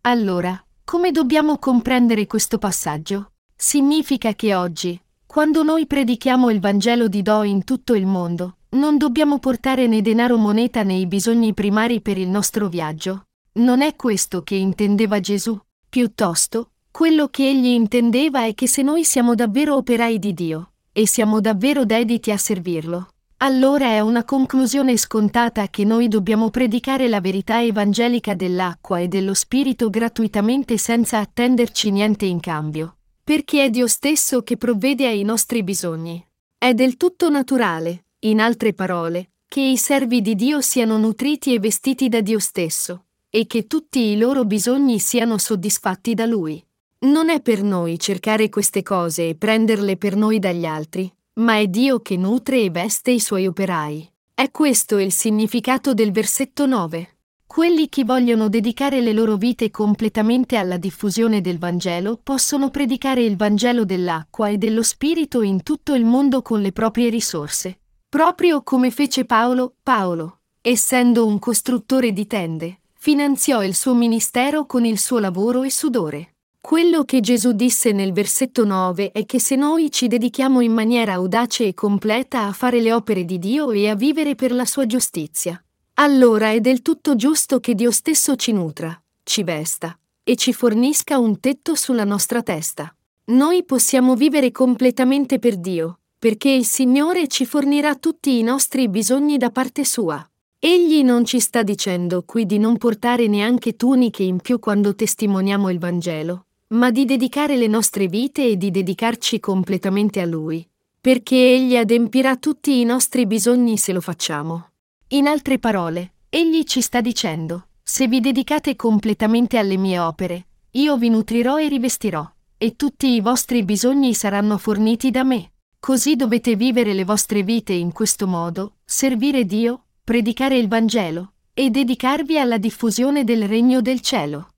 Allora, 0.05 0.61
come 0.83 1.13
dobbiamo 1.13 1.59
comprendere 1.59 2.27
questo 2.27 2.59
passaggio? 2.59 3.35
Significa 3.55 4.35
che 4.35 4.53
oggi, 4.53 5.01
quando 5.25 5.63
noi 5.63 5.87
predichiamo 5.87 6.51
il 6.51 6.59
Vangelo 6.59 7.07
di 7.07 7.23
Do 7.23 7.45
in 7.45 7.63
tutto 7.63 7.95
il 7.95 8.05
mondo, 8.05 8.57
non 8.71 8.97
dobbiamo 8.99 9.39
portare 9.39 9.87
né 9.87 10.03
denaro 10.03 10.39
moneta 10.39 10.83
né 10.83 10.95
i 10.95 11.07
bisogni 11.07 11.55
primari 11.55 12.01
per 12.01 12.19
il 12.19 12.29
nostro 12.29 12.67
viaggio. 12.67 13.27
Non 13.61 13.81
è 13.81 13.95
questo 13.95 14.43
che 14.43 14.57
intendeva 14.57 15.21
Gesù. 15.21 15.57
Piuttosto, 15.89 16.71
quello 16.91 17.29
che 17.29 17.49
egli 17.49 17.67
intendeva 17.67 18.45
è 18.45 18.55
che 18.55 18.67
se 18.67 18.83
noi 18.83 19.05
siamo 19.05 19.37
davvero 19.37 19.77
operai 19.77 20.19
di 20.19 20.35
Dio, 20.35 20.73
e 20.91 21.07
siamo 21.07 21.41
davvero 21.41 21.85
dediti 21.85 22.33
a 22.33 22.37
servirlo, 22.37 23.12
allora 23.43 23.87
è 23.87 24.01
una 24.01 24.25
conclusione 24.25 24.97
scontata 24.97 25.69
che 25.69 25.85
noi 25.85 26.09
dobbiamo 26.09 26.51
predicare 26.51 27.09
la 27.09 27.21
verità 27.21 27.63
evangelica 27.63 28.35
dell'acqua 28.35 28.99
e 29.01 29.09
dello 29.09 29.35
Spirito 29.35 29.91
gratuitamente 29.91 30.79
senza 30.79 31.19
attenderci 31.19 31.91
niente 31.91 32.25
in 32.25 32.41
cambio 32.41 32.97
perché 33.25 33.65
è 33.65 33.71
Dio 33.71 33.87
stesso 33.87 34.43
che 34.43 34.57
provvede 34.57 35.07
ai 35.07 35.23
nostri 35.23 35.63
bisogni. 35.63 36.25
È 36.59 36.75
del 36.75 36.97
tutto 36.97 37.31
naturale, 37.31 38.07
in 38.21 38.41
altre 38.41 38.75
parole, 38.75 39.31
che 39.47 39.61
i 39.61 39.77
servi 39.77 40.21
di 40.21 40.35
Dio 40.35 40.61
siano 40.61 40.99
nutriti 40.99 41.55
e 41.55 41.61
vestiti 41.61 42.09
da 42.09 42.21
Dio 42.21 42.39
stesso, 42.39 43.05
e 43.31 43.47
che 43.47 43.67
tutti 43.67 44.01
i 44.01 44.19
loro 44.19 44.45
bisogni 44.45 44.99
siano 44.99 45.39
soddisfatti 45.39 46.15
da 46.15 46.27
Lui. 46.27 46.63
Non 47.01 47.31
è 47.31 47.41
per 47.41 47.63
noi 47.63 47.99
cercare 47.99 48.49
queste 48.49 48.83
cose 48.83 49.29
e 49.29 49.35
prenderle 49.37 49.97
per 49.97 50.17
noi 50.17 50.39
dagli 50.39 50.65
altri, 50.65 51.11
ma 51.35 51.57
è 51.57 51.67
Dio 51.67 52.01
che 52.01 52.17
nutre 52.17 52.61
e 52.61 52.71
veste 52.71 53.11
i 53.11 53.21
suoi 53.21 53.47
operai. 53.47 54.11
È 54.35 54.51
questo 54.51 54.99
il 54.99 55.13
significato 55.13 55.95
del 55.95 56.13
versetto 56.13 56.67
9. 56.67 57.17
Quelli 57.47 57.89
che 57.89 58.05
vogliono 58.05 58.49
dedicare 58.49 59.01
le 59.01 59.13
loro 59.13 59.37
vite 59.37 59.71
completamente 59.71 60.57
alla 60.57 60.77
diffusione 60.77 61.41
del 61.41 61.59
Vangelo 61.59 62.19
possono 62.23 62.71
predicare 62.71 63.23
il 63.23 63.37
Vangelo 63.37 63.85
dell'acqua 63.85 64.49
e 64.49 64.59
dello 64.59 64.83
Spirito 64.83 65.43
in 65.43 65.63
tutto 65.63 65.95
il 65.95 66.05
mondo 66.05 66.43
con 66.43 66.61
le 66.61 66.73
proprie 66.73 67.09
risorse. 67.09 67.81
Proprio 68.09 68.63
come 68.63 68.91
fece 68.91 69.25
Paolo, 69.25 69.77
Paolo, 69.83 70.41
essendo 70.61 71.27
un 71.27 71.39
costruttore 71.39 72.13
di 72.13 72.27
tende, 72.27 72.81
finanziò 72.95 73.63
il 73.63 73.75
suo 73.75 73.95
ministero 73.95 74.67
con 74.67 74.85
il 74.85 74.99
suo 74.99 75.19
lavoro 75.19 75.63
e 75.63 75.71
sudore. 75.71 76.35
Quello 76.63 77.03
che 77.03 77.19
Gesù 77.19 77.53
disse 77.53 77.91
nel 77.91 78.13
versetto 78.13 78.65
9 78.65 79.11
è 79.11 79.27
che 79.27 79.41
se 79.41 79.57
noi 79.57 79.91
ci 79.91 80.07
dedichiamo 80.07 80.61
in 80.61 80.73
maniera 80.73 81.15
audace 81.15 81.67
e 81.67 81.75
completa 81.75 82.47
a 82.47 82.53
fare 82.53 82.81
le 82.81 82.93
opere 82.93 83.25
di 83.25 83.41
Dio 83.41 83.73
e 83.73 83.89
a 83.89 83.97
vivere 83.97 84.37
per 84.37 84.53
la 84.53 84.65
sua 84.65 84.87
giustizia, 84.87 85.61
allora 85.95 86.53
è 86.53 86.61
del 86.61 86.81
tutto 86.81 87.17
giusto 87.17 87.59
che 87.59 87.75
Dio 87.75 87.91
stesso 87.91 88.37
ci 88.37 88.53
nutra, 88.53 88.97
ci 89.25 89.43
vesta 89.43 89.99
e 90.23 90.37
ci 90.37 90.53
fornisca 90.53 91.19
un 91.19 91.41
tetto 91.41 91.75
sulla 91.75 92.05
nostra 92.05 92.45
testa. 92.45 92.95
Noi 93.25 93.65
possiamo 93.65 94.15
vivere 94.15 94.53
completamente 94.53 95.41
per 95.41 95.59
Dio, 95.59 95.99
perché 96.17 96.49
il 96.49 96.65
Signore 96.65 97.27
ci 97.27 97.45
fornirà 97.45 97.97
tutti 97.97 98.39
i 98.39 98.43
nostri 98.43 98.89
bisogni 98.89 99.37
da 99.37 99.51
parte 99.51 99.85
sua. 99.85 100.25
Egli 100.61 101.03
non 101.03 101.25
ci 101.25 101.41
sta 101.41 101.65
dicendo 101.65 102.23
qui 102.23 102.47
di 102.47 102.59
non 102.59 102.79
portare 102.79 103.27
neanche 103.27 103.75
tuniche 103.75 104.23
in 104.23 104.39
più 104.39 104.61
quando 104.61 104.95
testimoniamo 104.95 105.69
il 105.69 105.81
Vangelo, 105.81 106.47
ma 106.73 106.91
di 106.91 107.05
dedicare 107.05 107.57
le 107.57 107.67
nostre 107.67 108.07
vite 108.07 108.47
e 108.47 108.57
di 108.57 108.71
dedicarci 108.71 109.41
completamente 109.41 110.21
a 110.21 110.27
Lui, 110.27 110.67
perché 111.01 111.37
Egli 111.37 111.77
adempirà 111.77 112.37
tutti 112.37 112.81
i 112.81 112.85
nostri 112.85 113.27
bisogni 113.27 113.77
se 113.77 113.93
lo 113.93 114.01
facciamo. 114.01 114.71
In 115.09 115.27
altre 115.27 115.59
parole, 115.59 116.13
egli 116.31 116.65
ci 116.65 116.81
sta 116.81 117.03
dicendo, 117.03 117.67
se 117.83 118.07
vi 118.07 118.21
dedicate 118.21 118.77
completamente 118.77 119.59
alle 119.59 119.77
mie 119.77 119.99
opere, 119.99 120.47
io 120.71 120.97
vi 120.97 121.11
nutrirò 121.11 121.59
e 121.59 121.69
rivestirò, 121.69 122.27
e 122.57 122.77
tutti 122.77 123.09
i 123.09 123.21
vostri 123.21 123.65
bisogni 123.65 124.15
saranno 124.15 124.57
forniti 124.57 125.11
da 125.11 125.25
me. 125.25 125.51
Così 125.79 126.17
dovete 126.17 126.57
vivere 126.57 126.95
le 126.95 127.05
vostre 127.05 127.43
vite 127.43 127.75
in 127.75 127.93
questo 127.93 128.27
modo, 128.27 128.77
servire 128.85 129.45
Dio, 129.45 129.87
predicare 130.03 130.57
il 130.57 130.69
Vangelo, 130.69 131.33
e 131.53 131.69
dedicarvi 131.69 132.39
alla 132.39 132.57
diffusione 132.57 133.25
del 133.25 133.47
regno 133.47 133.83
del 133.83 134.01
cielo. 134.01 134.52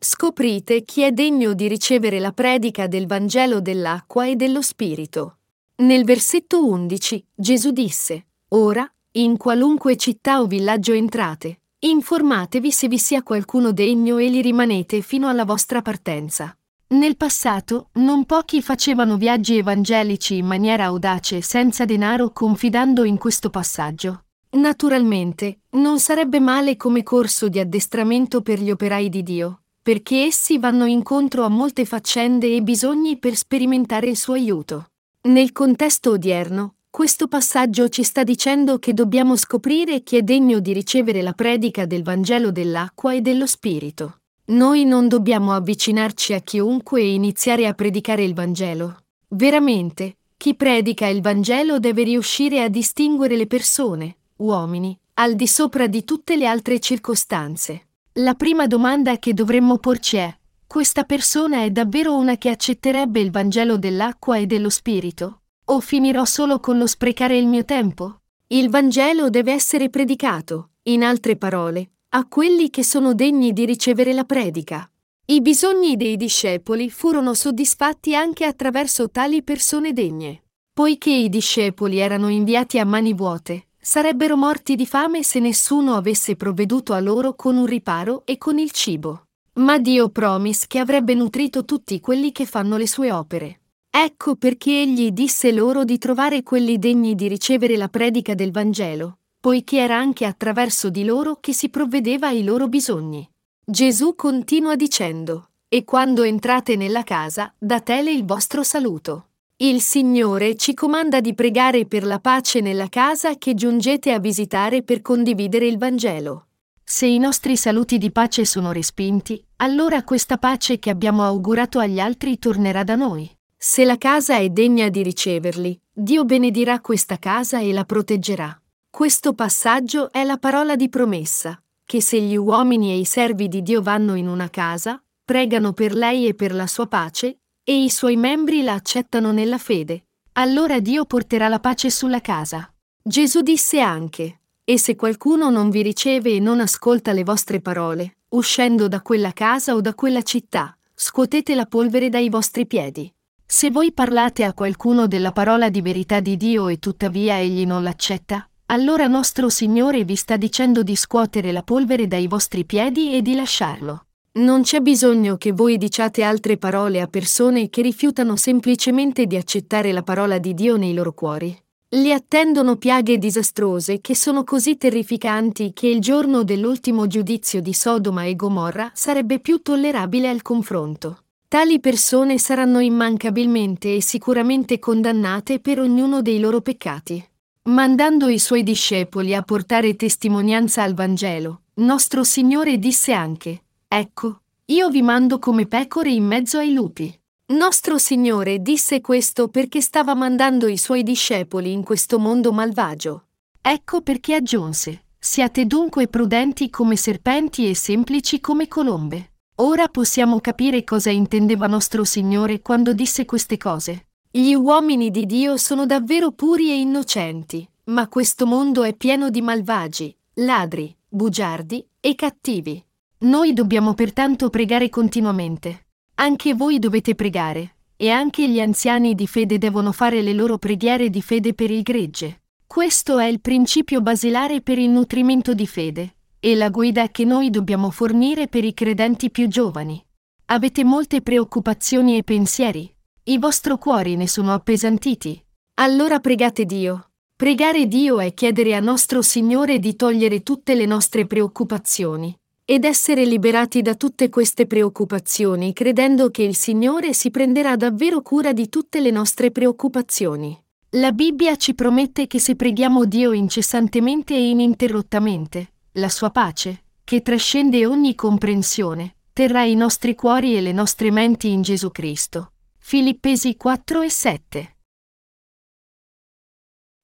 Scoprite 0.00 0.84
chi 0.84 1.02
è 1.02 1.10
degno 1.10 1.54
di 1.54 1.66
ricevere 1.66 2.20
la 2.20 2.30
predica 2.30 2.86
del 2.86 3.08
Vangelo 3.08 3.60
dell'acqua 3.60 4.26
e 4.26 4.36
dello 4.36 4.62
Spirito. 4.62 5.38
Nel 5.78 6.04
versetto 6.04 6.64
11 6.64 7.26
Gesù 7.34 7.72
disse, 7.72 8.26
Ora, 8.50 8.88
in 9.12 9.36
qualunque 9.36 9.96
città 9.96 10.40
o 10.40 10.46
villaggio 10.46 10.92
entrate, 10.92 11.62
informatevi 11.80 12.70
se 12.70 12.86
vi 12.86 12.96
sia 12.96 13.24
qualcuno 13.24 13.72
degno 13.72 14.18
e 14.18 14.28
li 14.28 14.40
rimanete 14.40 15.00
fino 15.00 15.26
alla 15.26 15.44
vostra 15.44 15.82
partenza. 15.82 16.56
Nel 16.90 17.16
passato, 17.16 17.88
non 17.94 18.24
pochi 18.24 18.62
facevano 18.62 19.16
viaggi 19.16 19.56
evangelici 19.56 20.36
in 20.36 20.46
maniera 20.46 20.84
audace 20.84 21.40
senza 21.40 21.84
denaro 21.84 22.30
confidando 22.30 23.02
in 23.02 23.18
questo 23.18 23.50
passaggio. 23.50 24.26
Naturalmente, 24.50 25.62
non 25.70 25.98
sarebbe 25.98 26.38
male 26.38 26.76
come 26.76 27.02
corso 27.02 27.48
di 27.48 27.58
addestramento 27.58 28.42
per 28.42 28.60
gli 28.60 28.70
operai 28.70 29.08
di 29.08 29.22
Dio, 29.24 29.62
perché 29.88 30.24
essi 30.24 30.58
vanno 30.58 30.84
incontro 30.84 31.44
a 31.44 31.48
molte 31.48 31.86
faccende 31.86 32.54
e 32.54 32.60
bisogni 32.60 33.16
per 33.16 33.34
sperimentare 33.34 34.06
il 34.06 34.18
suo 34.18 34.34
aiuto. 34.34 34.88
Nel 35.28 35.50
contesto 35.52 36.10
odierno, 36.10 36.74
questo 36.90 37.26
passaggio 37.26 37.88
ci 37.88 38.02
sta 38.02 38.22
dicendo 38.22 38.78
che 38.78 38.92
dobbiamo 38.92 39.34
scoprire 39.34 40.02
chi 40.02 40.18
è 40.18 40.22
degno 40.22 40.58
di 40.60 40.74
ricevere 40.74 41.22
la 41.22 41.32
predica 41.32 41.86
del 41.86 42.02
Vangelo 42.02 42.52
dell'acqua 42.52 43.14
e 43.14 43.22
dello 43.22 43.46
Spirito. 43.46 44.18
Noi 44.48 44.84
non 44.84 45.08
dobbiamo 45.08 45.54
avvicinarci 45.54 46.34
a 46.34 46.40
chiunque 46.40 47.00
e 47.00 47.14
iniziare 47.14 47.66
a 47.66 47.72
predicare 47.72 48.24
il 48.24 48.34
Vangelo. 48.34 49.04
Veramente, 49.28 50.16
chi 50.36 50.54
predica 50.54 51.06
il 51.06 51.22
Vangelo 51.22 51.78
deve 51.78 52.02
riuscire 52.02 52.62
a 52.62 52.68
distinguere 52.68 53.38
le 53.38 53.46
persone, 53.46 54.16
uomini, 54.36 54.94
al 55.14 55.34
di 55.34 55.46
sopra 55.46 55.86
di 55.86 56.04
tutte 56.04 56.36
le 56.36 56.44
altre 56.44 56.78
circostanze. 56.78 57.84
La 58.14 58.34
prima 58.34 58.66
domanda 58.66 59.18
che 59.18 59.32
dovremmo 59.32 59.78
porci 59.78 60.16
è 60.16 60.38
questa 60.68 61.04
persona 61.04 61.62
è 61.62 61.70
davvero 61.70 62.14
una 62.14 62.36
che 62.36 62.50
accetterebbe 62.50 63.20
il 63.20 63.30
Vangelo 63.30 63.78
dell'acqua 63.78 64.36
e 64.36 64.44
dello 64.44 64.68
Spirito? 64.68 65.40
O 65.64 65.80
finirò 65.80 66.26
solo 66.26 66.60
con 66.60 66.76
lo 66.76 66.86
sprecare 66.86 67.38
il 67.38 67.46
mio 67.46 67.64
tempo? 67.64 68.20
Il 68.48 68.68
Vangelo 68.68 69.30
deve 69.30 69.52
essere 69.52 69.88
predicato, 69.88 70.72
in 70.84 71.04
altre 71.04 71.36
parole, 71.36 71.92
a 72.10 72.26
quelli 72.26 72.68
che 72.68 72.84
sono 72.84 73.14
degni 73.14 73.54
di 73.54 73.64
ricevere 73.64 74.12
la 74.12 74.24
predica. 74.24 74.90
I 75.24 75.40
bisogni 75.40 75.96
dei 75.96 76.18
discepoli 76.18 76.90
furono 76.90 77.32
soddisfatti 77.32 78.14
anche 78.14 78.44
attraverso 78.44 79.10
tali 79.10 79.42
persone 79.42 79.94
degne. 79.94 80.42
Poiché 80.70 81.10
i 81.10 81.30
discepoli 81.30 81.96
erano 81.96 82.28
inviati 82.28 82.78
a 82.78 82.84
mani 82.84 83.14
vuote, 83.14 83.67
sarebbero 83.80 84.36
morti 84.36 84.76
di 84.76 84.86
fame 84.86 85.22
se 85.22 85.40
nessuno 85.40 85.94
avesse 85.94 86.36
provveduto 86.36 86.92
a 86.92 87.00
loro 87.00 87.34
con 87.34 87.56
un 87.56 87.66
riparo 87.66 88.22
e 88.24 88.38
con 88.38 88.58
il 88.58 88.70
cibo. 88.70 89.24
Ma 89.54 89.78
Dio 89.78 90.08
promise 90.08 90.66
che 90.68 90.78
avrebbe 90.78 91.14
nutrito 91.14 91.64
tutti 91.64 92.00
quelli 92.00 92.32
che 92.32 92.46
fanno 92.46 92.76
le 92.76 92.86
sue 92.86 93.10
opere. 93.10 93.60
Ecco 93.90 94.36
perché 94.36 94.82
egli 94.82 95.10
disse 95.10 95.50
loro 95.50 95.84
di 95.84 95.98
trovare 95.98 96.42
quelli 96.42 96.78
degni 96.78 97.14
di 97.14 97.26
ricevere 97.26 97.76
la 97.76 97.88
predica 97.88 98.34
del 98.34 98.52
Vangelo, 98.52 99.18
poiché 99.40 99.78
era 99.78 99.96
anche 99.96 100.24
attraverso 100.24 100.90
di 100.90 101.04
loro 101.04 101.38
che 101.40 101.52
si 101.52 101.68
provvedeva 101.68 102.28
ai 102.28 102.44
loro 102.44 102.68
bisogni. 102.68 103.28
Gesù 103.64 104.14
continua 104.14 104.76
dicendo, 104.76 105.50
E 105.68 105.84
quando 105.84 106.22
entrate 106.22 106.76
nella 106.76 107.02
casa, 107.02 107.52
datele 107.58 108.10
il 108.10 108.24
vostro 108.24 108.62
saluto. 108.62 109.27
Il 109.60 109.80
Signore 109.80 110.54
ci 110.54 110.72
comanda 110.72 111.20
di 111.20 111.34
pregare 111.34 111.84
per 111.84 112.04
la 112.04 112.20
pace 112.20 112.60
nella 112.60 112.88
casa 112.88 113.34
che 113.34 113.54
giungete 113.54 114.12
a 114.12 114.20
visitare 114.20 114.84
per 114.84 115.02
condividere 115.02 115.66
il 115.66 115.78
Vangelo. 115.78 116.46
Se 116.84 117.06
i 117.06 117.18
nostri 117.18 117.56
saluti 117.56 117.98
di 117.98 118.12
pace 118.12 118.44
sono 118.44 118.70
respinti, 118.70 119.44
allora 119.56 120.04
questa 120.04 120.38
pace 120.38 120.78
che 120.78 120.90
abbiamo 120.90 121.24
augurato 121.24 121.80
agli 121.80 121.98
altri 121.98 122.38
tornerà 122.38 122.84
da 122.84 122.94
noi. 122.94 123.28
Se 123.56 123.84
la 123.84 123.98
casa 123.98 124.36
è 124.36 124.48
degna 124.48 124.90
di 124.90 125.02
riceverli, 125.02 125.76
Dio 125.92 126.24
benedirà 126.24 126.80
questa 126.80 127.18
casa 127.18 127.58
e 127.58 127.72
la 127.72 127.82
proteggerà. 127.82 128.56
Questo 128.88 129.32
passaggio 129.32 130.12
è 130.12 130.22
la 130.22 130.36
parola 130.36 130.76
di 130.76 130.88
promessa, 130.88 131.60
che 131.84 132.00
se 132.00 132.20
gli 132.20 132.36
uomini 132.36 132.92
e 132.92 132.98
i 132.98 133.04
servi 133.04 133.48
di 133.48 133.62
Dio 133.62 133.82
vanno 133.82 134.14
in 134.14 134.28
una 134.28 134.50
casa, 134.50 135.02
pregano 135.24 135.72
per 135.72 135.94
lei 135.94 136.28
e 136.28 136.34
per 136.34 136.54
la 136.54 136.68
sua 136.68 136.86
pace, 136.86 137.40
e 137.68 137.82
i 137.82 137.90
suoi 137.90 138.16
membri 138.16 138.62
la 138.62 138.72
accettano 138.72 139.30
nella 139.30 139.58
fede, 139.58 140.06
allora 140.32 140.80
Dio 140.80 141.04
porterà 141.04 141.48
la 141.48 141.60
pace 141.60 141.90
sulla 141.90 142.22
casa. 142.22 142.72
Gesù 143.02 143.42
disse 143.42 143.78
anche, 143.78 144.40
e 144.64 144.78
se 144.78 144.96
qualcuno 144.96 145.50
non 145.50 145.68
vi 145.68 145.82
riceve 145.82 146.30
e 146.30 146.40
non 146.40 146.60
ascolta 146.60 147.12
le 147.12 147.24
vostre 147.24 147.60
parole, 147.60 148.20
uscendo 148.30 148.88
da 148.88 149.02
quella 149.02 149.34
casa 149.34 149.74
o 149.74 149.82
da 149.82 149.92
quella 149.92 150.22
città, 150.22 150.74
scuotete 150.94 151.54
la 151.54 151.66
polvere 151.66 152.08
dai 152.08 152.30
vostri 152.30 152.66
piedi. 152.66 153.12
Se 153.44 153.70
voi 153.70 153.92
parlate 153.92 154.44
a 154.44 154.54
qualcuno 154.54 155.06
della 155.06 155.32
parola 155.32 155.68
di 155.68 155.82
verità 155.82 156.20
di 156.20 156.38
Dio 156.38 156.68
e 156.68 156.78
tuttavia 156.78 157.38
egli 157.38 157.66
non 157.66 157.82
l'accetta, 157.82 158.48
allora 158.68 159.06
nostro 159.08 159.50
Signore 159.50 160.04
vi 160.04 160.16
sta 160.16 160.38
dicendo 160.38 160.82
di 160.82 160.96
scuotere 160.96 161.52
la 161.52 161.62
polvere 161.62 162.06
dai 162.06 162.28
vostri 162.28 162.64
piedi 162.64 163.14
e 163.14 163.20
di 163.20 163.34
lasciarlo. 163.34 164.04
Non 164.38 164.62
c'è 164.62 164.78
bisogno 164.78 165.36
che 165.36 165.50
voi 165.50 165.76
diciate 165.78 166.22
altre 166.22 166.58
parole 166.58 167.00
a 167.00 167.08
persone 167.08 167.68
che 167.68 167.82
rifiutano 167.82 168.36
semplicemente 168.36 169.26
di 169.26 169.34
accettare 169.34 169.90
la 169.90 170.04
parola 170.04 170.38
di 170.38 170.54
Dio 170.54 170.76
nei 170.76 170.94
loro 170.94 171.12
cuori. 171.12 171.56
Li 171.96 172.12
attendono 172.12 172.76
piaghe 172.76 173.18
disastrose 173.18 174.00
che 174.00 174.14
sono 174.14 174.44
così 174.44 174.76
terrificanti 174.76 175.72
che 175.72 175.88
il 175.88 176.00
giorno 176.00 176.44
dell'ultimo 176.44 177.08
giudizio 177.08 177.60
di 177.60 177.74
Sodoma 177.74 178.24
e 178.24 178.36
Gomorra 178.36 178.92
sarebbe 178.94 179.40
più 179.40 179.60
tollerabile 179.60 180.28
al 180.28 180.42
confronto. 180.42 181.24
Tali 181.48 181.80
persone 181.80 182.38
saranno 182.38 182.78
immancabilmente 182.78 183.96
e 183.96 184.02
sicuramente 184.02 184.78
condannate 184.78 185.58
per 185.58 185.80
ognuno 185.80 186.22
dei 186.22 186.38
loro 186.38 186.60
peccati. 186.60 187.26
Mandando 187.64 188.28
i 188.28 188.38
suoi 188.38 188.62
discepoli 188.62 189.34
a 189.34 189.42
portare 189.42 189.96
testimonianza 189.96 190.84
al 190.84 190.94
Vangelo, 190.94 191.62
nostro 191.74 192.22
Signore 192.22 192.78
disse 192.78 193.12
anche, 193.12 193.62
Ecco, 193.90 194.42
io 194.66 194.90
vi 194.90 195.00
mando 195.00 195.38
come 195.38 195.66
pecore 195.66 196.10
in 196.10 196.26
mezzo 196.26 196.58
ai 196.58 196.74
lupi. 196.74 197.10
Nostro 197.46 197.96
Signore 197.96 198.60
disse 198.60 199.00
questo 199.00 199.48
perché 199.48 199.80
stava 199.80 200.12
mandando 200.12 200.66
i 200.66 200.76
suoi 200.76 201.02
discepoli 201.02 201.72
in 201.72 201.82
questo 201.82 202.18
mondo 202.18 202.52
malvagio. 202.52 203.28
Ecco 203.62 204.02
perché 204.02 204.34
aggiunse, 204.34 205.04
siate 205.18 205.64
dunque 205.64 206.06
prudenti 206.06 206.68
come 206.68 206.96
serpenti 206.96 207.66
e 207.66 207.74
semplici 207.74 208.40
come 208.40 208.68
colombe. 208.68 209.32
Ora 209.56 209.88
possiamo 209.88 210.38
capire 210.40 210.84
cosa 210.84 211.08
intendeva 211.08 211.66
nostro 211.66 212.04
Signore 212.04 212.60
quando 212.60 212.92
disse 212.92 213.24
queste 213.24 213.56
cose. 213.56 214.08
Gli 214.30 214.52
uomini 214.52 215.10
di 215.10 215.24
Dio 215.24 215.56
sono 215.56 215.86
davvero 215.86 216.32
puri 216.32 216.70
e 216.70 216.78
innocenti, 216.78 217.66
ma 217.84 218.06
questo 218.06 218.46
mondo 218.46 218.84
è 218.84 218.94
pieno 218.94 219.30
di 219.30 219.40
malvagi, 219.40 220.14
ladri, 220.34 220.94
bugiardi 221.08 221.88
e 222.00 222.14
cattivi. 222.14 222.84
Noi 223.20 223.52
dobbiamo 223.52 223.94
pertanto 223.94 224.48
pregare 224.48 224.88
continuamente. 224.88 225.86
Anche 226.20 226.54
voi 226.54 226.78
dovete 226.78 227.16
pregare, 227.16 227.74
e 227.96 228.10
anche 228.10 228.48
gli 228.48 228.60
anziani 228.60 229.16
di 229.16 229.26
fede 229.26 229.58
devono 229.58 229.90
fare 229.90 230.22
le 230.22 230.32
loro 230.32 230.56
preghiere 230.56 231.10
di 231.10 231.20
fede 231.20 231.52
per 231.52 231.68
il 231.72 231.82
gregge. 231.82 232.42
Questo 232.64 233.18
è 233.18 233.26
il 233.26 233.40
principio 233.40 234.00
basilare 234.02 234.60
per 234.60 234.78
il 234.78 234.90
nutrimento 234.90 235.52
di 235.52 235.66
fede, 235.66 236.14
e 236.38 236.54
la 236.54 236.68
guida 236.68 237.08
che 237.08 237.24
noi 237.24 237.50
dobbiamo 237.50 237.90
fornire 237.90 238.46
per 238.46 238.62
i 238.62 238.72
credenti 238.72 239.30
più 239.30 239.48
giovani. 239.48 240.00
Avete 240.46 240.84
molte 240.84 241.20
preoccupazioni 241.20 242.18
e 242.18 242.22
pensieri. 242.22 242.88
I 243.24 243.38
vostri 243.38 243.76
cuori 243.78 244.14
ne 244.14 244.28
sono 244.28 244.52
appesantiti. 244.52 245.44
Allora 245.80 246.20
pregate 246.20 246.64
Dio. 246.64 247.10
Pregare 247.34 247.88
Dio 247.88 248.20
è 248.20 248.32
chiedere 248.32 248.76
a 248.76 248.80
nostro 248.80 249.22
Signore 249.22 249.80
di 249.80 249.96
togliere 249.96 250.44
tutte 250.44 250.76
le 250.76 250.86
nostre 250.86 251.26
preoccupazioni 251.26 252.38
ed 252.70 252.84
essere 252.84 253.24
liberati 253.24 253.80
da 253.80 253.94
tutte 253.94 254.28
queste 254.28 254.66
preoccupazioni 254.66 255.72
credendo 255.72 256.30
che 256.30 256.42
il 256.42 256.54
Signore 256.54 257.14
si 257.14 257.30
prenderà 257.30 257.76
davvero 257.76 258.20
cura 258.20 258.52
di 258.52 258.68
tutte 258.68 259.00
le 259.00 259.10
nostre 259.10 259.50
preoccupazioni. 259.50 260.62
La 260.90 261.12
Bibbia 261.12 261.56
ci 261.56 261.74
promette 261.74 262.26
che 262.26 262.38
se 262.38 262.56
preghiamo 262.56 263.06
Dio 263.06 263.32
incessantemente 263.32 264.34
e 264.34 264.50
ininterrottamente, 264.50 265.72
la 265.92 266.10
sua 266.10 266.28
pace, 266.28 266.82
che 267.04 267.22
trascende 267.22 267.86
ogni 267.86 268.14
comprensione, 268.14 269.14
terrà 269.32 269.62
i 269.62 269.74
nostri 269.74 270.14
cuori 270.14 270.54
e 270.54 270.60
le 270.60 270.72
nostre 270.72 271.10
menti 271.10 271.50
in 271.50 271.62
Gesù 271.62 271.90
Cristo. 271.90 272.52
Filippesi 272.76 273.56
4 273.56 274.02
e 274.02 274.10
7. 274.10 274.76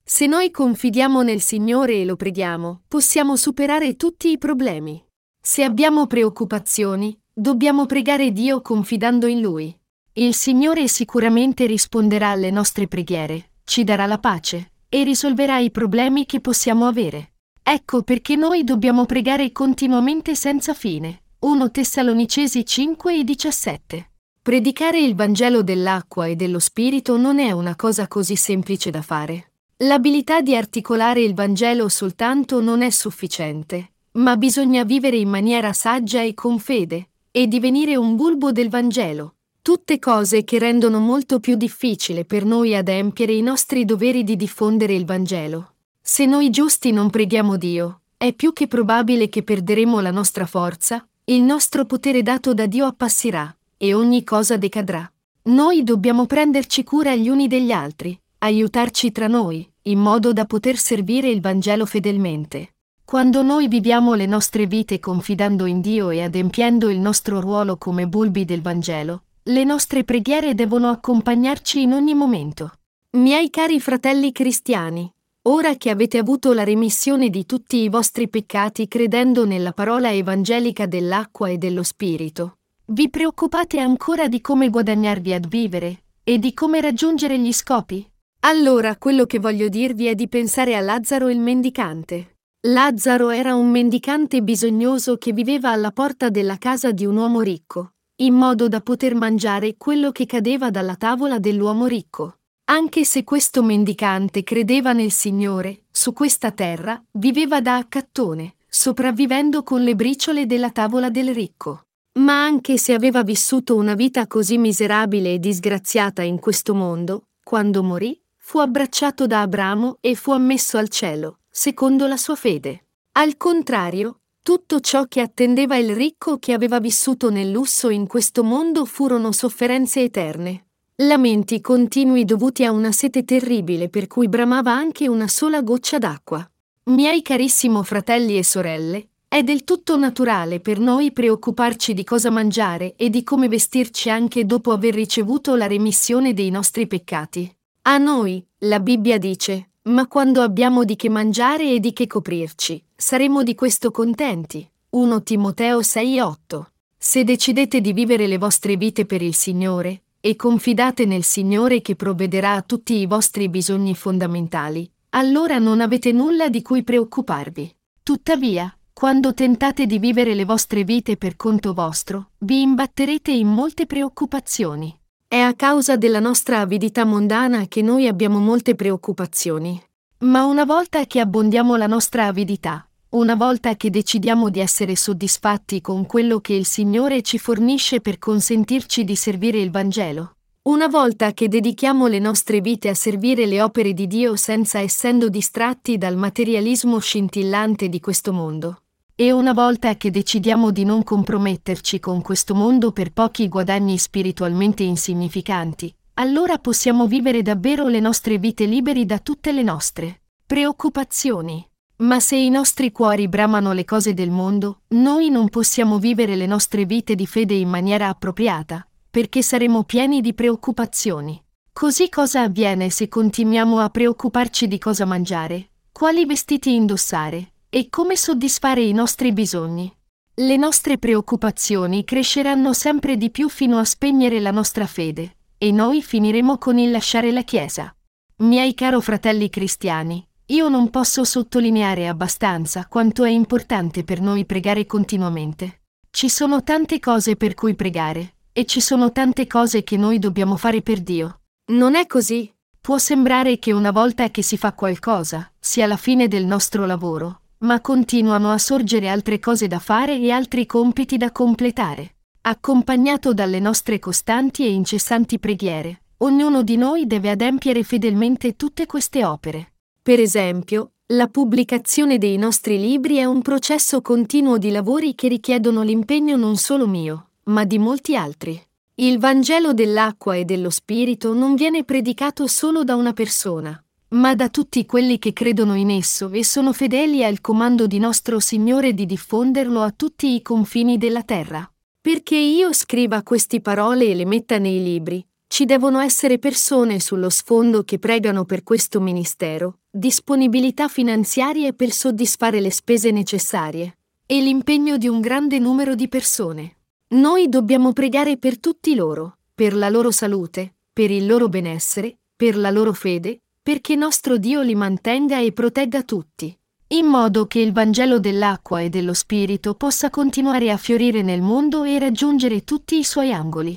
Se 0.04 0.26
noi 0.26 0.50
confidiamo 0.50 1.22
nel 1.22 1.40
Signore 1.40 2.02
e 2.02 2.04
lo 2.04 2.16
preghiamo, 2.16 2.82
possiamo 2.86 3.34
superare 3.36 3.96
tutti 3.96 4.30
i 4.30 4.36
problemi. 4.36 5.03
Se 5.46 5.62
abbiamo 5.62 6.06
preoccupazioni, 6.06 7.14
dobbiamo 7.30 7.84
pregare 7.84 8.32
Dio 8.32 8.62
confidando 8.62 9.26
in 9.26 9.42
Lui. 9.42 9.78
Il 10.14 10.34
Signore 10.34 10.88
sicuramente 10.88 11.66
risponderà 11.66 12.30
alle 12.30 12.50
nostre 12.50 12.88
preghiere, 12.88 13.50
ci 13.64 13.84
darà 13.84 14.06
la 14.06 14.16
pace 14.16 14.70
e 14.88 15.04
risolverà 15.04 15.58
i 15.58 15.70
problemi 15.70 16.24
che 16.24 16.40
possiamo 16.40 16.86
avere. 16.86 17.32
Ecco 17.62 18.02
perché 18.02 18.36
noi 18.36 18.64
dobbiamo 18.64 19.04
pregare 19.04 19.52
continuamente 19.52 20.34
senza 20.34 20.72
fine. 20.72 21.24
1 21.40 21.70
Tessalonicesi 21.70 22.64
5 22.64 23.18
e 23.18 23.22
17. 23.22 24.10
Predicare 24.40 24.98
il 24.98 25.14
Vangelo 25.14 25.62
dell'acqua 25.62 26.24
e 26.24 26.36
dello 26.36 26.58
Spirito 26.58 27.18
non 27.18 27.38
è 27.38 27.50
una 27.50 27.76
cosa 27.76 28.08
così 28.08 28.36
semplice 28.36 28.88
da 28.88 29.02
fare. 29.02 29.50
L'abilità 29.78 30.40
di 30.40 30.56
articolare 30.56 31.20
il 31.20 31.34
Vangelo 31.34 31.90
soltanto 31.90 32.62
non 32.62 32.80
è 32.80 32.88
sufficiente, 32.88 33.93
ma 34.16 34.36
bisogna 34.36 34.84
vivere 34.84 35.16
in 35.16 35.28
maniera 35.28 35.72
saggia 35.72 36.22
e 36.22 36.34
con 36.34 36.58
fede, 36.58 37.08
e 37.30 37.48
divenire 37.48 37.96
un 37.96 38.14
bulbo 38.14 38.52
del 38.52 38.68
Vangelo. 38.68 39.34
Tutte 39.60 39.98
cose 39.98 40.44
che 40.44 40.58
rendono 40.58 41.00
molto 41.00 41.40
più 41.40 41.56
difficile 41.56 42.24
per 42.24 42.44
noi 42.44 42.76
adempiere 42.76 43.32
i 43.32 43.40
nostri 43.40 43.84
doveri 43.84 44.22
di 44.22 44.36
diffondere 44.36 44.94
il 44.94 45.04
Vangelo. 45.04 45.72
Se 46.00 46.26
noi 46.26 46.50
giusti 46.50 46.92
non 46.92 47.10
preghiamo 47.10 47.56
Dio, 47.56 48.02
è 48.16 48.32
più 48.34 48.52
che 48.52 48.66
probabile 48.66 49.28
che 49.28 49.42
perderemo 49.42 50.00
la 50.00 50.10
nostra 50.10 50.46
forza, 50.46 51.04
il 51.24 51.40
nostro 51.40 51.84
potere 51.86 52.22
dato 52.22 52.54
da 52.54 52.66
Dio 52.66 52.84
appassirà, 52.84 53.56
e 53.76 53.94
ogni 53.94 54.22
cosa 54.22 54.56
decadrà. 54.56 55.10
Noi 55.44 55.82
dobbiamo 55.82 56.26
prenderci 56.26 56.84
cura 56.84 57.14
gli 57.14 57.28
uni 57.28 57.48
degli 57.48 57.72
altri, 57.72 58.18
aiutarci 58.38 59.10
tra 59.10 59.26
noi, 59.26 59.68
in 59.82 59.98
modo 59.98 60.32
da 60.32 60.44
poter 60.44 60.76
servire 60.76 61.30
il 61.30 61.40
Vangelo 61.40 61.86
fedelmente. 61.86 62.73
Quando 63.04 63.42
noi 63.42 63.68
viviamo 63.68 64.14
le 64.14 64.24
nostre 64.24 64.66
vite 64.66 64.98
confidando 64.98 65.66
in 65.66 65.82
Dio 65.82 66.08
e 66.08 66.22
adempiendo 66.22 66.88
il 66.88 66.98
nostro 66.98 67.38
ruolo 67.38 67.76
come 67.76 68.08
bulbi 68.08 68.46
del 68.46 68.62
Vangelo, 68.62 69.24
le 69.42 69.62
nostre 69.62 70.04
preghiere 70.04 70.54
devono 70.54 70.88
accompagnarci 70.88 71.82
in 71.82 71.92
ogni 71.92 72.14
momento. 72.14 72.72
Miei 73.10 73.50
cari 73.50 73.78
fratelli 73.78 74.32
cristiani, 74.32 75.08
ora 75.42 75.76
che 75.76 75.90
avete 75.90 76.16
avuto 76.16 76.54
la 76.54 76.64
remissione 76.64 77.28
di 77.28 77.44
tutti 77.44 77.76
i 77.76 77.90
vostri 77.90 78.26
peccati 78.28 78.88
credendo 78.88 79.44
nella 79.44 79.72
parola 79.72 80.10
evangelica 80.10 80.86
dell'acqua 80.86 81.50
e 81.50 81.58
dello 81.58 81.82
Spirito, 81.82 82.56
vi 82.86 83.10
preoccupate 83.10 83.80
ancora 83.80 84.28
di 84.28 84.40
come 84.40 84.70
guadagnarvi 84.70 85.34
a 85.34 85.40
vivere 85.46 86.04
e 86.24 86.38
di 86.38 86.54
come 86.54 86.80
raggiungere 86.80 87.38
gli 87.38 87.52
scopi? 87.52 88.04
Allora 88.40 88.96
quello 88.96 89.26
che 89.26 89.38
voglio 89.38 89.68
dirvi 89.68 90.06
è 90.06 90.14
di 90.14 90.26
pensare 90.26 90.74
a 90.74 90.80
Lazzaro 90.80 91.28
il 91.28 91.38
mendicante. 91.38 92.33
Lazzaro 92.66 93.28
era 93.28 93.54
un 93.54 93.70
mendicante 93.70 94.42
bisognoso 94.42 95.18
che 95.18 95.34
viveva 95.34 95.70
alla 95.70 95.90
porta 95.90 96.30
della 96.30 96.56
casa 96.56 96.92
di 96.92 97.04
un 97.04 97.18
uomo 97.18 97.42
ricco, 97.42 97.90
in 98.22 98.32
modo 98.32 98.68
da 98.68 98.80
poter 98.80 99.14
mangiare 99.14 99.74
quello 99.76 100.12
che 100.12 100.24
cadeva 100.24 100.70
dalla 100.70 100.96
tavola 100.96 101.38
dell'uomo 101.38 101.84
ricco. 101.84 102.38
Anche 102.70 103.04
se 103.04 103.22
questo 103.22 103.62
mendicante 103.62 104.42
credeva 104.42 104.94
nel 104.94 105.10
Signore, 105.10 105.82
su 105.90 106.14
questa 106.14 106.52
terra 106.52 106.98
viveva 107.18 107.60
da 107.60 107.76
accattone, 107.76 108.54
sopravvivendo 108.66 109.62
con 109.62 109.82
le 109.82 109.94
briciole 109.94 110.46
della 110.46 110.70
tavola 110.70 111.10
del 111.10 111.34
ricco. 111.34 111.82
Ma 112.20 112.44
anche 112.44 112.78
se 112.78 112.94
aveva 112.94 113.22
vissuto 113.22 113.76
una 113.76 113.92
vita 113.92 114.26
così 114.26 114.56
miserabile 114.56 115.34
e 115.34 115.38
disgraziata 115.38 116.22
in 116.22 116.38
questo 116.38 116.74
mondo, 116.74 117.24
quando 117.44 117.82
morì, 117.82 118.18
fu 118.38 118.56
abbracciato 118.56 119.26
da 119.26 119.42
Abramo 119.42 119.98
e 120.00 120.14
fu 120.14 120.30
ammesso 120.30 120.78
al 120.78 120.88
cielo, 120.88 121.40
secondo 121.56 122.08
la 122.08 122.16
sua 122.16 122.34
fede. 122.34 122.86
Al 123.12 123.36
contrario, 123.36 124.22
tutto 124.42 124.80
ciò 124.80 125.04
che 125.04 125.20
attendeva 125.20 125.76
il 125.76 125.94
ricco 125.94 126.38
che 126.40 126.52
aveva 126.52 126.80
vissuto 126.80 127.30
nel 127.30 127.52
lusso 127.52 127.90
in 127.90 128.08
questo 128.08 128.42
mondo 128.42 128.84
furono 128.84 129.30
sofferenze 129.30 130.02
eterne. 130.02 130.66
lamenti 130.96 131.60
continui 131.60 132.24
dovuti 132.24 132.64
a 132.64 132.72
una 132.72 132.90
sete 132.90 133.24
terribile 133.24 133.88
per 133.88 134.08
cui 134.08 134.28
bramava 134.28 134.72
anche 134.72 135.08
una 135.08 135.28
sola 135.28 135.62
goccia 135.62 135.98
d'acqua. 135.98 136.44
Miei 136.86 137.22
carissimo 137.22 137.84
fratelli 137.84 138.36
e 138.36 138.42
sorelle, 138.42 139.08
è 139.28 139.44
del 139.44 139.62
tutto 139.62 139.96
naturale 139.96 140.58
per 140.58 140.80
noi 140.80 141.12
preoccuparci 141.12 141.94
di 141.94 142.02
cosa 142.02 142.30
mangiare 142.30 142.94
e 142.96 143.10
di 143.10 143.22
come 143.22 143.46
vestirci 143.46 144.10
anche 144.10 144.44
dopo 144.44 144.72
aver 144.72 144.94
ricevuto 144.94 145.54
la 145.54 145.68
remissione 145.68 146.34
dei 146.34 146.50
nostri 146.50 146.88
peccati. 146.88 147.48
A 147.82 147.96
noi, 147.98 148.44
la 148.58 148.80
Bibbia 148.80 149.18
dice, 149.18 149.70
ma 149.84 150.06
quando 150.06 150.40
abbiamo 150.40 150.84
di 150.84 150.96
che 150.96 151.08
mangiare 151.08 151.70
e 151.70 151.80
di 151.80 151.92
che 151.92 152.06
coprirci, 152.06 152.82
saremo 152.94 153.42
di 153.42 153.54
questo 153.54 153.90
contenti. 153.90 154.66
1 154.90 155.22
Timoteo 155.22 155.80
6:8. 155.80 156.70
Se 156.96 157.24
decidete 157.24 157.80
di 157.80 157.92
vivere 157.92 158.26
le 158.26 158.38
vostre 158.38 158.76
vite 158.76 159.04
per 159.04 159.20
il 159.20 159.34
Signore, 159.34 160.04
e 160.20 160.36
confidate 160.36 161.04
nel 161.04 161.22
Signore 161.22 161.82
che 161.82 161.96
provvederà 161.96 162.52
a 162.52 162.62
tutti 162.62 162.94
i 162.94 163.04
vostri 163.04 163.50
bisogni 163.50 163.94
fondamentali, 163.94 164.90
allora 165.10 165.58
non 165.58 165.82
avete 165.82 166.12
nulla 166.12 166.48
di 166.48 166.62
cui 166.62 166.82
preoccuparvi. 166.82 167.76
Tuttavia, 168.02 168.74
quando 168.90 169.34
tentate 169.34 169.84
di 169.84 169.98
vivere 169.98 170.34
le 170.34 170.46
vostre 170.46 170.82
vite 170.82 171.18
per 171.18 171.36
conto 171.36 171.74
vostro, 171.74 172.30
vi 172.38 172.62
imbatterete 172.62 173.32
in 173.32 173.48
molte 173.48 173.84
preoccupazioni. 173.84 174.98
È 175.34 175.40
a 175.40 175.52
causa 175.54 175.96
della 175.96 176.20
nostra 176.20 176.60
avidità 176.60 177.04
mondana 177.04 177.66
che 177.66 177.82
noi 177.82 178.06
abbiamo 178.06 178.38
molte 178.38 178.76
preoccupazioni. 178.76 179.82
Ma 180.18 180.44
una 180.44 180.64
volta 180.64 181.06
che 181.06 181.18
abbondiamo 181.18 181.74
la 181.74 181.88
nostra 181.88 182.26
avidità, 182.26 182.88
una 183.08 183.34
volta 183.34 183.74
che 183.74 183.90
decidiamo 183.90 184.48
di 184.48 184.60
essere 184.60 184.94
soddisfatti 184.94 185.80
con 185.80 186.06
quello 186.06 186.38
che 186.38 186.52
il 186.52 186.64
Signore 186.64 187.22
ci 187.22 187.40
fornisce 187.40 188.00
per 188.00 188.20
consentirci 188.20 189.02
di 189.02 189.16
servire 189.16 189.58
il 189.58 189.72
Vangelo, 189.72 190.36
una 190.68 190.86
volta 190.86 191.32
che 191.32 191.48
dedichiamo 191.48 192.06
le 192.06 192.20
nostre 192.20 192.60
vite 192.60 192.88
a 192.88 192.94
servire 192.94 193.44
le 193.44 193.60
opere 193.60 193.92
di 193.92 194.06
Dio 194.06 194.36
senza 194.36 194.78
essendo 194.78 195.28
distratti 195.28 195.98
dal 195.98 196.16
materialismo 196.16 197.00
scintillante 197.00 197.88
di 197.88 197.98
questo 197.98 198.32
mondo, 198.32 198.83
e 199.16 199.30
una 199.30 199.52
volta 199.52 199.96
che 199.96 200.10
decidiamo 200.10 200.72
di 200.72 200.84
non 200.84 201.04
comprometterci 201.04 202.00
con 202.00 202.20
questo 202.20 202.52
mondo 202.54 202.90
per 202.90 203.12
pochi 203.12 203.48
guadagni 203.48 203.96
spiritualmente 203.96 204.82
insignificanti, 204.82 205.94
allora 206.14 206.58
possiamo 206.58 207.06
vivere 207.06 207.42
davvero 207.42 207.86
le 207.86 208.00
nostre 208.00 208.38
vite 208.38 208.64
liberi 208.64 209.06
da 209.06 209.20
tutte 209.20 209.52
le 209.52 209.62
nostre 209.62 210.22
preoccupazioni. 210.44 211.64
Ma 211.96 212.18
se 212.18 212.34
i 212.34 212.50
nostri 212.50 212.90
cuori 212.90 213.28
bramano 213.28 213.72
le 213.72 213.84
cose 213.84 214.14
del 214.14 214.30
mondo, 214.30 214.80
noi 214.88 215.30
non 215.30 215.48
possiamo 215.48 216.00
vivere 216.00 216.34
le 216.34 216.46
nostre 216.46 216.84
vite 216.84 217.14
di 217.14 217.26
fede 217.26 217.54
in 217.54 217.68
maniera 217.68 218.08
appropriata, 218.08 218.86
perché 219.08 219.42
saremo 219.42 219.84
pieni 219.84 220.20
di 220.20 220.34
preoccupazioni. 220.34 221.40
Così 221.72 222.08
cosa 222.08 222.42
avviene 222.42 222.90
se 222.90 223.06
continuiamo 223.06 223.78
a 223.78 223.90
preoccuparci 223.90 224.66
di 224.66 224.78
cosa 224.78 225.04
mangiare, 225.04 225.70
quali 225.92 226.26
vestiti 226.26 226.74
indossare, 226.74 227.52
e 227.76 227.88
come 227.90 228.14
soddisfare 228.14 228.82
i 228.82 228.92
nostri 228.92 229.32
bisogni. 229.32 229.92
Le 230.34 230.56
nostre 230.56 230.96
preoccupazioni 230.96 232.04
cresceranno 232.04 232.72
sempre 232.72 233.16
di 233.16 233.30
più 233.30 233.48
fino 233.48 233.78
a 233.78 233.84
spegnere 233.84 234.38
la 234.38 234.52
nostra 234.52 234.86
fede, 234.86 235.38
e 235.58 235.72
noi 235.72 236.00
finiremo 236.00 236.56
con 236.56 236.78
il 236.78 236.92
lasciare 236.92 237.32
la 237.32 237.42
Chiesa. 237.42 237.92
Miei 238.36 238.74
caro 238.74 239.00
fratelli 239.00 239.50
cristiani, 239.50 240.24
io 240.46 240.68
non 240.68 240.88
posso 240.88 241.24
sottolineare 241.24 242.06
abbastanza 242.06 242.86
quanto 242.86 243.24
è 243.24 243.30
importante 243.30 244.04
per 244.04 244.20
noi 244.20 244.44
pregare 244.44 244.86
continuamente. 244.86 245.80
Ci 246.10 246.28
sono 246.28 246.62
tante 246.62 247.00
cose 247.00 247.34
per 247.34 247.54
cui 247.54 247.74
pregare, 247.74 248.34
e 248.52 248.66
ci 248.66 248.80
sono 248.80 249.10
tante 249.10 249.48
cose 249.48 249.82
che 249.82 249.96
noi 249.96 250.20
dobbiamo 250.20 250.56
fare 250.56 250.80
per 250.80 251.00
Dio. 251.00 251.40
Non 251.72 251.96
è 251.96 252.06
così? 252.06 252.48
Può 252.80 252.98
sembrare 252.98 253.58
che 253.58 253.72
una 253.72 253.90
volta 253.90 254.30
che 254.30 254.42
si 254.42 254.56
fa 254.56 254.74
qualcosa, 254.74 255.50
sia 255.58 255.88
la 255.88 255.96
fine 255.96 256.28
del 256.28 256.46
nostro 256.46 256.86
lavoro, 256.86 257.40
ma 257.64 257.80
continuano 257.80 258.50
a 258.50 258.58
sorgere 258.58 259.08
altre 259.08 259.38
cose 259.38 259.66
da 259.66 259.78
fare 259.78 260.18
e 260.18 260.30
altri 260.30 260.66
compiti 260.66 261.16
da 261.16 261.32
completare. 261.32 262.16
Accompagnato 262.42 263.32
dalle 263.32 263.58
nostre 263.58 263.98
costanti 263.98 264.64
e 264.64 264.70
incessanti 264.70 265.38
preghiere, 265.38 266.02
ognuno 266.18 266.62
di 266.62 266.76
noi 266.76 267.06
deve 267.06 267.30
adempiere 267.30 267.82
fedelmente 267.82 268.54
tutte 268.54 268.84
queste 268.84 269.24
opere. 269.24 269.72
Per 270.02 270.20
esempio, 270.20 270.92
la 271.08 271.28
pubblicazione 271.28 272.18
dei 272.18 272.36
nostri 272.36 272.78
libri 272.78 273.16
è 273.16 273.24
un 273.24 273.40
processo 273.40 274.02
continuo 274.02 274.58
di 274.58 274.70
lavori 274.70 275.14
che 275.14 275.28
richiedono 275.28 275.82
l'impegno 275.82 276.36
non 276.36 276.56
solo 276.56 276.86
mio, 276.86 277.30
ma 277.44 277.64
di 277.64 277.78
molti 277.78 278.14
altri. 278.14 278.60
Il 278.96 279.18
Vangelo 279.18 279.72
dell'acqua 279.72 280.36
e 280.36 280.44
dello 280.44 280.70
Spirito 280.70 281.32
non 281.32 281.54
viene 281.54 281.82
predicato 281.84 282.46
solo 282.46 282.84
da 282.84 282.94
una 282.94 283.12
persona, 283.12 283.83
ma 284.14 284.34
da 284.34 284.48
tutti 284.48 284.86
quelli 284.86 285.18
che 285.18 285.32
credono 285.32 285.74
in 285.74 285.90
esso 285.90 286.30
e 286.30 286.44
sono 286.44 286.72
fedeli 286.72 287.24
al 287.24 287.40
comando 287.40 287.86
di 287.86 287.98
nostro 287.98 288.38
Signore 288.38 288.94
di 288.94 289.06
diffonderlo 289.06 289.80
a 289.80 289.90
tutti 289.90 290.34
i 290.34 290.42
confini 290.42 290.98
della 290.98 291.22
terra. 291.22 291.68
Perché 292.00 292.36
io 292.36 292.72
scriva 292.72 293.22
queste 293.22 293.60
parole 293.60 294.06
e 294.06 294.14
le 294.14 294.24
metta 294.24 294.58
nei 294.58 294.82
libri, 294.82 295.24
ci 295.46 295.64
devono 295.64 296.00
essere 296.00 296.38
persone 296.38 297.00
sullo 297.00 297.30
sfondo 297.30 297.82
che 297.82 297.98
pregano 297.98 298.44
per 298.44 298.62
questo 298.62 299.00
ministero, 299.00 299.78
disponibilità 299.90 300.88
finanziarie 300.88 301.72
per 301.72 301.90
soddisfare 301.90 302.60
le 302.60 302.70
spese 302.70 303.10
necessarie, 303.10 303.98
e 304.26 304.40
l'impegno 304.40 304.96
di 304.96 305.08
un 305.08 305.20
grande 305.20 305.58
numero 305.58 305.94
di 305.94 306.08
persone. 306.08 306.76
Noi 307.08 307.48
dobbiamo 307.48 307.92
pregare 307.92 308.36
per 308.36 308.58
tutti 308.58 308.94
loro, 308.94 309.38
per 309.54 309.74
la 309.74 309.88
loro 309.88 310.10
salute, 310.10 310.74
per 310.92 311.10
il 311.10 311.26
loro 311.26 311.48
benessere, 311.48 312.18
per 312.36 312.56
la 312.56 312.70
loro 312.70 312.92
fede, 312.92 313.40
perché 313.64 313.96
nostro 313.96 314.36
Dio 314.36 314.60
li 314.60 314.74
mantenga 314.74 315.40
e 315.40 315.50
protegga 315.50 316.02
tutti, 316.02 316.54
in 316.88 317.06
modo 317.06 317.46
che 317.46 317.60
il 317.60 317.72
Vangelo 317.72 318.20
dell'acqua 318.20 318.82
e 318.82 318.90
dello 318.90 319.14
Spirito 319.14 319.74
possa 319.74 320.10
continuare 320.10 320.70
a 320.70 320.76
fiorire 320.76 321.22
nel 321.22 321.40
mondo 321.40 321.82
e 321.82 321.98
raggiungere 321.98 322.62
tutti 322.62 322.98
i 322.98 323.04
suoi 323.04 323.32
angoli. 323.32 323.74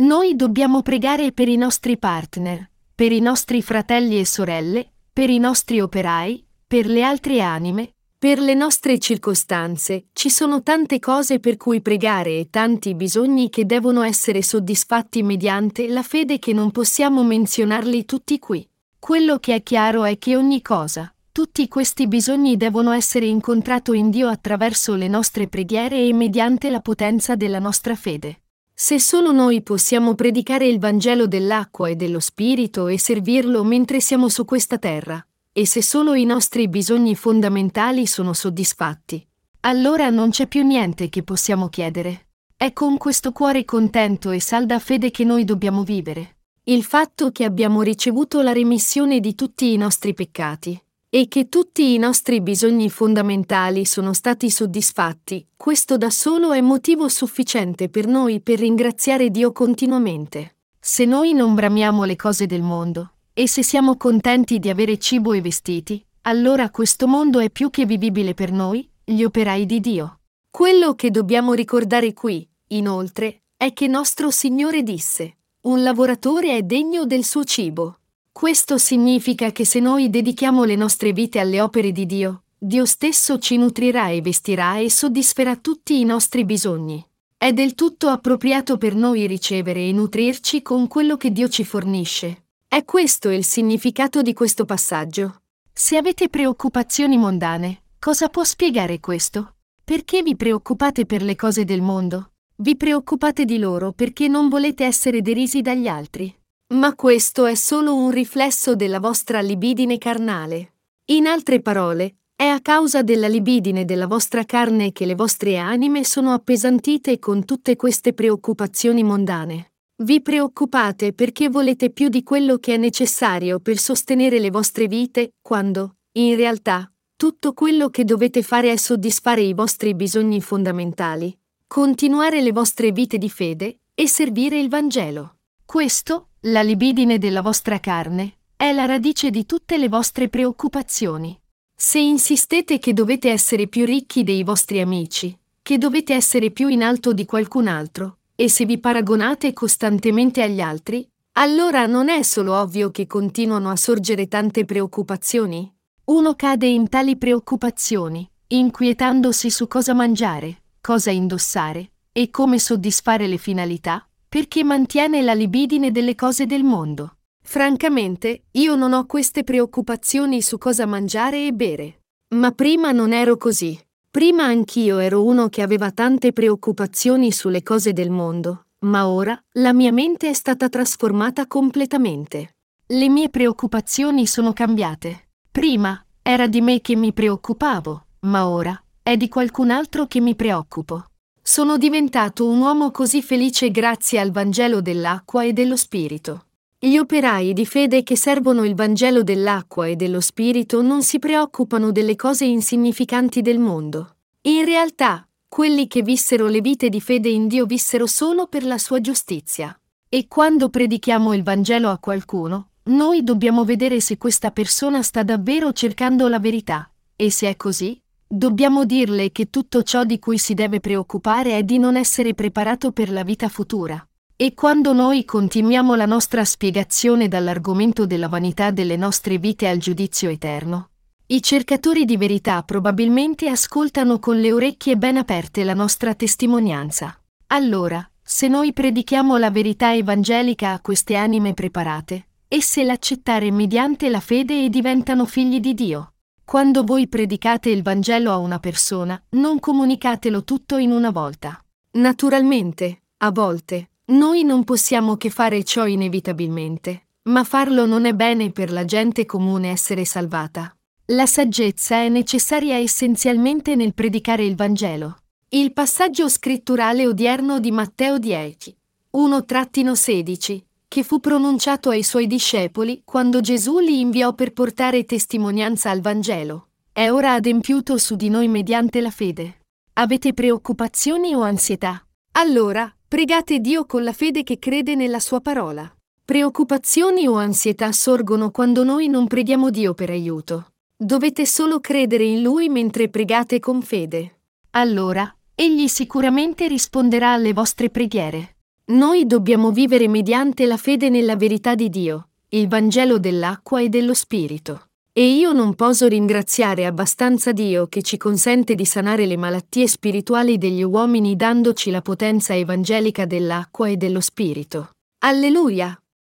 Noi 0.00 0.36
dobbiamo 0.36 0.82
pregare 0.82 1.32
per 1.32 1.48
i 1.48 1.56
nostri 1.56 1.96
partner, 1.96 2.70
per 2.94 3.12
i 3.12 3.20
nostri 3.20 3.62
fratelli 3.62 4.20
e 4.20 4.26
sorelle, 4.26 4.92
per 5.10 5.30
i 5.30 5.38
nostri 5.38 5.80
operai, 5.80 6.44
per 6.66 6.84
le 6.84 7.02
altre 7.02 7.40
anime, 7.40 7.94
per 8.18 8.40
le 8.40 8.52
nostre 8.52 8.98
circostanze. 8.98 10.08
Ci 10.12 10.28
sono 10.28 10.62
tante 10.62 10.98
cose 10.98 11.40
per 11.40 11.56
cui 11.56 11.80
pregare 11.80 12.36
e 12.36 12.48
tanti 12.50 12.94
bisogni 12.94 13.48
che 13.48 13.64
devono 13.64 14.02
essere 14.02 14.42
soddisfatti 14.42 15.22
mediante 15.22 15.88
la 15.88 16.02
fede 16.02 16.38
che 16.38 16.52
non 16.52 16.70
possiamo 16.72 17.22
menzionarli 17.24 18.04
tutti 18.04 18.38
qui. 18.38 18.69
Quello 19.00 19.38
che 19.38 19.54
è 19.54 19.62
chiaro 19.62 20.04
è 20.04 20.18
che 20.18 20.36
ogni 20.36 20.60
cosa, 20.60 21.12
tutti 21.32 21.66
questi 21.68 22.06
bisogni 22.06 22.58
devono 22.58 22.92
essere 22.92 23.24
incontrati 23.24 23.96
in 23.96 24.10
Dio 24.10 24.28
attraverso 24.28 24.94
le 24.94 25.08
nostre 25.08 25.48
preghiere 25.48 26.06
e 26.06 26.12
mediante 26.12 26.68
la 26.68 26.80
potenza 26.80 27.34
della 27.34 27.58
nostra 27.58 27.94
fede. 27.94 28.42
Se 28.74 29.00
solo 29.00 29.32
noi 29.32 29.62
possiamo 29.62 30.14
predicare 30.14 30.66
il 30.68 30.78
Vangelo 30.78 31.26
dell'acqua 31.26 31.88
e 31.88 31.96
dello 31.96 32.20
Spirito 32.20 32.88
e 32.88 32.98
servirlo 32.98 33.64
mentre 33.64 34.00
siamo 34.00 34.28
su 34.28 34.44
questa 34.44 34.76
terra, 34.76 35.26
e 35.50 35.66
se 35.66 35.82
solo 35.82 36.12
i 36.12 36.26
nostri 36.26 36.68
bisogni 36.68 37.16
fondamentali 37.16 38.06
sono 38.06 38.34
soddisfatti, 38.34 39.26
allora 39.60 40.10
non 40.10 40.28
c'è 40.28 40.46
più 40.46 40.62
niente 40.62 41.08
che 41.08 41.22
possiamo 41.22 41.68
chiedere. 41.68 42.26
È 42.54 42.74
con 42.74 42.98
questo 42.98 43.32
cuore 43.32 43.64
contento 43.64 44.30
e 44.30 44.40
salda 44.40 44.78
fede 44.78 45.10
che 45.10 45.24
noi 45.24 45.44
dobbiamo 45.44 45.84
vivere 45.84 46.34
il 46.64 46.84
fatto 46.84 47.30
che 47.30 47.44
abbiamo 47.44 47.80
ricevuto 47.80 48.42
la 48.42 48.52
remissione 48.52 49.18
di 49.18 49.34
tutti 49.34 49.72
i 49.72 49.76
nostri 49.76 50.12
peccati 50.12 50.78
e 51.08 51.26
che 51.26 51.48
tutti 51.48 51.94
i 51.94 51.98
nostri 51.98 52.40
bisogni 52.40 52.90
fondamentali 52.90 53.84
sono 53.86 54.12
stati 54.12 54.50
soddisfatti, 54.50 55.44
questo 55.56 55.96
da 55.96 56.10
solo 56.10 56.52
è 56.52 56.60
motivo 56.60 57.08
sufficiente 57.08 57.88
per 57.88 58.06
noi 58.06 58.40
per 58.40 58.58
ringraziare 58.58 59.30
Dio 59.30 59.52
continuamente. 59.52 60.56
Se 60.78 61.06
noi 61.06 61.32
non 61.32 61.54
bramiamo 61.54 62.04
le 62.04 62.14
cose 62.14 62.46
del 62.46 62.62
mondo, 62.62 63.14
e 63.32 63.48
se 63.48 63.62
siamo 63.62 63.96
contenti 63.96 64.58
di 64.58 64.68
avere 64.68 64.98
cibo 64.98 65.32
e 65.32 65.40
vestiti, 65.40 66.04
allora 66.22 66.70
questo 66.70 67.08
mondo 67.08 67.40
è 67.40 67.50
più 67.50 67.70
che 67.70 67.86
vivibile 67.86 68.34
per 68.34 68.52
noi, 68.52 68.88
gli 69.02 69.24
operai 69.24 69.66
di 69.66 69.80
Dio. 69.80 70.20
Quello 70.50 70.94
che 70.94 71.10
dobbiamo 71.10 71.54
ricordare 71.54 72.12
qui, 72.12 72.46
inoltre, 72.68 73.44
è 73.56 73.72
che 73.72 73.88
nostro 73.88 74.30
Signore 74.30 74.82
disse, 74.82 75.38
un 75.62 75.82
lavoratore 75.82 76.56
è 76.56 76.62
degno 76.62 77.04
del 77.04 77.22
suo 77.22 77.44
cibo. 77.44 77.98
Questo 78.32 78.78
significa 78.78 79.52
che 79.52 79.66
se 79.66 79.78
noi 79.78 80.08
dedichiamo 80.08 80.64
le 80.64 80.74
nostre 80.74 81.12
vite 81.12 81.38
alle 81.38 81.60
opere 81.60 81.92
di 81.92 82.06
Dio, 82.06 82.44
Dio 82.56 82.86
stesso 82.86 83.38
ci 83.38 83.58
nutrirà 83.58 84.08
e 84.08 84.22
vestirà 84.22 84.78
e 84.78 84.90
soddisferà 84.90 85.56
tutti 85.56 86.00
i 86.00 86.04
nostri 86.04 86.46
bisogni. 86.46 87.04
È 87.36 87.52
del 87.52 87.74
tutto 87.74 88.08
appropriato 88.08 88.78
per 88.78 88.94
noi 88.94 89.26
ricevere 89.26 89.86
e 89.86 89.92
nutrirci 89.92 90.62
con 90.62 90.88
quello 90.88 91.18
che 91.18 91.30
Dio 91.30 91.48
ci 91.48 91.64
fornisce. 91.64 92.44
È 92.66 92.82
questo 92.84 93.28
il 93.28 93.44
significato 93.44 94.22
di 94.22 94.32
questo 94.32 94.64
passaggio. 94.64 95.42
Se 95.72 95.96
avete 95.96 96.30
preoccupazioni 96.30 97.18
mondane, 97.18 97.82
cosa 97.98 98.28
può 98.28 98.44
spiegare 98.44 98.98
questo? 99.00 99.56
Perché 99.84 100.22
vi 100.22 100.36
preoccupate 100.36 101.04
per 101.04 101.22
le 101.22 101.36
cose 101.36 101.64
del 101.64 101.82
mondo? 101.82 102.29
Vi 102.60 102.76
preoccupate 102.76 103.46
di 103.46 103.56
loro 103.56 103.92
perché 103.92 104.28
non 104.28 104.50
volete 104.50 104.84
essere 104.84 105.22
derisi 105.22 105.62
dagli 105.62 105.88
altri. 105.88 106.30
Ma 106.74 106.94
questo 106.94 107.46
è 107.46 107.54
solo 107.54 107.94
un 107.94 108.10
riflesso 108.10 108.76
della 108.76 109.00
vostra 109.00 109.40
libidine 109.40 109.96
carnale. 109.96 110.74
In 111.06 111.26
altre 111.26 111.62
parole, 111.62 112.16
è 112.36 112.44
a 112.44 112.60
causa 112.60 113.00
della 113.00 113.28
libidine 113.28 113.86
della 113.86 114.06
vostra 114.06 114.44
carne 114.44 114.92
che 114.92 115.06
le 115.06 115.14
vostre 115.14 115.56
anime 115.56 116.04
sono 116.04 116.34
appesantite 116.34 117.18
con 117.18 117.46
tutte 117.46 117.76
queste 117.76 118.12
preoccupazioni 118.12 119.02
mondane. 119.02 119.72
Vi 120.02 120.20
preoccupate 120.20 121.14
perché 121.14 121.48
volete 121.48 121.88
più 121.88 122.10
di 122.10 122.22
quello 122.22 122.58
che 122.58 122.74
è 122.74 122.76
necessario 122.76 123.58
per 123.60 123.78
sostenere 123.78 124.38
le 124.38 124.50
vostre 124.50 124.86
vite, 124.86 125.32
quando, 125.40 125.96
in 126.18 126.36
realtà, 126.36 126.92
tutto 127.16 127.54
quello 127.54 127.88
che 127.88 128.04
dovete 128.04 128.42
fare 128.42 128.70
è 128.70 128.76
soddisfare 128.76 129.40
i 129.40 129.54
vostri 129.54 129.94
bisogni 129.94 130.42
fondamentali, 130.42 131.34
continuare 131.72 132.42
le 132.42 132.50
vostre 132.50 132.90
vite 132.90 133.16
di 133.16 133.30
fede 133.30 133.82
e 133.94 134.08
servire 134.08 134.58
il 134.58 134.68
Vangelo. 134.68 135.36
Questo, 135.64 136.30
la 136.46 136.62
libidine 136.62 137.16
della 137.16 137.42
vostra 137.42 137.78
carne, 137.78 138.38
è 138.56 138.72
la 138.72 138.86
radice 138.86 139.30
di 139.30 139.46
tutte 139.46 139.78
le 139.78 139.88
vostre 139.88 140.28
preoccupazioni. 140.28 141.40
Se 141.72 142.00
insistete 142.00 142.80
che 142.80 142.92
dovete 142.92 143.30
essere 143.30 143.68
più 143.68 143.84
ricchi 143.84 144.24
dei 144.24 144.42
vostri 144.42 144.80
amici, 144.80 145.38
che 145.62 145.78
dovete 145.78 146.12
essere 146.12 146.50
più 146.50 146.66
in 146.66 146.82
alto 146.82 147.12
di 147.12 147.24
qualcun 147.24 147.68
altro, 147.68 148.16
e 148.34 148.48
se 148.48 148.64
vi 148.64 148.78
paragonate 148.78 149.52
costantemente 149.52 150.42
agli 150.42 150.60
altri, 150.60 151.08
allora 151.34 151.86
non 151.86 152.08
è 152.08 152.22
solo 152.22 152.56
ovvio 152.56 152.90
che 152.90 153.06
continuano 153.06 153.70
a 153.70 153.76
sorgere 153.76 154.26
tante 154.26 154.64
preoccupazioni? 154.64 155.72
Uno 156.06 156.34
cade 156.34 156.66
in 156.66 156.88
tali 156.88 157.16
preoccupazioni, 157.16 158.28
inquietandosi 158.48 159.48
su 159.50 159.68
cosa 159.68 159.94
mangiare, 159.94 160.62
cosa 160.80 161.10
indossare 161.10 161.92
e 162.12 162.30
come 162.30 162.58
soddisfare 162.58 163.26
le 163.26 163.36
finalità, 163.36 164.06
perché 164.28 164.64
mantiene 164.64 165.22
la 165.22 165.34
libidine 165.34 165.90
delle 165.90 166.14
cose 166.14 166.46
del 166.46 166.64
mondo. 166.64 167.16
Francamente, 167.42 168.44
io 168.52 168.76
non 168.76 168.92
ho 168.92 169.06
queste 169.06 169.44
preoccupazioni 169.44 170.42
su 170.42 170.58
cosa 170.58 170.86
mangiare 170.86 171.46
e 171.46 171.52
bere. 171.52 172.02
Ma 172.34 172.52
prima 172.52 172.92
non 172.92 173.12
ero 173.12 173.36
così. 173.36 173.78
Prima 174.10 174.44
anch'io 174.44 174.98
ero 174.98 175.24
uno 175.24 175.48
che 175.48 175.62
aveva 175.62 175.90
tante 175.90 176.32
preoccupazioni 176.32 177.32
sulle 177.32 177.62
cose 177.62 177.92
del 177.92 178.10
mondo, 178.10 178.66
ma 178.80 179.08
ora 179.08 179.40
la 179.52 179.72
mia 179.72 179.92
mente 179.92 180.28
è 180.28 180.32
stata 180.32 180.68
trasformata 180.68 181.46
completamente. 181.46 182.56
Le 182.86 183.08
mie 183.08 183.28
preoccupazioni 183.30 184.26
sono 184.26 184.52
cambiate. 184.52 185.28
Prima 185.50 186.04
era 186.22 186.48
di 186.48 186.60
me 186.60 186.80
che 186.80 186.96
mi 186.96 187.12
preoccupavo, 187.12 188.06
ma 188.20 188.48
ora 188.48 188.80
è 189.02 189.16
di 189.16 189.28
qualcun 189.28 189.70
altro 189.70 190.06
che 190.06 190.20
mi 190.20 190.34
preoccupo. 190.34 191.04
Sono 191.42 191.78
diventato 191.78 192.46
un 192.46 192.60
uomo 192.60 192.90
così 192.90 193.22
felice 193.22 193.70
grazie 193.70 194.20
al 194.20 194.30
Vangelo 194.30 194.80
dell'acqua 194.80 195.44
e 195.44 195.52
dello 195.52 195.76
Spirito. 195.76 196.46
Gli 196.78 196.96
operai 196.96 197.52
di 197.52 197.66
fede 197.66 198.02
che 198.02 198.16
servono 198.16 198.64
il 198.64 198.74
Vangelo 198.74 199.22
dell'acqua 199.22 199.86
e 199.86 199.96
dello 199.96 200.20
Spirito 200.20 200.80
non 200.80 201.02
si 201.02 201.18
preoccupano 201.18 201.92
delle 201.92 202.16
cose 202.16 202.44
insignificanti 202.44 203.42
del 203.42 203.58
mondo. 203.58 204.16
In 204.42 204.64
realtà, 204.64 205.26
quelli 205.48 205.88
che 205.88 206.02
vissero 206.02 206.46
le 206.46 206.60
vite 206.60 206.88
di 206.88 207.00
fede 207.00 207.28
in 207.28 207.48
Dio 207.48 207.66
vissero 207.66 208.06
solo 208.06 208.46
per 208.46 208.64
la 208.64 208.78
sua 208.78 209.00
giustizia. 209.00 209.78
E 210.08 210.26
quando 210.28 210.68
predichiamo 210.70 211.34
il 211.34 211.42
Vangelo 211.42 211.90
a 211.90 211.98
qualcuno, 211.98 212.68
noi 212.84 213.22
dobbiamo 213.22 213.64
vedere 213.64 214.00
se 214.00 214.16
questa 214.16 214.50
persona 214.50 215.02
sta 215.02 215.22
davvero 215.22 215.72
cercando 215.72 216.28
la 216.28 216.38
verità, 216.38 216.90
e 217.16 217.30
se 217.30 217.48
è 217.48 217.56
così, 217.56 218.00
dobbiamo 218.32 218.84
dirle 218.84 219.32
che 219.32 219.50
tutto 219.50 219.82
ciò 219.82 220.04
di 220.04 220.20
cui 220.20 220.38
si 220.38 220.54
deve 220.54 220.78
preoccupare 220.78 221.56
è 221.56 221.64
di 221.64 221.78
non 221.78 221.96
essere 221.96 222.32
preparato 222.32 222.92
per 222.92 223.10
la 223.10 223.24
vita 223.24 223.48
futura. 223.48 224.06
E 224.36 224.54
quando 224.54 224.92
noi 224.92 225.24
continuiamo 225.24 225.96
la 225.96 226.06
nostra 226.06 226.44
spiegazione 226.44 227.26
dall'argomento 227.26 228.06
della 228.06 228.28
vanità 228.28 228.70
delle 228.70 228.96
nostre 228.96 229.38
vite 229.38 229.66
al 229.66 229.78
giudizio 229.78 230.30
eterno, 230.30 230.90
i 231.26 231.42
cercatori 231.42 232.04
di 232.04 232.16
verità 232.16 232.62
probabilmente 232.62 233.48
ascoltano 233.48 234.18
con 234.20 234.38
le 234.40 234.52
orecchie 234.52 234.96
ben 234.96 235.16
aperte 235.16 235.64
la 235.64 235.74
nostra 235.74 236.14
testimonianza. 236.14 237.20
Allora, 237.48 238.08
se 238.22 238.46
noi 238.46 238.72
predichiamo 238.72 239.36
la 239.36 239.50
verità 239.50 239.92
evangelica 239.92 240.72
a 240.72 240.80
queste 240.80 241.16
anime 241.16 241.52
preparate, 241.52 242.28
esse 242.46 242.84
l'accettare 242.84 243.50
mediante 243.50 244.08
la 244.08 244.20
fede 244.20 244.64
e 244.64 244.70
diventano 244.70 245.26
figli 245.26 245.60
di 245.60 245.74
Dio. 245.74 246.12
Quando 246.50 246.82
voi 246.82 247.06
predicate 247.06 247.70
il 247.70 247.84
Vangelo 247.84 248.32
a 248.32 248.38
una 248.38 248.58
persona, 248.58 249.22
non 249.36 249.60
comunicatelo 249.60 250.42
tutto 250.42 250.78
in 250.78 250.90
una 250.90 251.10
volta. 251.10 251.64
Naturalmente, 251.92 253.02
a 253.18 253.30
volte, 253.30 253.90
noi 254.06 254.42
non 254.42 254.64
possiamo 254.64 255.16
che 255.16 255.30
fare 255.30 255.62
ciò 255.62 255.86
inevitabilmente, 255.86 257.06
ma 257.26 257.44
farlo 257.44 257.86
non 257.86 258.04
è 258.04 258.14
bene 258.14 258.50
per 258.50 258.72
la 258.72 258.84
gente 258.84 259.26
comune 259.26 259.70
essere 259.70 260.04
salvata. 260.04 260.76
La 261.12 261.26
saggezza 261.26 262.02
è 262.02 262.08
necessaria 262.08 262.78
essenzialmente 262.78 263.76
nel 263.76 263.94
predicare 263.94 264.44
il 264.44 264.56
Vangelo. 264.56 265.18
Il 265.50 265.72
passaggio 265.72 266.28
scritturale 266.28 267.06
odierno 267.06 267.60
di 267.60 267.70
Matteo 267.70 268.18
10, 268.18 268.76
1-16, 269.12 270.60
che 270.90 271.04
fu 271.04 271.20
pronunciato 271.20 271.90
ai 271.90 272.02
suoi 272.02 272.26
discepoli 272.26 273.02
quando 273.04 273.40
Gesù 273.40 273.78
li 273.78 274.00
inviò 274.00 274.34
per 274.34 274.52
portare 274.52 275.04
testimonianza 275.04 275.88
al 275.88 276.00
Vangelo, 276.00 276.70
è 276.90 277.08
ora 277.12 277.34
adempiuto 277.34 277.96
su 277.96 278.16
di 278.16 278.28
noi 278.28 278.48
mediante 278.48 279.00
la 279.00 279.10
fede. 279.10 279.58
Avete 279.92 280.32
preoccupazioni 280.32 281.32
o 281.32 281.42
ansietà? 281.42 282.04
Allora, 282.32 282.92
Pregate 283.06 283.60
Dio 283.60 283.86
con 283.86 284.02
la 284.02 284.12
fede 284.12 284.42
che 284.42 284.58
crede 284.58 284.96
nella 284.96 285.20
sua 285.20 285.40
parola. 285.40 285.88
Preoccupazioni 286.24 287.28
o 287.28 287.34
ansietà 287.34 287.92
sorgono 287.92 288.50
quando 288.50 288.82
noi 288.82 289.06
non 289.06 289.28
preghiamo 289.28 289.70
Dio 289.70 289.94
per 289.94 290.10
aiuto. 290.10 290.72
Dovete 290.96 291.46
solo 291.46 291.78
credere 291.78 292.24
in 292.24 292.42
Lui 292.42 292.68
mentre 292.68 293.08
pregate 293.08 293.60
con 293.60 293.80
fede. 293.80 294.40
Allora, 294.70 295.32
Egli 295.54 295.86
sicuramente 295.86 296.66
risponderà 296.66 297.32
alle 297.32 297.52
vostre 297.52 297.90
preghiere. 297.90 298.56
Noi 298.90 299.24
dobbiamo 299.24 299.70
vivere 299.70 300.08
mediante 300.08 300.66
la 300.66 300.76
fede 300.76 301.10
nella 301.10 301.36
verità 301.36 301.76
di 301.76 301.88
Dio, 301.88 302.30
il 302.48 302.66
Vangelo 302.66 303.20
dell'acqua 303.20 303.80
e 303.80 303.88
dello 303.88 304.14
Spirito. 304.14 304.86
E 305.12 305.28
io 305.30 305.52
non 305.52 305.76
posso 305.76 306.08
ringraziare 306.08 306.86
abbastanza 306.86 307.52
Dio 307.52 307.86
che 307.86 308.02
ci 308.02 308.16
consente 308.16 308.74
di 308.74 308.84
sanare 308.84 309.26
le 309.26 309.36
malattie 309.36 309.86
spirituali 309.86 310.58
degli 310.58 310.82
uomini 310.82 311.36
dandoci 311.36 311.92
la 311.92 312.02
potenza 312.02 312.56
evangelica 312.56 313.26
dell'acqua 313.26 313.86
e 313.86 313.96
dello 313.96 314.20
Spirito. 314.20 314.90
Alleluia! 315.18 315.99